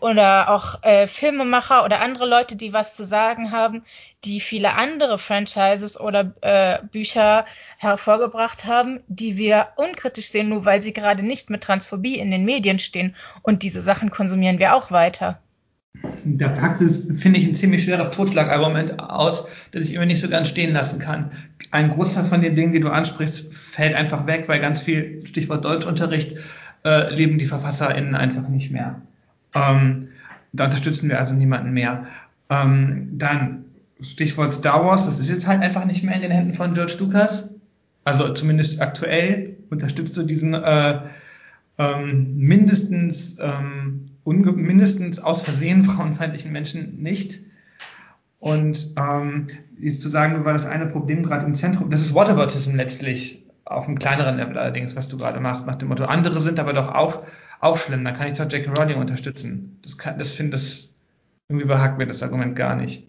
oder 0.00 0.50
auch 0.50 0.82
äh, 0.82 1.06
Filmemacher 1.06 1.84
oder 1.84 2.00
andere 2.00 2.26
Leute, 2.26 2.56
die 2.56 2.72
was 2.72 2.94
zu 2.94 3.06
sagen 3.06 3.52
haben, 3.52 3.84
die 4.24 4.40
viele 4.40 4.74
andere 4.74 5.18
Franchises 5.18 6.00
oder 6.00 6.32
äh, 6.40 6.78
Bücher 6.90 7.44
hervorgebracht 7.76 8.64
haben, 8.64 9.00
die 9.08 9.36
wir 9.36 9.68
unkritisch 9.76 10.30
sehen, 10.30 10.48
nur 10.48 10.64
weil 10.64 10.82
sie 10.82 10.92
gerade 10.92 11.22
nicht 11.22 11.50
mit 11.50 11.62
Transphobie 11.62 12.18
in 12.18 12.30
den 12.30 12.44
Medien 12.44 12.78
stehen. 12.78 13.14
Und 13.42 13.62
diese 13.62 13.82
Sachen 13.82 14.10
konsumieren 14.10 14.58
wir 14.58 14.74
auch 14.74 14.90
weiter. 14.90 15.40
Da 16.24 16.48
packt 16.48 16.80
es, 16.80 17.08
finde 17.16 17.40
ich, 17.40 17.46
ein 17.46 17.54
ziemlich 17.54 17.84
schweres 17.84 18.10
Totschlagargument 18.10 19.00
aus, 19.00 19.48
das 19.72 19.88
ich 19.88 19.94
immer 19.94 20.06
nicht 20.06 20.20
so 20.20 20.28
ganz 20.28 20.48
stehen 20.48 20.72
lassen 20.72 20.98
kann. 20.98 21.32
Ein 21.70 21.90
Großteil 21.90 22.24
von 22.24 22.40
den 22.40 22.54
Dingen, 22.54 22.72
die 22.72 22.80
du 22.80 22.90
ansprichst, 22.90 23.52
fällt 23.52 23.94
einfach 23.94 24.26
weg, 24.26 24.44
weil 24.46 24.60
ganz 24.60 24.82
viel, 24.82 25.20
Stichwort 25.24 25.64
Deutschunterricht, 25.64 26.36
äh, 26.84 27.12
leben 27.14 27.38
die 27.38 27.46
VerfasserInnen 27.46 28.14
einfach 28.14 28.48
nicht 28.48 28.70
mehr. 28.70 29.02
Ähm, 29.54 30.08
da 30.52 30.66
unterstützen 30.66 31.08
wir 31.08 31.18
also 31.18 31.34
niemanden 31.34 31.72
mehr. 31.72 32.06
Ähm, 32.50 33.18
dann 33.18 33.64
Stichwort 34.00 34.52
Star 34.52 34.84
Wars, 34.84 35.06
das 35.06 35.18
ist 35.18 35.28
jetzt 35.28 35.46
halt 35.46 35.62
einfach 35.62 35.84
nicht 35.84 36.04
mehr 36.04 36.14
in 36.14 36.22
den 36.22 36.30
Händen 36.30 36.54
von 36.54 36.74
George 36.74 36.96
Lucas. 37.00 37.54
Also 38.04 38.32
zumindest 38.32 38.80
aktuell 38.80 39.56
unterstützt 39.70 40.16
du 40.16 40.22
diesen 40.22 40.54
äh, 40.54 41.00
ähm, 41.78 42.36
mindestens 42.36 43.38
ähm, 43.40 44.07
mindestens 44.28 45.18
aus 45.18 45.42
Versehen 45.42 45.84
frauenfeindlichen 45.84 46.52
Menschen 46.52 46.98
nicht. 47.00 47.40
Und 48.38 48.94
ähm, 48.96 49.48
zu 49.80 50.08
sagen, 50.08 50.44
war 50.44 50.52
das 50.52 50.66
eine 50.66 50.86
Problem 50.86 51.22
gerade 51.22 51.46
im 51.46 51.54
Zentrum, 51.54 51.90
das 51.90 52.02
ist 52.02 52.14
Whataboutism 52.14 52.76
letztlich, 52.76 53.44
auf 53.64 53.86
einem 53.86 53.98
kleineren 53.98 54.36
Level 54.36 54.56
allerdings, 54.56 54.96
was 54.96 55.08
du 55.08 55.16
gerade 55.16 55.40
machst, 55.40 55.66
nach 55.66 55.74
dem 55.74 55.88
Motto, 55.88 56.04
andere 56.04 56.40
sind 56.40 56.58
aber 56.60 56.72
doch 56.72 56.94
auch, 56.94 57.24
auch 57.60 57.76
schlimm, 57.76 58.04
dann 58.04 58.14
kann 58.14 58.28
ich 58.28 58.38
doch 58.38 58.50
J.K. 58.50 58.72
Rowling 58.72 58.98
unterstützen. 58.98 59.80
Das, 59.82 59.96
das 60.16 60.32
finde 60.32 60.56
ich, 60.56 60.94
irgendwie 61.48 61.66
behagt 61.66 61.98
mir 61.98 62.06
das 62.06 62.22
Argument 62.22 62.54
gar 62.54 62.76
nicht. 62.76 63.06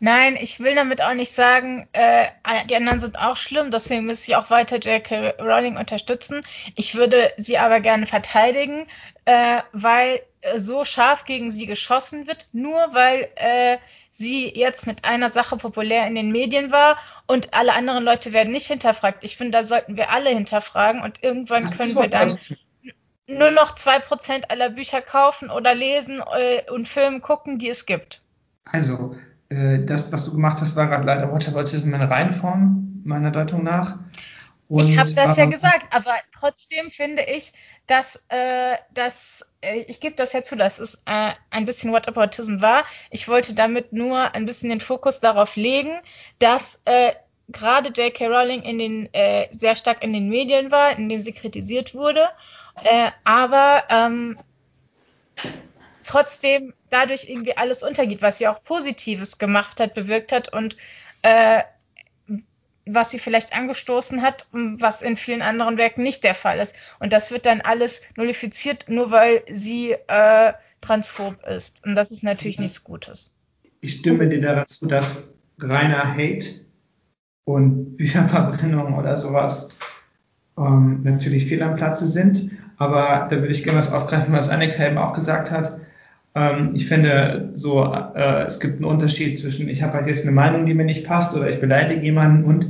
Nein, 0.00 0.36
ich 0.40 0.60
will 0.60 0.74
damit 0.74 1.02
auch 1.02 1.14
nicht 1.14 1.32
sagen, 1.32 1.88
äh, 1.92 2.26
die 2.70 2.76
anderen 2.76 3.00
sind 3.00 3.18
auch 3.18 3.36
schlimm, 3.36 3.70
deswegen 3.70 4.04
müsste 4.04 4.30
ich 4.30 4.36
auch 4.36 4.48
weiter 4.48 4.78
J.K. 4.78 5.34
Rowling 5.40 5.76
unterstützen. 5.76 6.40
Ich 6.76 6.94
würde 6.94 7.32
sie 7.36 7.58
aber 7.58 7.80
gerne 7.80 8.06
verteidigen, 8.06 8.86
äh, 9.24 9.60
weil 9.72 10.20
äh, 10.40 10.60
so 10.60 10.84
scharf 10.84 11.24
gegen 11.24 11.50
sie 11.50 11.66
geschossen 11.66 12.28
wird, 12.28 12.46
nur 12.52 12.94
weil 12.94 13.28
äh, 13.36 13.78
sie 14.12 14.52
jetzt 14.54 14.86
mit 14.86 15.04
einer 15.04 15.30
Sache 15.30 15.56
populär 15.56 16.06
in 16.06 16.14
den 16.14 16.30
Medien 16.30 16.70
war 16.70 16.98
und 17.26 17.54
alle 17.54 17.74
anderen 17.74 18.04
Leute 18.04 18.32
werden 18.32 18.52
nicht 18.52 18.66
hinterfragt. 18.66 19.24
Ich 19.24 19.36
finde, 19.36 19.58
da 19.58 19.64
sollten 19.64 19.96
wir 19.96 20.10
alle 20.10 20.30
hinterfragen 20.30 21.02
und 21.02 21.22
irgendwann 21.24 21.66
können 21.66 21.96
wir 21.96 22.08
dann 22.08 22.32
nur 23.26 23.50
noch 23.50 23.74
zwei 23.74 23.98
Prozent 23.98 24.50
aller 24.50 24.70
Bücher 24.70 25.02
kaufen 25.02 25.50
oder 25.50 25.74
lesen 25.74 26.20
äh, 26.20 26.70
und 26.70 26.88
Filme 26.88 27.20
gucken, 27.20 27.58
die 27.58 27.68
es 27.68 27.84
gibt. 27.84 28.22
Also, 28.64 29.14
äh, 29.50 29.78
das, 29.78 30.12
was 30.12 30.26
du 30.26 30.32
gemacht 30.32 30.60
hast, 30.60 30.76
war 30.76 30.86
gerade 30.86 31.06
leider 31.06 31.32
Whataboutism 31.32 31.94
in 31.94 32.02
Reinform, 32.02 33.02
meiner 33.04 33.30
Deutung 33.30 33.64
nach. 33.64 33.98
Und, 34.68 34.90
ich 34.90 34.98
habe 34.98 35.10
das 35.10 35.36
ja 35.38 35.46
gesagt, 35.46 35.86
aber 35.94 36.14
trotzdem 36.38 36.90
finde 36.90 37.22
ich, 37.22 37.54
dass, 37.86 38.22
äh, 38.28 38.76
dass 38.92 39.46
äh, 39.62 39.78
ich 39.88 40.00
gebe 40.00 40.14
das 40.14 40.34
ja 40.34 40.42
zu, 40.42 40.56
dass 40.56 40.78
es 40.78 40.96
äh, 41.06 41.30
ein 41.50 41.64
bisschen 41.64 41.90
Whataboutism 41.90 42.60
war. 42.60 42.84
Ich 43.10 43.28
wollte 43.28 43.54
damit 43.54 43.94
nur 43.94 44.34
ein 44.34 44.44
bisschen 44.44 44.68
den 44.68 44.82
Fokus 44.82 45.20
darauf 45.20 45.56
legen, 45.56 45.98
dass 46.38 46.78
äh, 46.84 47.12
gerade 47.48 47.88
J.K. 47.88 48.26
Rowling 48.26 48.62
in 48.62 48.78
den, 48.78 49.14
äh, 49.14 49.48
sehr 49.56 49.74
stark 49.74 50.04
in 50.04 50.12
den 50.12 50.28
Medien 50.28 50.70
war, 50.70 50.98
indem 50.98 51.22
sie 51.22 51.32
kritisiert 51.32 51.94
wurde. 51.94 52.28
Äh, 52.84 53.10
aber 53.24 53.84
ähm, 53.88 54.38
trotzdem 56.04 56.74
dadurch 56.90 57.28
irgendwie 57.28 57.56
alles 57.56 57.82
untergeht, 57.82 58.22
was 58.22 58.38
sie 58.38 58.48
auch 58.48 58.62
Positives 58.62 59.38
gemacht 59.38 59.80
hat, 59.80 59.94
bewirkt 59.94 60.32
hat 60.32 60.52
und 60.52 60.76
äh, 61.22 61.62
was 62.86 63.10
sie 63.10 63.18
vielleicht 63.18 63.54
angestoßen 63.54 64.22
hat, 64.22 64.46
was 64.52 65.02
in 65.02 65.16
vielen 65.16 65.42
anderen 65.42 65.76
Werken 65.76 66.02
nicht 66.02 66.24
der 66.24 66.34
Fall 66.34 66.58
ist. 66.58 66.74
Und 66.98 67.12
das 67.12 67.30
wird 67.30 67.46
dann 67.46 67.60
alles 67.60 68.02
nullifiziert, 68.16 68.86
nur 68.88 69.10
weil 69.10 69.42
sie 69.52 69.92
äh, 69.92 70.52
transphob 70.80 71.36
ist. 71.46 71.84
Und 71.84 71.94
das 71.94 72.10
ist 72.10 72.22
natürlich 72.22 72.58
nichts 72.58 72.84
Gutes. 72.84 73.34
Ich 73.80 73.94
stimme 73.94 74.28
dir 74.28 74.40
dazu, 74.40 74.86
dass 74.86 75.34
reiner 75.58 76.14
Hate 76.14 76.46
und 77.44 77.96
Bücherverbrennung 77.96 78.94
oder 78.94 79.16
sowas 79.16 79.78
ähm, 80.56 81.02
natürlich 81.02 81.46
fehl 81.46 81.62
am 81.62 81.76
Platze 81.76 82.06
sind. 82.06 82.50
Aber 82.76 83.26
da 83.28 83.36
würde 83.36 83.52
ich 83.52 83.64
gerne 83.64 83.78
was 83.78 83.92
aufgreifen, 83.92 84.32
was 84.34 84.48
Annika 84.48 84.86
eben 84.86 84.98
auch 84.98 85.12
gesagt 85.12 85.50
hat. 85.50 85.80
Ähm, 86.34 86.70
ich 86.74 86.86
finde 86.86 87.50
so, 87.54 87.84
äh, 87.84 88.44
es 88.46 88.60
gibt 88.60 88.76
einen 88.76 88.84
Unterschied 88.84 89.38
zwischen, 89.38 89.68
ich 89.68 89.82
habe 89.82 89.94
halt 89.94 90.06
jetzt 90.06 90.24
eine 90.24 90.34
Meinung, 90.34 90.66
die 90.66 90.74
mir 90.74 90.84
nicht 90.84 91.06
passt 91.06 91.34
oder 91.34 91.48
ich 91.50 91.60
beleidige 91.60 92.02
jemanden 92.02 92.44
und 92.44 92.66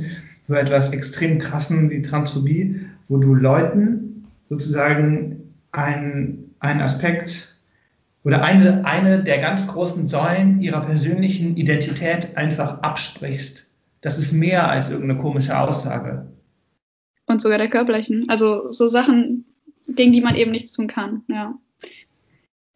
so 0.47 0.55
etwas 0.55 0.91
extrem 0.93 1.39
krassen 1.39 1.89
wie 1.89 2.01
Transphobie, 2.01 2.81
wo 3.07 3.17
du 3.17 3.35
Leuten 3.35 4.25
sozusagen 4.49 5.43
einen, 5.71 6.55
einen 6.59 6.81
Aspekt 6.81 7.55
oder 8.23 8.43
eine, 8.43 8.85
eine 8.85 9.23
der 9.23 9.39
ganz 9.39 9.67
großen 9.67 10.07
Säulen 10.07 10.61
ihrer 10.61 10.81
persönlichen 10.81 11.55
Identität 11.55 12.35
einfach 12.35 12.81
absprichst. 12.81 13.73
Das 14.01 14.17
ist 14.17 14.33
mehr 14.33 14.69
als 14.69 14.91
irgendeine 14.91 15.19
komische 15.19 15.59
Aussage. 15.59 16.27
Und 17.27 17.41
sogar 17.41 17.57
der 17.57 17.69
körperlichen. 17.69 18.27
Also 18.27 18.71
so 18.71 18.87
Sachen, 18.87 19.45
gegen 19.87 20.13
die 20.13 20.21
man 20.21 20.35
eben 20.35 20.51
nichts 20.51 20.71
tun 20.71 20.87
kann, 20.87 21.23
ja. 21.27 21.55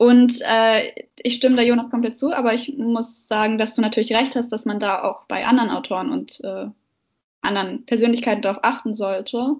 Und 0.03 0.41
äh, 0.41 0.91
ich 1.21 1.35
stimme 1.35 1.55
da 1.55 1.61
Jonas 1.61 1.89
komplett 1.89 2.17
zu, 2.17 2.33
aber 2.33 2.53
ich 2.53 2.77
muss 2.77 3.25
sagen, 3.25 3.57
dass 3.57 3.73
du 3.73 3.81
natürlich 3.81 4.13
recht 4.13 4.35
hast, 4.35 4.49
dass 4.49 4.65
man 4.65 4.77
da 4.77 5.01
auch 5.01 5.23
bei 5.27 5.45
anderen 5.45 5.69
Autoren 5.69 6.11
und 6.11 6.41
äh, 6.43 6.65
anderen 7.41 7.85
Persönlichkeiten 7.85 8.41
darauf 8.41 8.59
achten 8.63 8.95
sollte. 8.95 9.55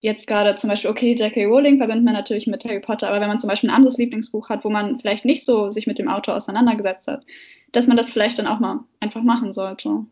Jetzt 0.00 0.26
gerade 0.26 0.56
zum 0.56 0.70
Beispiel, 0.70 0.88
okay, 0.88 1.14
J.K. 1.14 1.44
Rowling 1.44 1.76
verbindet 1.76 2.06
man 2.06 2.14
natürlich 2.14 2.46
mit 2.46 2.64
Harry 2.64 2.80
Potter, 2.80 3.08
aber 3.08 3.20
wenn 3.20 3.28
man 3.28 3.38
zum 3.38 3.50
Beispiel 3.50 3.68
ein 3.68 3.76
anderes 3.76 3.98
Lieblingsbuch 3.98 4.48
hat, 4.48 4.64
wo 4.64 4.70
man 4.70 4.98
vielleicht 4.98 5.26
nicht 5.26 5.44
so 5.44 5.68
sich 5.68 5.86
mit 5.86 5.98
dem 5.98 6.08
Autor 6.08 6.36
auseinandergesetzt 6.36 7.08
hat, 7.08 7.26
dass 7.72 7.86
man 7.86 7.98
das 7.98 8.08
vielleicht 8.08 8.38
dann 8.38 8.46
auch 8.46 8.60
mal 8.60 8.80
einfach 9.00 9.22
machen 9.22 9.52
sollte. 9.52 9.88
Um, 9.88 10.06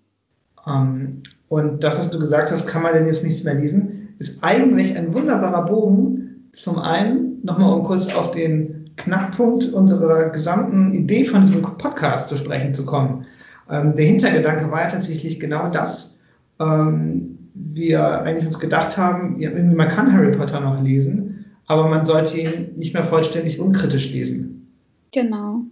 ähm, 0.67 1.23
und 1.49 1.83
das, 1.83 1.99
was 1.99 2.11
du 2.11 2.19
gesagt 2.19 2.51
hast, 2.51 2.67
kann 2.67 2.83
man 2.83 2.93
denn 2.93 3.07
jetzt 3.07 3.25
nichts 3.25 3.45
mehr 3.45 3.55
lesen, 3.55 4.15
ist 4.19 4.45
eigentlich 4.45 4.95
ein 4.95 5.15
wunderbarer 5.15 5.65
Bogen. 5.65 6.51
Zum 6.53 6.79
einen, 6.79 7.41
nochmal 7.43 7.73
um 7.73 7.83
kurz 7.83 8.15
auf 8.15 8.33
den 8.33 8.80
Knackpunkt 9.01 9.73
unserer 9.73 10.31
gesamten 10.31 10.93
Idee 10.93 11.25
von 11.25 11.43
diesem 11.43 11.63
Podcast 11.63 12.29
zu 12.29 12.37
sprechen 12.37 12.75
zu 12.75 12.85
kommen. 12.85 13.27
Ähm, 13.71 13.95
der 13.97 14.05
Hintergedanke 14.05 14.71
war 14.71 14.83
ja 14.83 14.89
tatsächlich 14.89 15.41
genau 15.41 15.69
das. 15.69 16.21
Ähm, 16.59 17.39
wir 17.55 18.23
eigentlich 18.23 18.47
uns 18.47 18.59
gedacht 18.59 18.97
haben, 18.97 19.41
ja, 19.41 19.51
man 19.51 19.89
kann 19.89 20.13
Harry 20.13 20.37
Potter 20.37 20.61
noch 20.61 20.83
lesen, 20.83 21.47
aber 21.67 21.89
man 21.89 22.07
sollte 22.07 22.39
ihn 22.39 22.73
nicht 22.77 22.95
mehr 22.95 23.03
vollständig 23.03 23.61
unkritisch 23.61 24.13
lesen. 24.13 24.69
Genau. 25.13 25.63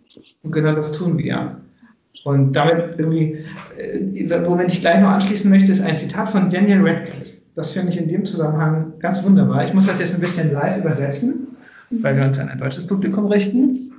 Und 0.42 0.52
genau 0.52 0.74
das 0.74 0.92
tun 0.92 1.18
wir. 1.18 1.60
Und 2.24 2.52
damit 2.54 2.98
irgendwie, 2.98 3.44
äh, 3.78 4.46
womit 4.46 4.72
ich 4.72 4.80
gleich 4.80 5.00
noch 5.00 5.10
anschließen 5.10 5.50
möchte, 5.50 5.70
ist 5.70 5.82
ein 5.82 5.96
Zitat 5.96 6.30
von 6.30 6.50
Daniel 6.50 6.86
Radcliffe. 6.86 7.38
Das 7.54 7.72
finde 7.72 7.92
ich 7.92 7.98
in 7.98 8.08
dem 8.08 8.24
Zusammenhang 8.24 8.94
ganz 8.98 9.24
wunderbar. 9.24 9.64
Ich 9.64 9.74
muss 9.74 9.86
das 9.86 9.98
jetzt 9.98 10.14
ein 10.14 10.20
bisschen 10.20 10.52
live 10.52 10.78
übersetzen, 10.78 11.47
weil 11.91 12.16
wir 12.16 12.24
uns 12.24 12.39
an 12.39 12.49
ein 12.49 12.59
deutsches 12.59 12.86
Publikum 12.86 13.26
richten. 13.26 13.93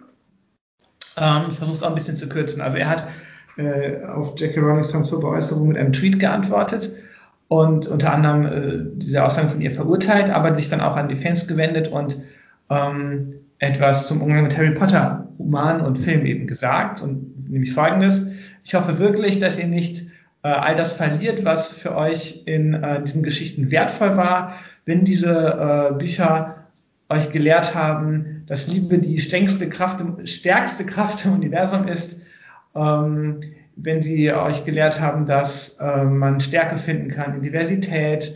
Ähm, 1.17 1.45
ich 1.49 1.55
versuche 1.55 1.77
es 1.77 1.83
auch 1.83 1.89
ein 1.89 1.95
bisschen 1.95 2.15
zu 2.15 2.29
kürzen. 2.29 2.61
Also 2.61 2.77
er 2.77 2.89
hat 2.89 3.07
äh, 3.57 4.03
auf 4.05 4.39
Jackie 4.39 4.59
Rowlings 4.59 4.89
transphobe 4.89 5.27
Äußerung 5.27 5.67
mit 5.67 5.77
einem 5.77 5.93
Tweet 5.93 6.19
geantwortet 6.19 6.91
und 7.47 7.87
unter 7.87 8.13
anderem 8.13 8.45
äh, 8.45 8.99
diese 8.99 9.23
Aussagen 9.23 9.49
von 9.49 9.61
ihr 9.61 9.71
verurteilt, 9.71 10.29
aber 10.29 10.55
sich 10.55 10.69
dann 10.69 10.81
auch 10.81 10.95
an 10.95 11.09
die 11.09 11.15
Fans 11.15 11.47
gewendet 11.47 11.89
und 11.89 12.17
ähm, 12.69 13.33
etwas 13.57 14.07
zum 14.07 14.21
Umgang 14.21 14.43
mit 14.43 14.57
Harry 14.57 14.71
Potter 14.71 15.27
Roman 15.37 15.81
und 15.81 15.97
Film 15.97 16.25
eben 16.25 16.47
gesagt 16.47 17.01
und 17.01 17.49
nämlich 17.49 17.73
folgendes. 17.73 18.31
Ich 18.63 18.75
hoffe 18.75 18.99
wirklich, 18.99 19.39
dass 19.39 19.57
ihr 19.57 19.67
nicht 19.67 20.07
äh, 20.43 20.49
all 20.49 20.75
das 20.75 20.93
verliert, 20.93 21.43
was 21.43 21.73
für 21.73 21.95
euch 21.95 22.43
in 22.45 22.73
äh, 22.73 23.01
diesen 23.01 23.23
Geschichten 23.23 23.71
wertvoll 23.71 24.15
war, 24.15 24.53
wenn 24.85 25.03
diese 25.03 25.91
äh, 25.91 25.97
Bücher 25.97 26.58
euch 27.09 27.31
gelehrt 27.31 27.75
haben, 27.75 28.43
dass 28.45 28.67
Liebe 28.67 28.99
die 28.99 29.19
stärkste 29.19 29.67
Kraft, 29.67 30.03
stärkste 30.29 30.85
Kraft 30.85 31.25
im 31.25 31.33
Universum 31.33 31.87
ist, 31.87 32.21
ähm, 32.75 33.41
wenn 33.75 34.01
sie 34.01 34.31
euch 34.31 34.63
gelehrt 34.63 35.01
haben, 35.01 35.25
dass 35.25 35.79
äh, 35.79 36.03
man 36.03 36.39
Stärke 36.39 36.77
finden 36.77 37.09
kann 37.09 37.33
in 37.33 37.41
Diversität 37.41 38.31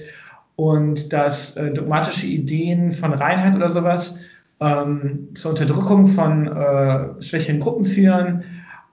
und 0.55 1.13
dass 1.13 1.55
äh, 1.57 1.71
dogmatische 1.71 2.25
Ideen 2.25 2.91
von 2.91 3.13
Reinheit 3.13 3.55
oder 3.55 3.69
sowas 3.69 4.21
ähm, 4.59 5.29
zur 5.35 5.51
Unterdrückung 5.51 6.07
von 6.07 6.47
äh, 6.47 7.21
schwächeren 7.21 7.59
Gruppen 7.59 7.85
führen. 7.85 8.43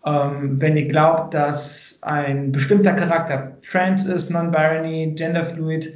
Ähm, 0.04 0.60
wenn 0.60 0.76
ihr 0.76 0.88
glaubt, 0.88 1.34
dass 1.34 2.00
ein 2.02 2.52
bestimmter 2.52 2.92
Charakter 2.94 3.58
trans 3.62 4.06
ist, 4.06 4.30
non-binary, 4.30 5.14
genderfluid 5.16 5.88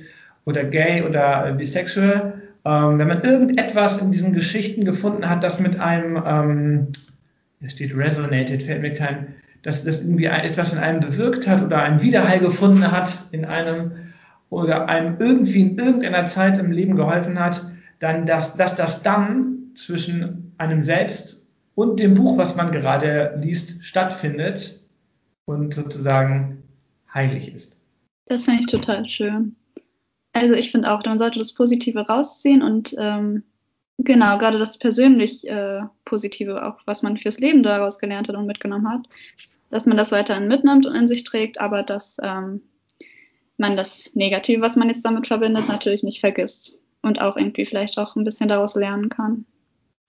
oder 0.45 0.65
gay 0.65 1.03
oder 1.03 1.53
bisexual, 1.53 2.34
ähm, 2.65 2.99
wenn 2.99 3.09
man 3.09 3.23
irgendetwas 3.23 4.01
in 4.01 4.13
diesen 4.13 4.33
Geschichten 4.33 4.85
gefunden 4.85 5.29
hat, 5.29 5.43
das 5.43 5.61
mit 5.61 5.81
einem, 5.81 6.23
ähm, 6.25 6.89
hier 7.61 7.71
steht 7.71 7.97
resonated, 7.97 8.63
fällt 8.63 8.83
mir 8.83 8.95
kein 8.95 9.35
dass 9.65 9.83
das 9.83 10.03
irgendwie 10.03 10.27
etwas 10.27 10.75
in 10.75 10.79
einem 10.79 11.01
bewirkt 11.01 11.49
hat 11.49 11.63
oder 11.63 11.83
einen 11.83 12.03
Widerhall 12.03 12.39
gefunden 12.39 12.93
hat 12.93 13.11
in 13.33 13.47
einem 13.47 14.13
oder 14.51 14.89
einem 14.89 15.17
irgendwie 15.19 15.63
in 15.63 15.79
irgendeiner 15.79 16.27
Zeit 16.27 16.59
im 16.59 16.71
Leben 16.71 16.97
geholfen 16.97 17.41
hat, 17.41 17.63
dann 17.99 18.27
dass, 18.27 18.57
dass 18.57 18.77
das 18.77 19.03
dann 19.03 19.71
zwischen 19.75 20.53
einem 20.59 20.83
selbst 20.83 21.49
und 21.75 21.99
dem 21.99 22.15
Buch, 22.15 22.37
was 22.37 22.57
man 22.57 22.73
gerade 22.73 23.39
liest, 23.43 23.85
stattfindet 23.85 24.81
und 25.47 25.75
sozusagen 25.75 26.63
heilig 27.13 27.53
ist. 27.53 27.81
Das 28.27 28.45
finde 28.45 28.61
ich 28.61 28.67
total 28.67 29.07
schön. 29.07 29.57
Also 30.35 30.55
ich 30.55 30.73
finde 30.73 30.93
auch, 30.93 31.03
man 31.07 31.19
sollte 31.19 31.39
das 31.39 31.55
Positive 31.55 32.01
rausziehen 32.01 32.63
und 32.63 32.95
ähm, 32.99 33.45
genau, 33.99 34.37
gerade 34.37 34.59
das 34.59 34.79
persönlich 34.79 35.47
äh, 35.47 35.83
Positive, 36.05 36.67
auch 36.67 36.81
was 36.87 37.03
man 37.03 37.17
fürs 37.17 37.39
Leben 37.39 37.63
daraus 37.63 37.99
gelernt 37.99 38.29
hat 38.29 38.37
und 38.37 38.47
mitgenommen 38.47 38.89
hat, 38.89 39.07
dass 39.71 39.87
man 39.87 39.97
das 39.97 40.13
weiterhin 40.13 40.49
mitnimmt 40.49 40.87
und 40.87 40.95
in 40.95 41.09
sich 41.09 41.23
trägt, 41.23 41.61
aber 41.61 41.85
dass 41.85 42.17
ähm, 42.21 42.63
man 43.59 43.77
das 43.77 44.11
Negative, 44.15 44.61
was 44.61 44.75
man 44.75 44.89
jetzt 44.89 45.05
damit 45.05 45.29
verbindet, 45.29 45.69
natürlich 45.69 46.03
nicht 46.03 46.19
vergisst 46.19 46.81
und 47.03 47.21
auch 47.21 47.37
irgendwie 47.37 47.65
vielleicht 47.65 47.97
auch 47.99 48.17
ein 48.17 48.25
bisschen 48.25 48.49
daraus 48.49 48.75
lernen 48.75 49.11
kann, 49.11 49.47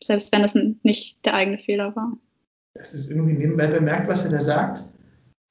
selbst 0.03 0.31
wenn 0.31 0.43
es 0.43 0.55
nicht 0.55 1.23
der 1.23 1.35
eigene 1.35 1.59
Fehler 1.59 1.95
war. 1.95 2.17
Das 2.73 2.95
ist 2.95 3.11
irgendwie 3.11 3.33
nebenbei 3.33 3.67
bemerkt, 3.67 4.07
was 4.07 4.25
er 4.25 4.31
da 4.31 4.41
sagt. 4.41 4.81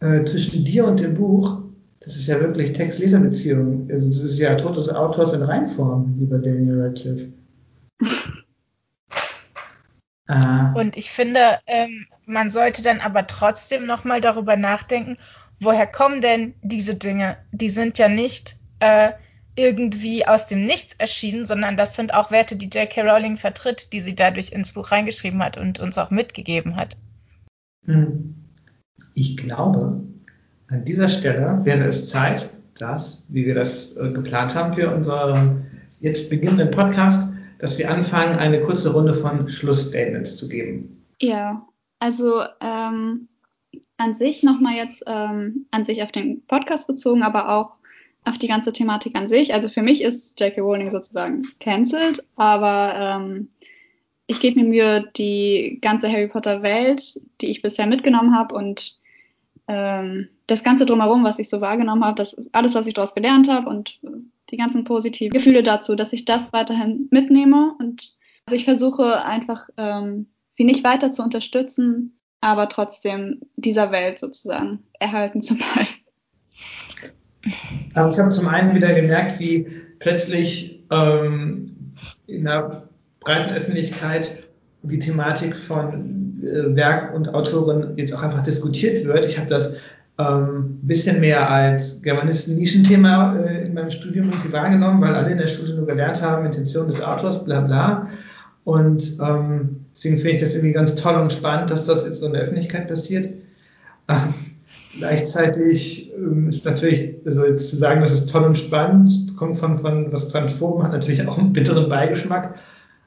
Äh, 0.00 0.24
zwischen 0.24 0.64
dir 0.64 0.84
und 0.84 1.00
dem 1.00 1.14
Buch, 1.14 1.62
das 2.04 2.16
ist 2.16 2.26
ja 2.26 2.40
wirklich 2.40 2.72
Text-Leser-Beziehung. 2.74 3.88
Also 3.90 4.08
das 4.08 4.22
ist 4.22 4.38
ja 4.38 4.54
Tod 4.56 4.76
des 4.76 4.88
Autors 4.90 5.32
in 5.32 5.42
Reinform, 5.42 6.14
lieber 6.18 6.38
Daniel 6.38 6.82
Radcliffe. 6.82 7.32
Ah. 10.26 10.72
Und 10.72 10.96
ich 10.96 11.10
finde, 11.10 11.58
ähm, 11.66 12.06
man 12.24 12.50
sollte 12.50 12.82
dann 12.82 13.00
aber 13.00 13.26
trotzdem 13.26 13.84
nochmal 13.84 14.22
darüber 14.22 14.56
nachdenken, 14.56 15.16
woher 15.60 15.86
kommen 15.86 16.22
denn 16.22 16.54
diese 16.62 16.94
Dinge? 16.94 17.36
Die 17.52 17.68
sind 17.68 17.98
ja 17.98 18.08
nicht 18.08 18.56
äh, 18.80 19.12
irgendwie 19.56 20.26
aus 20.26 20.46
dem 20.46 20.64
Nichts 20.64 20.94
erschienen, 20.96 21.44
sondern 21.44 21.76
das 21.76 21.94
sind 21.94 22.14
auch 22.14 22.30
Werte, 22.30 22.56
die 22.56 22.68
J.K. 22.68 23.02
Rowling 23.02 23.36
vertritt, 23.36 23.92
die 23.92 24.00
sie 24.00 24.14
dadurch 24.14 24.52
ins 24.52 24.72
Buch 24.72 24.90
reingeschrieben 24.90 25.42
hat 25.42 25.58
und 25.58 25.78
uns 25.78 25.98
auch 25.98 26.10
mitgegeben 26.10 26.76
hat. 26.76 26.96
Hm. 27.84 28.34
Ich 29.14 29.36
glaube, 29.36 30.02
an 30.68 30.84
dieser 30.84 31.08
Stelle 31.08 31.60
wäre 31.64 31.84
es 31.84 32.08
Zeit, 32.08 32.50
dass, 32.78 33.26
wie 33.32 33.46
wir 33.46 33.54
das 33.54 33.96
äh, 33.96 34.10
geplant 34.10 34.54
haben 34.54 34.72
für 34.72 34.92
unseren 34.94 35.66
jetzt 36.00 36.30
beginnenden 36.30 36.70
Podcast, 36.70 37.34
dass 37.58 37.78
wir 37.78 37.90
anfangen, 37.90 38.38
eine 38.38 38.60
kurze 38.60 38.92
Runde 38.92 39.14
von 39.14 39.48
Schlussstatements 39.48 40.36
zu 40.36 40.48
geben. 40.48 40.98
Ja, 41.20 41.66
also 41.98 42.42
ähm, 42.60 43.28
an 43.96 44.14
sich 44.14 44.42
nochmal 44.42 44.74
jetzt 44.74 45.04
ähm, 45.06 45.66
an 45.70 45.84
sich 45.84 46.02
auf 46.02 46.12
den 46.12 46.44
Podcast 46.46 46.86
bezogen, 46.86 47.22
aber 47.22 47.50
auch 47.50 47.78
auf 48.24 48.38
die 48.38 48.48
ganze 48.48 48.72
Thematik 48.72 49.16
an 49.16 49.28
sich. 49.28 49.54
Also 49.54 49.68
für 49.68 49.82
mich 49.82 50.02
ist 50.02 50.40
J.K. 50.40 50.60
Rowling 50.60 50.90
sozusagen 50.90 51.42
cancelled, 51.60 52.24
aber 52.36 52.94
ähm, 52.98 53.48
ich 54.26 54.40
gebe 54.40 54.60
mir 54.60 54.68
Mühe, 54.68 55.10
die 55.16 55.78
ganze 55.82 56.10
Harry 56.10 56.28
Potter 56.28 56.62
Welt, 56.62 57.20
die 57.40 57.50
ich 57.50 57.62
bisher 57.62 57.86
mitgenommen 57.86 58.34
habe 58.36 58.54
und 58.54 58.98
ähm, 59.68 60.28
das 60.46 60.62
ganze 60.62 60.86
drumherum, 60.86 61.24
was 61.24 61.38
ich 61.38 61.48
so 61.48 61.60
wahrgenommen 61.60 62.04
habe, 62.04 62.16
das 62.16 62.36
alles, 62.52 62.74
was 62.74 62.86
ich 62.86 62.94
daraus 62.94 63.14
gelernt 63.14 63.48
habe 63.48 63.68
und 63.68 63.98
die 64.50 64.56
ganzen 64.56 64.84
positiven 64.84 65.32
Gefühle 65.32 65.62
dazu, 65.62 65.94
dass 65.94 66.12
ich 66.12 66.24
das 66.24 66.52
weiterhin 66.52 67.08
mitnehme 67.10 67.74
und 67.78 68.14
also 68.46 68.56
ich 68.56 68.64
versuche 68.64 69.24
einfach 69.24 69.68
ähm, 69.78 70.26
sie 70.52 70.64
nicht 70.64 70.84
weiter 70.84 71.12
zu 71.12 71.22
unterstützen, 71.22 72.18
aber 72.40 72.68
trotzdem 72.68 73.40
dieser 73.56 73.90
Welt 73.90 74.18
sozusagen 74.18 74.84
erhalten 74.98 75.40
zu 75.42 75.54
bleiben. 75.56 75.88
Also 77.94 78.10
ich 78.10 78.18
habe 78.18 78.28
zum 78.30 78.48
einen 78.48 78.74
wieder 78.74 78.92
gemerkt, 78.94 79.38
wie 79.38 79.66
plötzlich 79.98 80.82
ähm, 80.90 81.94
in 82.26 82.44
der 82.44 82.88
breiten 83.20 83.54
Öffentlichkeit 83.54 84.44
die 84.82 84.98
Thematik 84.98 85.56
von 85.56 85.92
äh, 85.92 86.23
Werk 86.44 87.14
und 87.14 87.34
Autoren 87.34 87.96
jetzt 87.96 88.14
auch 88.14 88.22
einfach 88.22 88.42
diskutiert 88.44 89.04
wird. 89.04 89.26
Ich 89.26 89.38
habe 89.38 89.48
das 89.48 89.76
ähm, 90.18 90.78
bisschen 90.82 91.20
mehr 91.20 91.50
als 91.50 92.02
Germanisten-Nischenthema 92.02 93.36
äh, 93.36 93.66
in 93.66 93.74
meinem 93.74 93.90
Studium 93.90 94.30
irgendwie 94.30 94.52
wahrgenommen, 94.52 95.00
weil 95.00 95.14
alle 95.14 95.32
in 95.32 95.38
der 95.38 95.48
Schule 95.48 95.74
nur 95.74 95.86
gelernt 95.86 96.22
haben, 96.22 96.46
Intention 96.46 96.86
des 96.86 97.02
Autors, 97.02 97.44
bla 97.44 97.60
bla. 97.60 98.08
Und 98.64 99.18
ähm, 99.20 99.80
deswegen 99.92 100.18
finde 100.18 100.36
ich 100.36 100.40
das 100.40 100.54
irgendwie 100.54 100.72
ganz 100.72 100.94
toll 100.94 101.20
und 101.20 101.32
spannend, 101.32 101.70
dass 101.70 101.86
das 101.86 102.04
jetzt 102.04 102.20
so 102.20 102.26
in 102.26 102.32
der 102.32 102.42
Öffentlichkeit 102.42 102.88
passiert. 102.88 103.26
Ähm, 104.08 104.34
gleichzeitig 104.96 106.12
ähm, 106.16 106.48
ist 106.48 106.64
natürlich, 106.64 107.16
also 107.26 107.44
jetzt 107.44 107.70
zu 107.70 107.76
sagen, 107.76 108.00
das 108.00 108.12
ist 108.12 108.30
toll 108.30 108.44
und 108.44 108.56
spannend, 108.56 109.36
kommt 109.36 109.56
von, 109.56 109.78
von 109.78 110.12
was 110.12 110.28
Transform 110.28 110.82
hat 110.84 110.92
natürlich 110.92 111.26
auch 111.26 111.38
einen 111.38 111.52
bitteren 111.52 111.88
Beigeschmack. 111.88 112.54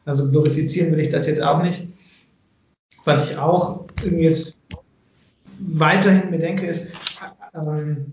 Also 0.06 0.30
glorifizieren 0.30 0.92
will 0.92 1.00
ich 1.00 1.10
das 1.10 1.28
jetzt 1.28 1.42
auch 1.42 1.64
nicht. 1.64 1.88
Was 3.08 3.32
ich 3.32 3.38
auch 3.38 3.86
jetzt 4.04 4.58
weiterhin 5.60 6.30
mir 6.30 6.40
denke, 6.40 6.66
ist, 6.66 6.92
ähm, 7.56 8.12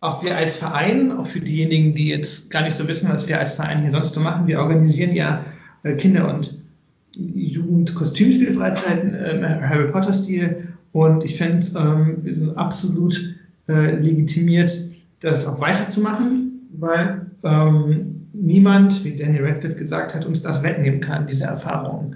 auch 0.00 0.24
wir 0.24 0.34
als 0.34 0.56
Verein, 0.56 1.12
auch 1.12 1.26
für 1.26 1.40
diejenigen, 1.40 1.94
die 1.94 2.08
jetzt 2.08 2.50
gar 2.50 2.62
nicht 2.62 2.74
so 2.74 2.88
wissen, 2.88 3.10
was 3.12 3.28
wir 3.28 3.38
als 3.38 3.56
Verein 3.56 3.82
hier 3.82 3.90
sonst 3.90 4.14
so 4.14 4.20
machen, 4.20 4.46
wir 4.46 4.60
organisieren 4.60 5.14
ja 5.14 5.44
äh, 5.82 5.92
Kinder- 5.92 6.34
und 6.34 6.54
Jugend-Kostümspielfreizeiten 7.12 9.14
im 9.14 9.44
äh, 9.44 9.60
Harry 9.60 9.92
Potter-Stil 9.92 10.68
und 10.92 11.22
ich 11.22 11.36
finde, 11.36 11.66
ähm, 11.78 12.24
wir 12.24 12.34
sind 12.34 12.56
absolut 12.56 13.36
äh, 13.68 13.94
legitimiert, 13.94 14.70
das 15.20 15.46
auch 15.48 15.60
weiterzumachen, 15.60 16.66
weil 16.78 17.26
ähm, 17.44 18.28
niemand, 18.32 19.04
wie 19.04 19.18
Danny 19.18 19.38
Radcliffe 19.38 19.76
gesagt 19.76 20.14
hat, 20.14 20.24
uns 20.24 20.40
das 20.40 20.62
wegnehmen 20.62 21.00
kann, 21.00 21.26
diese 21.26 21.44
Erfahrung. 21.44 22.14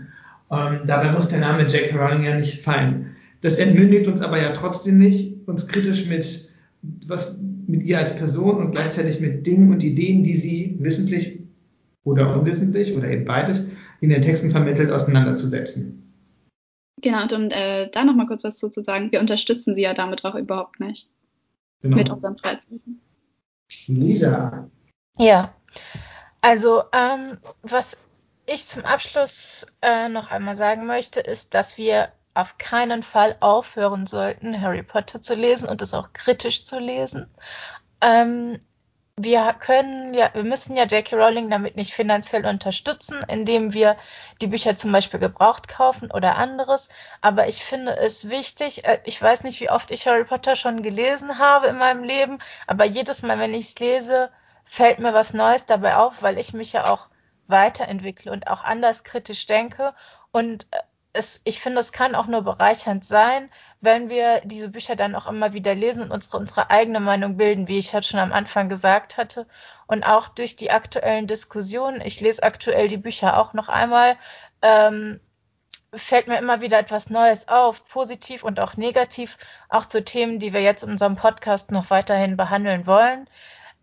Ähm, 0.50 0.80
dabei 0.86 1.12
muss 1.12 1.28
der 1.28 1.40
Name 1.40 1.62
J.K. 1.62 1.96
Rowling 1.96 2.24
ja 2.24 2.36
nicht 2.36 2.62
fallen. 2.62 3.16
Das 3.40 3.58
entmündigt 3.58 4.06
uns 4.06 4.20
aber 4.20 4.40
ja 4.40 4.52
trotzdem 4.52 4.98
nicht, 4.98 5.46
uns 5.46 5.68
kritisch 5.68 6.06
mit 6.06 6.54
was 7.06 7.40
mit 7.66 7.82
ihr 7.82 7.98
als 7.98 8.16
Person 8.16 8.58
und 8.58 8.72
gleichzeitig 8.72 9.20
mit 9.20 9.46
Dingen 9.46 9.72
und 9.72 9.82
Ideen, 9.82 10.22
die 10.22 10.36
sie 10.36 10.76
wissentlich 10.80 11.40
oder 12.04 12.38
unwissentlich 12.38 12.94
oder 12.94 13.08
eben 13.08 13.24
beides 13.24 13.72
in 14.00 14.10
den 14.10 14.22
Texten 14.22 14.50
vermittelt, 14.50 14.90
auseinanderzusetzen. 14.90 16.02
Genau, 17.00 17.22
und 17.22 17.52
äh, 17.52 17.90
da 17.90 18.04
nochmal 18.04 18.26
kurz 18.26 18.44
was 18.44 18.58
zu 18.58 18.70
sagen. 18.70 19.12
Wir 19.12 19.20
unterstützen 19.20 19.74
sie 19.74 19.82
ja 19.82 19.94
damit 19.94 20.24
auch 20.24 20.34
überhaupt 20.34 20.80
nicht. 20.80 21.08
Genau. 21.82 21.96
Mit 21.96 22.10
unserem 22.10 22.36
Freizeiten. 22.38 23.00
Lisa. 23.86 24.70
Ja, 25.18 25.54
also 26.40 26.82
ähm, 26.92 27.38
was 27.62 27.96
ich 28.46 28.66
zum 28.66 28.84
Abschluss 28.84 29.66
äh, 29.82 30.08
noch 30.08 30.30
einmal 30.30 30.56
sagen 30.56 30.86
möchte, 30.86 31.20
ist, 31.20 31.54
dass 31.54 31.78
wir 31.78 32.12
auf 32.34 32.58
keinen 32.58 33.02
Fall 33.02 33.36
aufhören 33.40 34.06
sollten, 34.06 34.60
Harry 34.60 34.82
Potter 34.82 35.22
zu 35.22 35.34
lesen 35.34 35.68
und 35.68 35.82
es 35.82 35.94
auch 35.94 36.12
kritisch 36.12 36.64
zu 36.64 36.78
lesen. 36.78 37.30
Ähm, 38.00 38.58
wir 39.16 39.54
können 39.60 40.12
ja, 40.12 40.30
wir 40.34 40.42
müssen 40.42 40.76
ja 40.76 40.84
J.K. 40.84 41.14
Rowling 41.14 41.48
damit 41.48 41.76
nicht 41.76 41.94
finanziell 41.94 42.44
unterstützen, 42.44 43.24
indem 43.28 43.72
wir 43.72 43.94
die 44.40 44.48
Bücher 44.48 44.76
zum 44.76 44.90
Beispiel 44.90 45.20
gebraucht 45.20 45.68
kaufen 45.68 46.10
oder 46.10 46.36
anderes. 46.36 46.88
Aber 47.20 47.46
ich 47.46 47.62
finde 47.62 47.96
es 47.96 48.28
wichtig, 48.28 48.84
äh, 48.84 48.98
ich 49.04 49.22
weiß 49.22 49.44
nicht, 49.44 49.60
wie 49.60 49.70
oft 49.70 49.92
ich 49.92 50.08
Harry 50.08 50.24
Potter 50.24 50.56
schon 50.56 50.82
gelesen 50.82 51.38
habe 51.38 51.68
in 51.68 51.78
meinem 51.78 52.02
Leben, 52.02 52.40
aber 52.66 52.84
jedes 52.84 53.22
Mal, 53.22 53.38
wenn 53.38 53.54
ich 53.54 53.66
es 53.66 53.78
lese, 53.78 54.30
fällt 54.64 54.98
mir 54.98 55.14
was 55.14 55.32
Neues 55.32 55.66
dabei 55.66 55.96
auf, 55.96 56.22
weil 56.22 56.38
ich 56.38 56.52
mich 56.52 56.72
ja 56.72 56.86
auch 56.86 57.08
weiterentwickle 57.46 58.32
und 58.32 58.48
auch 58.48 58.62
anders 58.64 59.04
kritisch 59.04 59.46
denke. 59.46 59.94
Und 60.32 60.66
äh, 60.70 60.78
es, 61.12 61.40
ich 61.44 61.60
finde, 61.60 61.80
es 61.80 61.92
kann 61.92 62.14
auch 62.14 62.26
nur 62.26 62.42
bereichernd 62.42 63.04
sein, 63.04 63.48
wenn 63.80 64.08
wir 64.08 64.40
diese 64.44 64.68
Bücher 64.68 64.96
dann 64.96 65.14
auch 65.14 65.26
immer 65.26 65.52
wieder 65.52 65.74
lesen 65.74 66.02
und 66.02 66.10
unsere, 66.10 66.38
unsere 66.38 66.70
eigene 66.70 67.00
Meinung 67.00 67.36
bilden, 67.36 67.68
wie 67.68 67.78
ich 67.78 67.94
halt 67.94 68.04
schon 68.04 68.18
am 68.18 68.32
Anfang 68.32 68.68
gesagt 68.68 69.16
hatte. 69.16 69.46
Und 69.86 70.04
auch 70.04 70.28
durch 70.28 70.56
die 70.56 70.72
aktuellen 70.72 71.26
Diskussionen, 71.26 72.00
ich 72.00 72.20
lese 72.20 72.42
aktuell 72.42 72.88
die 72.88 72.96
Bücher 72.96 73.38
auch 73.38 73.52
noch 73.52 73.68
einmal, 73.68 74.16
ähm, 74.62 75.20
fällt 75.94 76.26
mir 76.26 76.38
immer 76.38 76.60
wieder 76.60 76.78
etwas 76.78 77.10
Neues 77.10 77.46
auf, 77.48 77.86
positiv 77.86 78.42
und 78.42 78.58
auch 78.58 78.76
negativ, 78.76 79.38
auch 79.68 79.86
zu 79.86 80.04
Themen, 80.04 80.40
die 80.40 80.52
wir 80.52 80.62
jetzt 80.62 80.82
in 80.82 80.90
unserem 80.90 81.14
Podcast 81.14 81.70
noch 81.70 81.90
weiterhin 81.90 82.36
behandeln 82.36 82.86
wollen. 82.86 83.28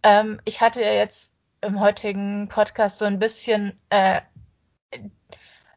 Ähm, 0.04 0.42
ich 0.44 0.60
hatte 0.62 0.82
ja 0.82 0.92
jetzt 0.92 1.31
im 1.62 1.80
heutigen 1.80 2.48
Podcast 2.48 3.00
so 3.00 3.06
ein 3.06 3.20
bisschen 3.20 3.80
äh, 3.90 4.22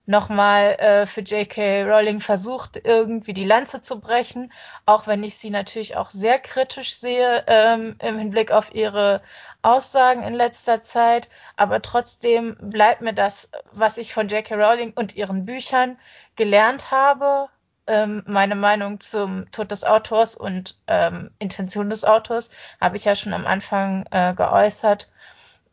nochmal 0.06 0.72
äh, 0.78 1.06
für 1.06 1.22
J.K. 1.22 1.84
Rowling 1.84 2.20
versucht, 2.20 2.80
irgendwie 2.84 3.32
die 3.32 3.44
Lanze 3.44 3.80
zu 3.80 4.00
brechen, 4.00 4.52
auch 4.86 5.06
wenn 5.06 5.22
ich 5.22 5.36
sie 5.36 5.50
natürlich 5.50 5.96
auch 5.96 6.10
sehr 6.10 6.38
kritisch 6.38 6.94
sehe 6.94 7.44
ähm, 7.46 7.96
im 8.00 8.18
Hinblick 8.18 8.50
auf 8.52 8.74
ihre 8.74 9.22
Aussagen 9.62 10.22
in 10.22 10.34
letzter 10.34 10.82
Zeit. 10.82 11.30
Aber 11.56 11.80
trotzdem 11.80 12.56
bleibt 12.60 13.00
mir 13.00 13.14
das, 13.14 13.50
was 13.72 13.98
ich 13.98 14.12
von 14.12 14.28
J.K. 14.28 14.54
Rowling 14.54 14.92
und 14.94 15.16
ihren 15.16 15.46
Büchern 15.46 15.98
gelernt 16.36 16.90
habe, 16.90 17.48
ähm, 17.86 18.22
meine 18.26 18.54
Meinung 18.54 19.00
zum 19.00 19.50
Tod 19.52 19.70
des 19.70 19.84
Autors 19.84 20.36
und 20.36 20.78
ähm, 20.86 21.30
Intention 21.38 21.90
des 21.90 22.04
Autors 22.04 22.50
habe 22.80 22.96
ich 22.96 23.04
ja 23.04 23.14
schon 23.14 23.34
am 23.34 23.46
Anfang 23.46 24.06
äh, 24.10 24.34
geäußert. 24.34 25.10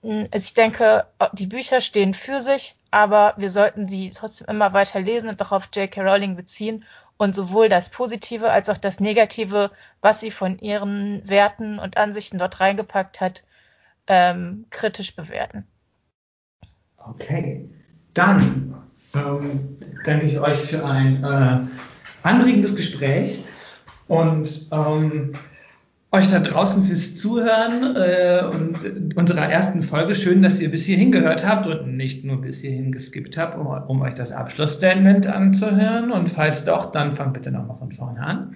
Hm, 0.03 0.27
ich 0.33 0.53
denke, 0.53 1.05
die 1.33 1.47
Bücher 1.47 1.81
stehen 1.81 2.13
für 2.13 2.39
sich, 2.41 2.75
aber 2.89 3.33
wir 3.37 3.49
sollten 3.49 3.87
sie 3.87 4.11
trotzdem 4.11 4.47
immer 4.47 4.73
weiter 4.73 4.99
lesen 4.99 5.29
und 5.29 5.41
auch 5.41 5.51
auf 5.51 5.69
J.K. 5.73 6.01
Rowling 6.01 6.35
beziehen 6.35 6.85
und 7.17 7.35
sowohl 7.35 7.69
das 7.69 7.89
Positive 7.89 8.49
als 8.49 8.69
auch 8.69 8.77
das 8.77 8.99
Negative, 8.99 9.71
was 10.01 10.19
sie 10.19 10.31
von 10.31 10.57
ihren 10.59 11.21
Werten 11.29 11.77
und 11.77 11.97
Ansichten 11.97 12.39
dort 12.39 12.59
reingepackt 12.59 13.21
hat, 13.21 13.43
ähm, 14.07 14.65
kritisch 14.71 15.15
bewerten. 15.15 15.67
Okay, 16.97 17.69
dann 18.15 18.75
ähm, 19.13 19.77
danke 20.03 20.25
ich 20.25 20.39
euch 20.39 20.57
für 20.57 20.83
ein 20.83 21.23
äh, 21.23 22.27
anregendes 22.27 22.75
Gespräch 22.75 23.43
und 24.07 24.49
ähm, 24.71 25.31
euch 26.11 26.29
da 26.29 26.39
draußen 26.39 26.83
fürs 26.83 27.15
Zuhören 27.15 27.95
äh, 27.95 28.43
und 28.43 29.15
unserer 29.15 29.49
ersten 29.49 29.81
Folge. 29.81 30.13
Schön, 30.13 30.41
dass 30.41 30.59
ihr 30.59 30.69
bis 30.69 30.85
hierhin 30.85 31.11
gehört 31.11 31.47
habt 31.47 31.67
und 31.67 31.95
nicht 31.95 32.25
nur 32.25 32.41
bis 32.41 32.59
hierhin 32.59 32.91
geskippt 32.91 33.37
habt, 33.37 33.57
um, 33.57 33.67
um 33.67 34.01
euch 34.01 34.13
das 34.13 34.33
Abschlussstatement 34.33 35.27
anzuhören. 35.27 36.11
Und 36.11 36.27
falls 36.27 36.65
doch, 36.65 36.91
dann 36.91 37.13
fangt 37.13 37.33
bitte 37.33 37.51
nochmal 37.51 37.77
von 37.77 37.93
vorne 37.93 38.19
an. 38.19 38.55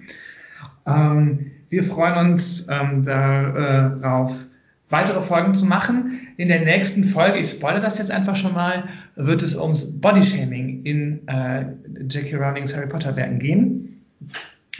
Ähm, 0.86 1.50
wir 1.70 1.82
freuen 1.82 2.32
uns 2.32 2.66
ähm, 2.68 3.04
darauf, 3.04 4.46
weitere 4.90 5.22
Folgen 5.22 5.54
zu 5.54 5.64
machen. 5.64 6.12
In 6.36 6.48
der 6.48 6.60
nächsten 6.60 7.04
Folge, 7.04 7.38
ich 7.38 7.50
spoilere 7.50 7.80
das 7.80 7.98
jetzt 7.98 8.10
einfach 8.10 8.36
schon 8.36 8.52
mal, 8.52 8.84
wird 9.16 9.42
es 9.42 9.56
ums 9.56 9.98
Bodyshaming 10.00 10.84
in 10.84 11.26
äh, 11.26 11.62
J.K. 12.02 12.36
Rowlings 12.36 12.76
Harry 12.76 12.86
Potter 12.86 13.16
Werken 13.16 13.38
gehen. 13.38 14.02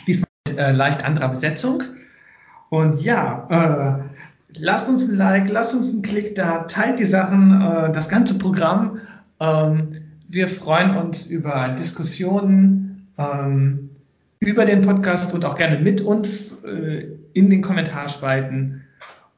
Diesmal 0.07 0.29
mit 0.47 0.59
äh, 0.59 0.72
leicht 0.72 1.05
anderer 1.05 1.29
Besetzung. 1.29 1.83
Und 2.71 3.01
ja, 3.03 4.01
äh, 4.01 4.59
lasst 4.59 4.89
uns 4.89 5.09
ein 5.09 5.17
Like, 5.17 5.49
lasst 5.49 5.75
uns 5.75 5.93
einen 5.93 6.03
Klick 6.03 6.35
da, 6.35 6.61
teilt 6.64 6.99
die 6.99 7.05
Sachen, 7.05 7.61
äh, 7.61 7.93
das 7.93 8.09
ganze 8.09 8.39
Programm. 8.39 9.01
Ähm, 9.41 9.93
wir 10.29 10.49
freuen 10.49 10.97
uns 10.97 11.27
über 11.27 11.69
Diskussionen 11.79 13.09
ähm, 13.19 13.91
über 14.39 14.64
den 14.64 14.83
Podcast 14.83 15.35
und 15.35 15.45
auch 15.45 15.57
gerne 15.57 15.79
mit 15.79 16.01
uns 16.01 16.62
äh, 16.64 17.07
in 17.33 17.51
den 17.51 17.62
Kommentarspalten. 17.62 18.85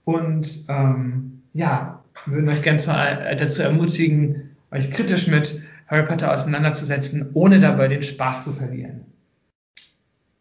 Und 0.04 0.64
ähm, 0.68 1.42
ja, 1.54 2.02
würden 2.26 2.48
euch 2.48 2.62
gerne 2.62 2.80
äh, 3.28 3.36
dazu 3.36 3.62
ermutigen, 3.62 4.56
euch 4.70 4.90
kritisch 4.90 5.28
mit 5.28 5.62
Harry 5.86 6.06
Potter 6.06 6.32
auseinanderzusetzen, 6.32 7.30
ohne 7.34 7.58
dabei 7.58 7.88
den 7.88 8.02
Spaß 8.02 8.44
zu 8.44 8.52
verlieren. 8.52 9.04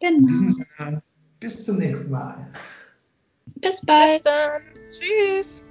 Genau. 0.00 0.18
In 0.18 0.26
diesem 0.26 0.52
Sinne, 0.52 1.02
bis 1.40 1.64
zum 1.64 1.78
nächsten 1.78 2.10
Mal. 2.10 2.34
Bis 3.60 3.84
bald. 3.84 4.22
Bis 4.22 4.22
dann. 4.22 4.62
Tschüss. 4.90 5.62